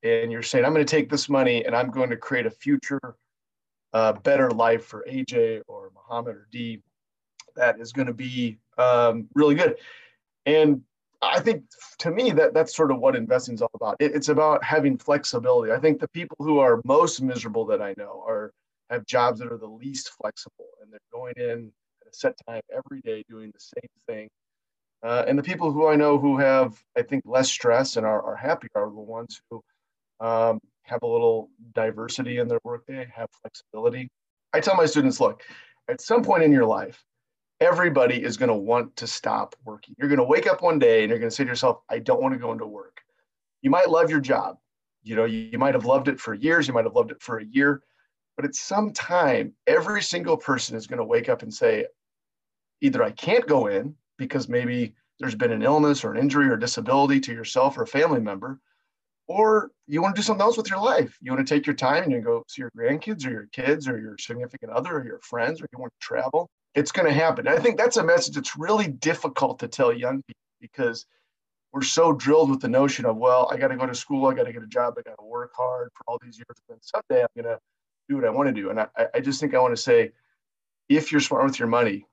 And 0.02 0.30
you're 0.30 0.42
saying, 0.42 0.64
I'm 0.64 0.72
going 0.72 0.84
to 0.84 0.90
take 0.90 1.10
this 1.10 1.28
money 1.28 1.64
and 1.64 1.74
I'm 1.74 1.90
going 1.90 2.10
to 2.10 2.16
create 2.16 2.46
a 2.46 2.50
future, 2.50 3.16
uh, 3.92 4.12
better 4.12 4.50
life 4.50 4.84
for 4.84 5.04
AJ 5.10 5.62
or 5.66 5.90
Muhammad 5.94 6.36
or 6.36 6.46
D 6.52 6.82
that 7.56 7.80
is 7.80 7.92
going 7.92 8.06
to 8.06 8.14
be 8.14 8.58
um, 8.78 9.28
really 9.34 9.54
good. 9.54 9.76
And 10.46 10.82
I 11.32 11.40
think 11.40 11.64
to 11.98 12.10
me 12.10 12.30
that 12.32 12.54
that's 12.54 12.74
sort 12.76 12.90
of 12.90 12.98
what 12.98 13.16
investing 13.16 13.54
is 13.54 13.62
all 13.62 13.70
about. 13.74 13.96
It, 14.00 14.14
it's 14.14 14.28
about 14.28 14.62
having 14.64 14.98
flexibility. 14.98 15.72
I 15.72 15.78
think 15.78 16.00
the 16.00 16.08
people 16.08 16.36
who 16.40 16.58
are 16.58 16.80
most 16.84 17.22
miserable 17.22 17.64
that 17.66 17.82
I 17.82 17.94
know 17.96 18.24
are 18.26 18.52
have 18.90 19.06
jobs 19.06 19.40
that 19.40 19.50
are 19.52 19.58
the 19.58 19.66
least 19.66 20.10
flexible, 20.20 20.68
and 20.82 20.92
they're 20.92 21.00
going 21.12 21.34
in 21.36 21.72
at 22.02 22.12
a 22.12 22.16
set 22.16 22.34
time 22.46 22.60
every 22.72 23.00
day 23.00 23.24
doing 23.28 23.50
the 23.52 23.60
same 23.60 23.90
thing. 24.06 24.28
Uh, 25.02 25.24
and 25.26 25.38
the 25.38 25.42
people 25.42 25.70
who 25.70 25.86
I 25.86 25.96
know 25.96 26.18
who 26.18 26.38
have, 26.38 26.78
I 26.96 27.02
think, 27.02 27.24
less 27.26 27.50
stress 27.50 27.96
and 27.96 28.06
are, 28.06 28.22
are 28.22 28.36
happy 28.36 28.68
are 28.74 28.86
the 28.86 28.94
ones 28.94 29.40
who 29.50 29.62
um, 30.20 30.58
have 30.84 31.02
a 31.02 31.06
little 31.06 31.50
diversity 31.74 32.38
in 32.38 32.48
their 32.48 32.60
workday, 32.64 33.06
have 33.14 33.28
flexibility. 33.42 34.08
I 34.52 34.60
tell 34.60 34.76
my 34.76 34.86
students, 34.86 35.20
look, 35.20 35.42
at 35.88 36.00
some 36.00 36.22
point 36.22 36.42
in 36.42 36.52
your 36.52 36.64
life, 36.64 37.02
everybody 37.60 38.22
is 38.22 38.36
going 38.36 38.48
to 38.48 38.54
want 38.54 38.96
to 38.96 39.06
stop 39.06 39.54
working. 39.64 39.94
You're 39.98 40.08
going 40.08 40.18
to 40.18 40.24
wake 40.24 40.46
up 40.46 40.62
one 40.62 40.78
day 40.78 41.02
and 41.02 41.10
you're 41.10 41.18
going 41.18 41.30
to 41.30 41.34
say 41.34 41.44
to 41.44 41.50
yourself, 41.50 41.78
I 41.88 41.98
don't 41.98 42.22
want 42.22 42.34
to 42.34 42.40
go 42.40 42.52
into 42.52 42.66
work. 42.66 43.00
You 43.62 43.70
might 43.70 43.88
love 43.88 44.10
your 44.10 44.20
job. 44.20 44.58
You 45.02 45.16
know, 45.16 45.24
you, 45.24 45.48
you 45.52 45.58
might 45.58 45.74
have 45.74 45.84
loved 45.84 46.08
it 46.08 46.20
for 46.20 46.34
years. 46.34 46.66
You 46.66 46.74
might 46.74 46.84
have 46.84 46.94
loved 46.94 47.10
it 47.10 47.22
for 47.22 47.38
a 47.38 47.44
year. 47.44 47.82
But 48.36 48.44
at 48.44 48.54
some 48.54 48.92
time, 48.92 49.52
every 49.66 50.02
single 50.02 50.36
person 50.36 50.76
is 50.76 50.86
going 50.86 50.98
to 50.98 51.04
wake 51.04 51.28
up 51.28 51.42
and 51.42 51.52
say, 51.52 51.86
either 52.80 53.02
I 53.02 53.12
can't 53.12 53.46
go 53.46 53.68
in 53.68 53.94
because 54.18 54.48
maybe 54.48 54.94
there's 55.20 55.36
been 55.36 55.52
an 55.52 55.62
illness 55.62 56.04
or 56.04 56.12
an 56.12 56.20
injury 56.20 56.48
or 56.48 56.56
disability 56.56 57.20
to 57.20 57.32
yourself 57.32 57.78
or 57.78 57.82
a 57.82 57.86
family 57.86 58.20
member, 58.20 58.58
or 59.28 59.70
you 59.86 60.02
want 60.02 60.16
to 60.16 60.20
do 60.20 60.24
something 60.24 60.42
else 60.42 60.56
with 60.56 60.68
your 60.68 60.80
life. 60.80 61.16
You 61.20 61.32
want 61.32 61.46
to 61.46 61.54
take 61.54 61.66
your 61.66 61.76
time 61.76 62.04
and 62.04 62.12
you 62.12 62.20
go 62.20 62.42
see 62.48 62.62
your 62.62 62.72
grandkids 62.76 63.24
or 63.24 63.30
your 63.30 63.46
kids 63.52 63.86
or 63.86 63.98
your 63.98 64.18
significant 64.18 64.72
other 64.72 64.98
or 64.98 65.04
your 65.04 65.20
friends, 65.20 65.62
or 65.62 65.68
you 65.72 65.78
want 65.78 65.92
to 65.92 66.04
travel 66.04 66.50
it's 66.74 66.92
going 66.92 67.06
to 67.06 67.12
happen. 67.12 67.46
I 67.46 67.58
think 67.58 67.78
that's 67.78 67.96
a 67.96 68.04
message 68.04 68.34
that's 68.34 68.56
really 68.56 68.88
difficult 68.88 69.58
to 69.60 69.68
tell 69.68 69.92
young 69.92 70.22
people 70.26 70.40
because 70.60 71.06
we're 71.72 71.82
so 71.82 72.12
drilled 72.12 72.50
with 72.50 72.60
the 72.60 72.68
notion 72.68 73.04
of, 73.04 73.16
well, 73.16 73.48
I 73.50 73.56
got 73.56 73.68
to 73.68 73.76
go 73.76 73.86
to 73.86 73.94
school, 73.94 74.26
I 74.26 74.34
got 74.34 74.44
to 74.44 74.52
get 74.52 74.62
a 74.62 74.66
job, 74.66 74.94
I 74.98 75.02
got 75.02 75.16
to 75.18 75.24
work 75.24 75.52
hard 75.56 75.90
for 75.94 76.04
all 76.06 76.18
these 76.22 76.38
years, 76.38 76.56
and 76.68 76.76
then 76.76 76.78
someday 76.80 77.22
I'm 77.22 77.42
going 77.42 77.54
to 77.54 77.60
do 78.08 78.16
what 78.16 78.24
I 78.24 78.30
want 78.30 78.48
to 78.48 78.52
do. 78.52 78.70
And 78.70 78.80
I, 78.80 78.88
I 79.14 79.20
just 79.20 79.40
think 79.40 79.54
I 79.54 79.58
want 79.58 79.74
to 79.74 79.82
say, 79.82 80.12
if 80.88 81.10
you're 81.10 81.20
smart 81.20 81.44
with 81.44 81.58
your 81.58 81.68
money, 81.68 82.06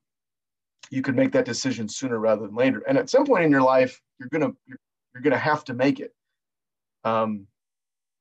you 0.89 1.01
can 1.01 1.15
make 1.15 1.31
that 1.33 1.45
decision 1.45 1.87
sooner 1.87 2.19
rather 2.19 2.45
than 2.45 2.55
later. 2.55 2.83
And 2.87 2.97
at 2.97 3.09
some 3.09 3.25
point 3.25 3.45
in 3.45 3.51
your 3.51 3.61
life, 3.61 4.01
you're 4.19 4.29
gonna 4.29 4.51
you're, 4.65 4.77
you're 5.13 5.23
gonna 5.23 5.37
have 5.37 5.63
to 5.65 5.73
make 5.73 5.99
it 5.99 6.13
um, 7.03 7.47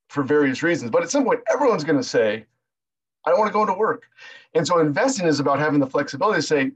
for 0.08 0.22
various 0.22 0.62
reasons. 0.62 0.90
But 0.90 1.02
at 1.02 1.10
some 1.10 1.24
point, 1.24 1.40
everyone's 1.52 1.84
gonna 1.84 2.02
say, 2.02 2.46
I 3.24 3.30
don't 3.30 3.38
want 3.38 3.48
to 3.48 3.52
go 3.52 3.62
into 3.62 3.74
work. 3.74 4.04
And 4.54 4.66
so 4.66 4.78
investing 4.78 5.26
is 5.26 5.40
about 5.40 5.58
having 5.58 5.80
the 5.80 5.86
flexibility 5.86 6.38
to 6.38 6.46
say, 6.46 6.72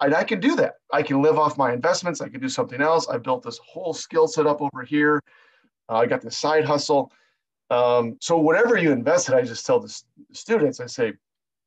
I, 0.00 0.06
I, 0.14 0.24
can 0.24 0.40
do 0.40 0.56
that. 0.56 0.76
I 0.92 1.02
can 1.02 1.22
live 1.22 1.38
off 1.38 1.58
my 1.58 1.72
investments. 1.72 2.20
I 2.20 2.28
can 2.28 2.40
do 2.40 2.48
something 2.48 2.80
else. 2.80 3.08
I 3.08 3.18
built 3.18 3.42
this 3.42 3.58
whole 3.58 3.92
skill 3.92 4.26
set 4.26 4.46
up 4.46 4.60
over 4.62 4.82
here. 4.82 5.22
Uh, 5.88 5.96
I 5.96 6.06
got 6.06 6.22
this 6.22 6.38
side 6.38 6.64
hustle. 6.64 7.12
Um, 7.70 8.16
so 8.20 8.36
whatever 8.36 8.76
you 8.76 8.92
invest 8.92 9.28
in, 9.28 9.34
I 9.34 9.42
just 9.42 9.66
tell 9.66 9.80
the 9.80 9.94
students, 10.32 10.80
I 10.80 10.86
say, 10.86 11.12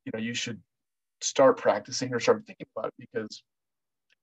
you 0.04 0.12
know, 0.12 0.20
you 0.20 0.34
should 0.34 0.60
start 1.20 1.56
practicing 1.56 2.14
or 2.14 2.20
start 2.20 2.44
thinking 2.46 2.66
about 2.76 2.88
it 2.88 2.94
because, 2.98 3.42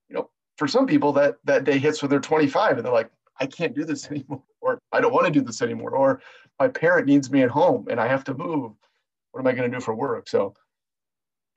you 0.10 0.16
know, 0.16 0.30
for 0.58 0.68
some 0.68 0.86
people 0.86 1.12
that 1.14 1.36
that 1.44 1.64
day 1.64 1.78
hits 1.78 2.02
when 2.02 2.10
they're 2.10 2.20
25 2.20 2.78
and 2.78 2.86
they're 2.86 2.94
like, 2.94 3.12
I 3.40 3.46
can't 3.48 3.76
do 3.76 3.84
this 3.84 4.08
anymore, 4.12 4.44
or 4.62 4.80
I 4.92 5.02
don't 5.02 5.14
want 5.14 5.26
to 5.26 5.32
do 5.32 5.42
this 5.42 5.62
anymore, 5.62 5.92
or 5.92 6.22
my 6.60 6.68
parent 6.68 7.08
needs 7.08 7.32
me 7.32 7.42
at 7.42 7.50
home 7.50 7.88
and 7.90 8.00
I 8.00 8.08
have 8.08 8.24
to 8.26 8.34
move 8.34 8.74
what 9.34 9.42
am 9.42 9.48
I 9.48 9.54
going 9.54 9.70
to 9.70 9.78
do 9.78 9.82
for 9.82 9.96
work? 9.96 10.30
So 10.30 10.54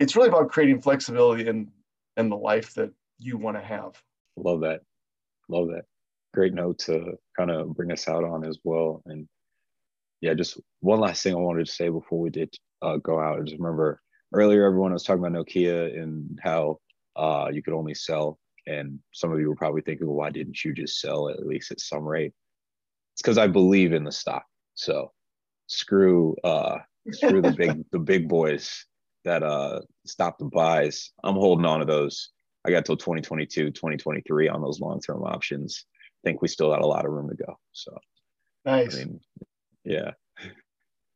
it's 0.00 0.16
really 0.16 0.28
about 0.28 0.48
creating 0.48 0.80
flexibility 0.80 1.46
in 1.46 1.70
in 2.16 2.30
the 2.30 2.36
life 2.36 2.74
that 2.74 2.90
you 3.18 3.36
want 3.36 3.58
to 3.58 3.62
have. 3.62 4.02
Love 4.36 4.62
that. 4.62 4.80
Love 5.48 5.68
that. 5.68 5.84
Great 6.32 6.54
note 6.54 6.78
to 6.80 7.18
kind 7.36 7.50
of 7.50 7.74
bring 7.76 7.92
us 7.92 8.08
out 8.08 8.24
on 8.24 8.44
as 8.44 8.58
well. 8.64 9.02
And 9.06 9.28
yeah, 10.22 10.32
just 10.32 10.58
one 10.80 11.00
last 11.00 11.22
thing 11.22 11.34
I 11.34 11.38
wanted 11.38 11.66
to 11.66 11.72
say 11.72 11.90
before 11.90 12.18
we 12.18 12.30
did 12.30 12.54
uh, 12.80 12.96
go 12.96 13.20
out. 13.20 13.38
I 13.38 13.42
just 13.42 13.58
remember 13.58 14.00
earlier 14.32 14.64
everyone 14.64 14.92
was 14.92 15.02
talking 15.02 15.24
about 15.24 15.38
Nokia 15.38 16.02
and 16.02 16.38
how 16.42 16.78
uh, 17.14 17.50
you 17.52 17.62
could 17.62 17.74
only 17.74 17.94
sell. 17.94 18.38
And 18.66 18.98
some 19.12 19.30
of 19.30 19.38
you 19.38 19.48
were 19.48 19.56
probably 19.56 19.82
thinking, 19.82 20.06
well, 20.06 20.16
why 20.16 20.30
didn't 20.30 20.64
you 20.64 20.74
just 20.74 21.00
sell 21.00 21.28
at 21.28 21.46
least 21.46 21.70
at 21.70 21.80
some 21.80 22.04
rate? 22.04 22.32
It's 23.14 23.22
because 23.22 23.38
I 23.38 23.46
believe 23.46 23.92
in 23.92 24.04
the 24.04 24.12
stock. 24.12 24.44
So 24.74 25.12
screw 25.66 26.34
uh, 26.42 26.78
through 27.20 27.42
the 27.42 27.52
big 27.52 27.84
the 27.90 27.98
big 27.98 28.28
boys 28.28 28.86
that 29.24 29.42
uh 29.42 29.80
stop 30.06 30.38
the 30.38 30.44
buys. 30.44 31.12
I'm 31.22 31.34
holding 31.34 31.66
on 31.66 31.80
to 31.80 31.84
those. 31.84 32.30
I 32.64 32.70
got 32.70 32.84
till 32.84 32.96
2022, 32.96 33.70
2023 33.70 34.48
on 34.48 34.60
those 34.60 34.80
long-term 34.80 35.22
options. 35.22 35.84
I 36.24 36.28
think 36.28 36.42
we 36.42 36.48
still 36.48 36.70
got 36.70 36.82
a 36.82 36.86
lot 36.86 37.04
of 37.04 37.12
room 37.12 37.28
to 37.28 37.36
go. 37.36 37.58
So 37.72 37.96
nice. 38.64 38.94
I 38.94 38.98
mean, 38.98 39.20
yeah. 39.84 40.12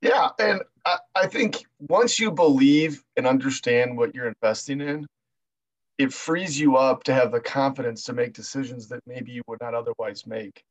Yeah. 0.00 0.28
And 0.38 0.62
I, 0.86 0.98
I 1.14 1.26
think 1.26 1.64
once 1.80 2.18
you 2.18 2.30
believe 2.30 3.02
and 3.16 3.26
understand 3.26 3.96
what 3.96 4.14
you're 4.14 4.28
investing 4.28 4.80
in, 4.80 5.06
it 5.98 6.12
frees 6.12 6.58
you 6.58 6.76
up 6.76 7.04
to 7.04 7.12
have 7.12 7.32
the 7.32 7.40
confidence 7.40 8.04
to 8.04 8.14
make 8.14 8.32
decisions 8.32 8.88
that 8.88 9.00
maybe 9.06 9.32
you 9.32 9.42
would 9.46 9.60
not 9.60 9.74
otherwise 9.74 10.26
make. 10.26 10.62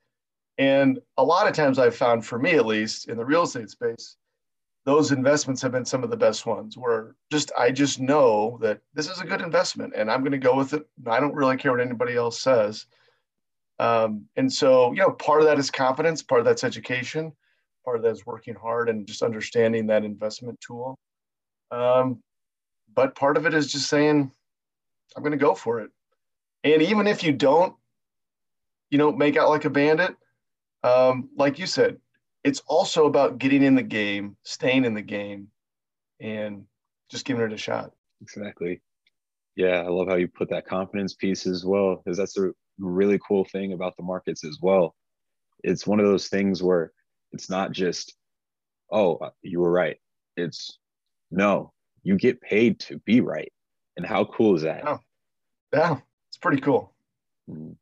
And 0.57 0.99
a 1.17 1.23
lot 1.23 1.47
of 1.47 1.53
times 1.53 1.77
I've 1.77 1.95
found 1.95 2.25
for 2.25 2.39
me 2.39 2.55
at 2.55 2.65
least 2.65 3.07
in 3.07 3.17
the 3.17 3.25
real 3.25 3.43
estate 3.43 3.69
space, 3.69 4.17
those 4.89 5.11
investments 5.11 5.61
have 5.61 5.71
been 5.71 5.85
some 5.85 6.03
of 6.03 6.09
the 6.09 6.17
best 6.17 6.47
ones 6.47 6.75
where 6.75 7.15
just 7.31 7.51
I 7.55 7.69
just 7.69 7.99
know 7.99 8.57
that 8.59 8.81
this 8.95 9.07
is 9.07 9.21
a 9.21 9.23
good 9.23 9.39
investment 9.39 9.93
and 9.95 10.09
I'm 10.09 10.21
going 10.21 10.31
to 10.31 10.39
go 10.39 10.55
with 10.55 10.73
it. 10.73 10.83
I 11.05 11.19
don't 11.19 11.35
really 11.35 11.57
care 11.57 11.71
what 11.71 11.79
anybody 11.79 12.15
else 12.15 12.41
says. 12.41 12.87
Um, 13.77 14.25
and 14.35 14.51
so, 14.51 14.91
you 14.91 14.97
know, 14.97 15.11
part 15.11 15.41
of 15.41 15.45
that 15.45 15.59
is 15.59 15.69
confidence, 15.69 16.23
part 16.23 16.39
of 16.39 16.45
that's 16.45 16.63
education, 16.63 17.31
part 17.85 17.97
of 17.97 18.01
that 18.01 18.13
is 18.13 18.25
working 18.25 18.55
hard 18.55 18.89
and 18.89 19.05
just 19.05 19.21
understanding 19.21 19.85
that 19.87 20.03
investment 20.03 20.59
tool. 20.59 20.97
Um, 21.69 22.23
but 22.95 23.13
part 23.13 23.37
of 23.37 23.45
it 23.45 23.53
is 23.53 23.71
just 23.71 23.89
saying, 23.89 24.31
I'm 25.15 25.21
going 25.21 25.33
to 25.33 25.37
go 25.37 25.53
for 25.53 25.81
it. 25.81 25.91
And 26.63 26.81
even 26.81 27.05
if 27.05 27.23
you 27.23 27.31
don't, 27.31 27.75
you 28.89 28.97
know, 28.97 29.11
make 29.11 29.37
out 29.37 29.49
like 29.49 29.65
a 29.65 29.69
bandit, 29.69 30.15
um, 30.83 31.29
like 31.37 31.59
you 31.59 31.67
said, 31.67 31.97
it's 32.43 32.61
also 32.67 33.05
about 33.05 33.37
getting 33.37 33.63
in 33.63 33.75
the 33.75 33.83
game, 33.83 34.37
staying 34.43 34.85
in 34.85 34.93
the 34.93 35.01
game, 35.01 35.47
and 36.19 36.65
just 37.09 37.25
giving 37.25 37.43
it 37.43 37.53
a 37.53 37.57
shot. 37.57 37.91
Exactly. 38.21 38.81
Yeah, 39.55 39.81
I 39.81 39.87
love 39.87 40.07
how 40.07 40.15
you 40.15 40.27
put 40.27 40.49
that 40.51 40.67
confidence 40.67 41.13
piece 41.13 41.45
as 41.45 41.65
well, 41.65 41.97
because 41.97 42.17
that's 42.17 42.37
a 42.37 42.51
really 42.77 43.19
cool 43.27 43.45
thing 43.45 43.73
about 43.73 43.97
the 43.97 44.03
markets 44.03 44.45
as 44.45 44.57
well. 44.61 44.95
It's 45.63 45.85
one 45.85 45.99
of 45.99 46.05
those 46.05 46.27
things 46.29 46.63
where 46.63 46.93
it's 47.31 47.49
not 47.49 47.71
just, 47.71 48.15
oh, 48.91 49.15
uh, 49.17 49.31
you 49.41 49.59
were 49.59 49.71
right. 49.71 49.97
It's 50.37 50.79
no, 51.31 51.73
you 52.03 52.17
get 52.17 52.41
paid 52.41 52.79
to 52.81 52.99
be 52.99 53.21
right. 53.21 53.51
And 53.97 54.05
how 54.05 54.25
cool 54.25 54.55
is 54.55 54.61
that? 54.61 54.83
Yeah, 54.83 54.97
yeah 55.73 55.97
it's 56.29 56.37
pretty 56.37 56.61
cool. 56.61 56.93
Mm-hmm. 57.49 57.73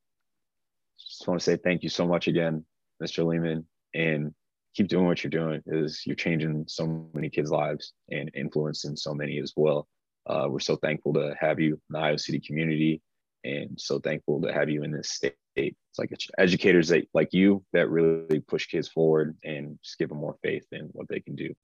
Just 0.99 1.27
want 1.27 1.39
to 1.39 1.43
say 1.43 1.57
thank 1.57 1.83
you 1.83 1.89
so 1.89 2.07
much 2.07 2.27
again, 2.27 2.65
Mr. 3.01 3.25
Lehman. 3.25 3.65
And 3.93 4.33
keep 4.77 4.87
doing 4.87 5.07
what 5.07 5.23
you're 5.23 5.31
doing 5.31 5.61
is 5.65 6.03
you're 6.05 6.15
changing 6.15 6.63
so 6.67 7.09
many 7.13 7.29
kids' 7.29 7.49
lives 7.49 7.93
and 8.11 8.29
influencing 8.35 8.95
so 8.95 9.11
many 9.11 9.39
as 9.39 9.53
well. 9.55 9.87
Uh, 10.27 10.45
we're 10.47 10.59
so 10.59 10.75
thankful 10.75 11.13
to 11.13 11.35
have 11.39 11.59
you 11.59 11.73
in 11.73 11.79
the 11.89 11.97
Iowa 11.97 12.19
City 12.19 12.39
community 12.39 13.01
and 13.43 13.79
so 13.79 13.97
thankful 13.99 14.39
to 14.41 14.53
have 14.53 14.69
you 14.69 14.83
in 14.83 14.91
this 14.91 15.09
state. 15.09 15.33
It's 15.55 15.97
like 15.97 16.13
educators 16.37 16.89
that 16.89 17.07
like 17.15 17.33
you 17.33 17.63
that 17.73 17.89
really 17.89 18.39
push 18.41 18.67
kids 18.67 18.87
forward 18.87 19.35
and 19.43 19.79
just 19.83 19.97
give 19.97 20.09
them 20.09 20.19
more 20.19 20.37
faith 20.43 20.67
in 20.71 20.89
what 20.91 21.07
they 21.07 21.21
can 21.21 21.35
do. 21.35 21.55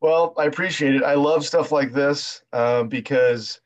Well, 0.00 0.34
I 0.36 0.46
appreciate 0.46 0.96
it. 0.96 1.04
I 1.04 1.14
love 1.14 1.46
stuff 1.46 1.70
like 1.70 1.92
this 1.92 2.42
um, 2.52 2.88
because, 2.88 3.60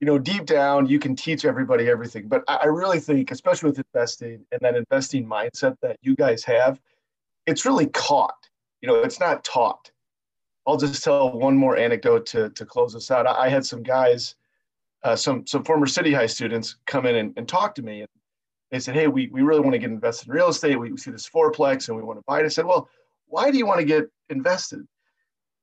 you 0.00 0.06
know, 0.06 0.18
deep 0.18 0.46
down 0.46 0.86
you 0.86 0.98
can 0.98 1.14
teach 1.14 1.44
everybody 1.44 1.90
everything. 1.90 2.28
But 2.28 2.44
I 2.48 2.66
really 2.66 3.00
think, 3.00 3.30
especially 3.30 3.70
with 3.70 3.78
investing 3.78 4.46
and 4.50 4.60
that 4.62 4.74
investing 4.74 5.26
mindset 5.26 5.76
that 5.82 5.98
you 6.00 6.16
guys 6.16 6.42
have, 6.44 6.80
it's 7.46 7.64
really 7.64 7.86
caught. 7.86 8.34
You 8.80 8.88
know, 8.88 8.96
it's 8.96 9.20
not 9.20 9.44
taught. 9.44 9.90
I'll 10.66 10.76
just 10.76 11.02
tell 11.02 11.32
one 11.32 11.56
more 11.56 11.76
anecdote 11.76 12.26
to, 12.26 12.50
to 12.50 12.66
close 12.66 12.92
this 12.92 13.10
out. 13.10 13.26
I, 13.26 13.46
I 13.46 13.48
had 13.48 13.64
some 13.64 13.82
guys, 13.82 14.34
uh, 15.04 15.16
some 15.16 15.46
some 15.46 15.64
former 15.64 15.86
City 15.86 16.12
High 16.12 16.26
students 16.26 16.76
come 16.86 17.06
in 17.06 17.16
and, 17.16 17.32
and 17.36 17.48
talk 17.48 17.74
to 17.76 17.82
me. 17.82 18.00
And 18.00 18.08
they 18.70 18.80
said, 18.80 18.94
hey, 18.94 19.06
we, 19.06 19.28
we 19.28 19.42
really 19.42 19.60
want 19.60 19.74
to 19.74 19.78
get 19.78 19.90
invested 19.90 20.28
in 20.28 20.34
real 20.34 20.48
estate. 20.48 20.78
We 20.78 20.96
see 20.96 21.12
this 21.12 21.28
fourplex 21.28 21.88
and 21.88 21.96
we 21.96 22.02
want 22.02 22.18
to 22.18 22.24
buy 22.26 22.40
it. 22.40 22.44
I 22.44 22.48
said, 22.48 22.66
well, 22.66 22.88
why 23.26 23.50
do 23.50 23.58
you 23.58 23.66
want 23.66 23.78
to 23.80 23.86
get 23.86 24.04
invested? 24.28 24.78
And 24.78 24.88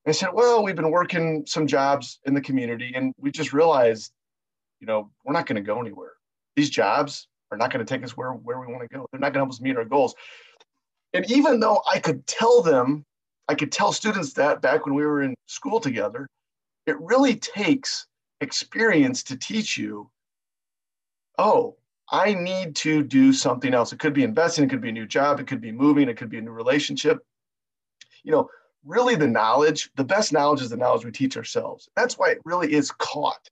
I 0.07 0.11
said, 0.11 0.29
well, 0.33 0.63
we've 0.63 0.75
been 0.75 0.91
working 0.91 1.45
some 1.45 1.67
jobs 1.67 2.19
in 2.25 2.33
the 2.33 2.41
community 2.41 2.93
and 2.95 3.13
we 3.17 3.31
just 3.31 3.53
realized, 3.53 4.13
you 4.79 4.87
know, 4.87 5.11
we're 5.23 5.33
not 5.33 5.45
going 5.45 5.55
to 5.55 5.61
go 5.61 5.79
anywhere. 5.79 6.13
These 6.55 6.69
jobs 6.69 7.27
are 7.51 7.57
not 7.57 7.71
going 7.71 7.85
to 7.85 7.93
take 7.93 8.03
us 8.03 8.17
where, 8.17 8.31
where 8.31 8.59
we 8.59 8.67
want 8.67 8.89
to 8.89 8.97
go. 8.97 9.05
They're 9.11 9.19
not 9.19 9.33
going 9.33 9.33
to 9.33 9.39
help 9.39 9.49
us 9.49 9.61
meet 9.61 9.77
our 9.77 9.85
goals. 9.85 10.15
And 11.13 11.29
even 11.29 11.59
though 11.59 11.81
I 11.91 11.99
could 11.99 12.25
tell 12.25 12.61
them, 12.61 13.05
I 13.47 13.55
could 13.55 13.71
tell 13.71 13.91
students 13.91 14.33
that 14.33 14.61
back 14.61 14.85
when 14.85 14.95
we 14.95 15.05
were 15.05 15.21
in 15.21 15.35
school 15.47 15.79
together, 15.79 16.27
it 16.85 16.99
really 16.99 17.35
takes 17.35 18.07
experience 18.41 19.23
to 19.23 19.37
teach 19.37 19.77
you, 19.77 20.09
oh, 21.37 21.75
I 22.09 22.33
need 22.33 22.75
to 22.77 23.03
do 23.03 23.31
something 23.31 23.73
else. 23.73 23.93
It 23.93 23.99
could 23.99 24.13
be 24.13 24.23
investing, 24.23 24.65
it 24.65 24.69
could 24.69 24.81
be 24.81 24.89
a 24.89 24.93
new 24.93 25.07
job, 25.07 25.39
it 25.39 25.47
could 25.47 25.61
be 25.61 25.71
moving, 25.71 26.09
it 26.09 26.17
could 26.17 26.29
be 26.29 26.37
a 26.37 26.41
new 26.41 26.51
relationship. 26.51 27.19
You 28.23 28.31
know, 28.31 28.49
really 28.83 29.15
the 29.15 29.27
knowledge, 29.27 29.89
the 29.95 30.03
best 30.03 30.33
knowledge 30.33 30.61
is 30.61 30.69
the 30.69 30.77
knowledge 30.77 31.05
we 31.05 31.11
teach 31.11 31.37
ourselves. 31.37 31.89
That's 31.95 32.17
why 32.17 32.31
it 32.31 32.39
really 32.43 32.73
is 32.73 32.91
caught. 32.91 33.49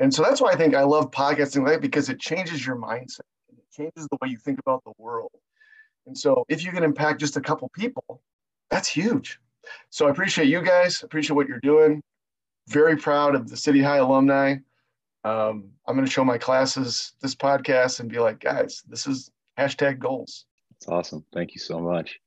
And 0.00 0.12
so 0.12 0.22
that's 0.22 0.40
why 0.40 0.50
I 0.52 0.56
think 0.56 0.74
I 0.74 0.82
love 0.82 1.10
podcasting 1.10 1.66
like 1.66 1.80
because 1.80 2.08
it 2.08 2.18
changes 2.18 2.66
your 2.66 2.76
mindset. 2.76 3.20
It 3.50 3.64
changes 3.76 4.08
the 4.10 4.18
way 4.20 4.28
you 4.28 4.38
think 4.38 4.58
about 4.58 4.82
the 4.84 4.92
world. 4.98 5.30
And 6.06 6.16
so 6.16 6.44
if 6.48 6.64
you 6.64 6.72
can 6.72 6.82
impact 6.82 7.20
just 7.20 7.36
a 7.36 7.40
couple 7.40 7.68
people, 7.70 8.20
that's 8.70 8.88
huge. 8.88 9.38
So 9.90 10.06
I 10.06 10.10
appreciate 10.10 10.48
you 10.48 10.62
guys, 10.62 11.02
appreciate 11.02 11.36
what 11.36 11.48
you're 11.48 11.60
doing. 11.60 12.02
Very 12.68 12.96
proud 12.96 13.34
of 13.34 13.48
the 13.48 13.56
City 13.56 13.80
High 13.80 13.98
alumni 13.98 14.56
um, 15.24 15.70
I'm 15.86 15.94
going 15.94 16.06
to 16.06 16.10
show 16.10 16.24
my 16.24 16.38
classes 16.38 17.12
this 17.20 17.34
podcast 17.34 18.00
and 18.00 18.10
be 18.10 18.18
like, 18.18 18.40
guys, 18.40 18.82
this 18.88 19.06
is 19.06 19.30
hashtag 19.58 19.98
goals. 19.98 20.46
That's 20.70 20.88
awesome. 20.88 21.24
Thank 21.32 21.54
you 21.54 21.60
so 21.60 21.78
much. 21.78 22.18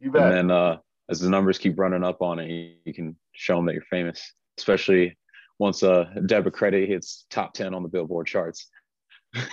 You 0.00 0.10
bet. 0.10 0.22
And 0.22 0.32
then 0.32 0.50
uh, 0.50 0.78
as 1.08 1.20
the 1.20 1.30
numbers 1.30 1.58
keep 1.58 1.78
running 1.78 2.04
up 2.04 2.20
on 2.20 2.38
it, 2.38 2.50
you, 2.50 2.72
you 2.84 2.92
can 2.92 3.16
show 3.32 3.56
them 3.56 3.66
that 3.66 3.72
you're 3.72 3.82
famous, 3.82 4.34
especially 4.58 5.16
once 5.58 5.82
uh, 5.82 6.04
debit 6.26 6.52
credit 6.52 6.88
hits 6.88 7.24
top 7.30 7.54
10 7.54 7.72
on 7.74 7.82
the 7.82 7.88
Billboard 7.88 8.26
charts. 8.26 8.68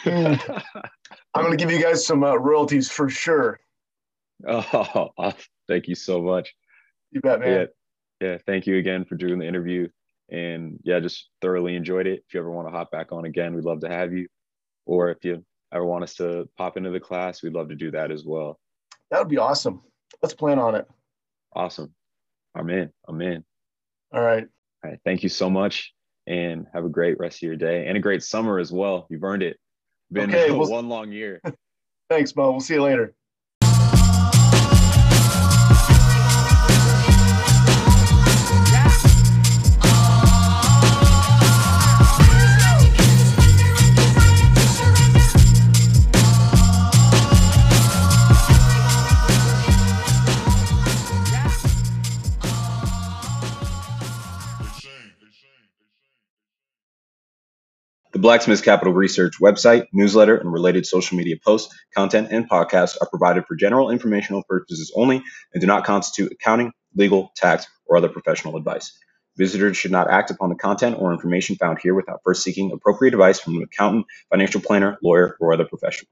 I'm 0.05 1.43
going 1.43 1.51
to 1.51 1.57
give 1.57 1.71
you 1.71 1.81
guys 1.81 2.05
some 2.05 2.23
uh, 2.23 2.35
royalties 2.35 2.89
for 2.89 3.09
sure. 3.09 3.59
Oh, 4.47 5.33
thank 5.67 5.87
you 5.87 5.93
so 5.93 6.19
much. 6.19 6.55
You 7.11 7.21
bet, 7.21 7.39
man. 7.41 7.67
Yeah, 8.19 8.27
yeah. 8.27 8.37
Thank 8.47 8.65
you 8.65 8.77
again 8.77 9.05
for 9.05 9.15
doing 9.15 9.37
the 9.37 9.47
interview. 9.47 9.87
And 10.31 10.79
yeah, 10.83 10.99
just 10.99 11.29
thoroughly 11.41 11.75
enjoyed 11.75 12.07
it. 12.07 12.23
If 12.27 12.33
you 12.33 12.39
ever 12.39 12.49
want 12.49 12.67
to 12.67 12.71
hop 12.71 12.89
back 12.89 13.11
on 13.11 13.25
again, 13.25 13.53
we'd 13.53 13.65
love 13.65 13.81
to 13.81 13.89
have 13.89 14.13
you. 14.13 14.27
Or 14.85 15.09
if 15.09 15.23
you 15.23 15.45
ever 15.71 15.85
want 15.85 16.03
us 16.03 16.15
to 16.15 16.49
pop 16.57 16.77
into 16.77 16.89
the 16.89 16.99
class, 16.99 17.43
we'd 17.43 17.53
love 17.53 17.69
to 17.69 17.75
do 17.75 17.91
that 17.91 18.11
as 18.11 18.25
well. 18.25 18.59
That 19.11 19.19
would 19.19 19.29
be 19.29 19.37
awesome. 19.37 19.81
Let's 20.21 20.33
plan 20.33 20.57
on 20.57 20.75
it. 20.75 20.87
Awesome. 21.53 21.93
I'm 22.55 22.69
in. 22.69 22.89
I'm 23.07 23.21
in. 23.21 23.43
All 24.13 24.21
right. 24.21 24.47
All 24.83 24.89
right. 24.89 24.99
Thank 25.05 25.23
you 25.23 25.29
so 25.29 25.49
much. 25.49 25.93
And 26.27 26.67
have 26.73 26.85
a 26.85 26.89
great 26.89 27.19
rest 27.19 27.37
of 27.37 27.43
your 27.43 27.55
day 27.55 27.87
and 27.87 27.97
a 27.97 28.01
great 28.01 28.23
summer 28.23 28.59
as 28.59 28.71
well. 28.71 29.07
You've 29.09 29.23
earned 29.23 29.43
it. 29.43 29.57
Been 30.11 30.29
okay, 30.29 30.51
well, 30.51 30.69
one 30.69 30.89
long 30.89 31.11
year. 31.11 31.41
Thanks, 32.09 32.35
Mo. 32.35 32.51
We'll 32.51 32.59
see 32.59 32.73
you 32.75 32.83
later. 32.83 33.13
Blacksmith 58.21 58.63
Capital 58.63 58.93
Research 58.93 59.39
website, 59.41 59.87
newsletter, 59.91 60.37
and 60.37 60.53
related 60.53 60.85
social 60.85 61.17
media 61.17 61.37
posts, 61.43 61.75
content, 61.95 62.27
and 62.31 62.47
podcasts 62.47 62.95
are 63.01 63.09
provided 63.09 63.45
for 63.47 63.55
general 63.55 63.89
informational 63.89 64.43
purposes 64.47 64.93
only 64.95 65.23
and 65.53 65.61
do 65.61 65.65
not 65.65 65.85
constitute 65.85 66.31
accounting, 66.31 66.71
legal, 66.95 67.31
tax, 67.35 67.65
or 67.87 67.97
other 67.97 68.09
professional 68.09 68.57
advice. 68.57 68.95
Visitors 69.37 69.75
should 69.75 69.91
not 69.91 70.09
act 70.09 70.29
upon 70.29 70.49
the 70.49 70.55
content 70.55 70.97
or 70.99 71.13
information 71.13 71.55
found 71.55 71.79
here 71.81 71.95
without 71.95 72.21
first 72.23 72.43
seeking 72.43 72.71
appropriate 72.71 73.15
advice 73.15 73.39
from 73.39 73.57
an 73.57 73.63
accountant, 73.63 74.05
financial 74.29 74.61
planner, 74.61 74.99
lawyer, 75.01 75.35
or 75.39 75.53
other 75.53 75.65
professional. 75.65 76.07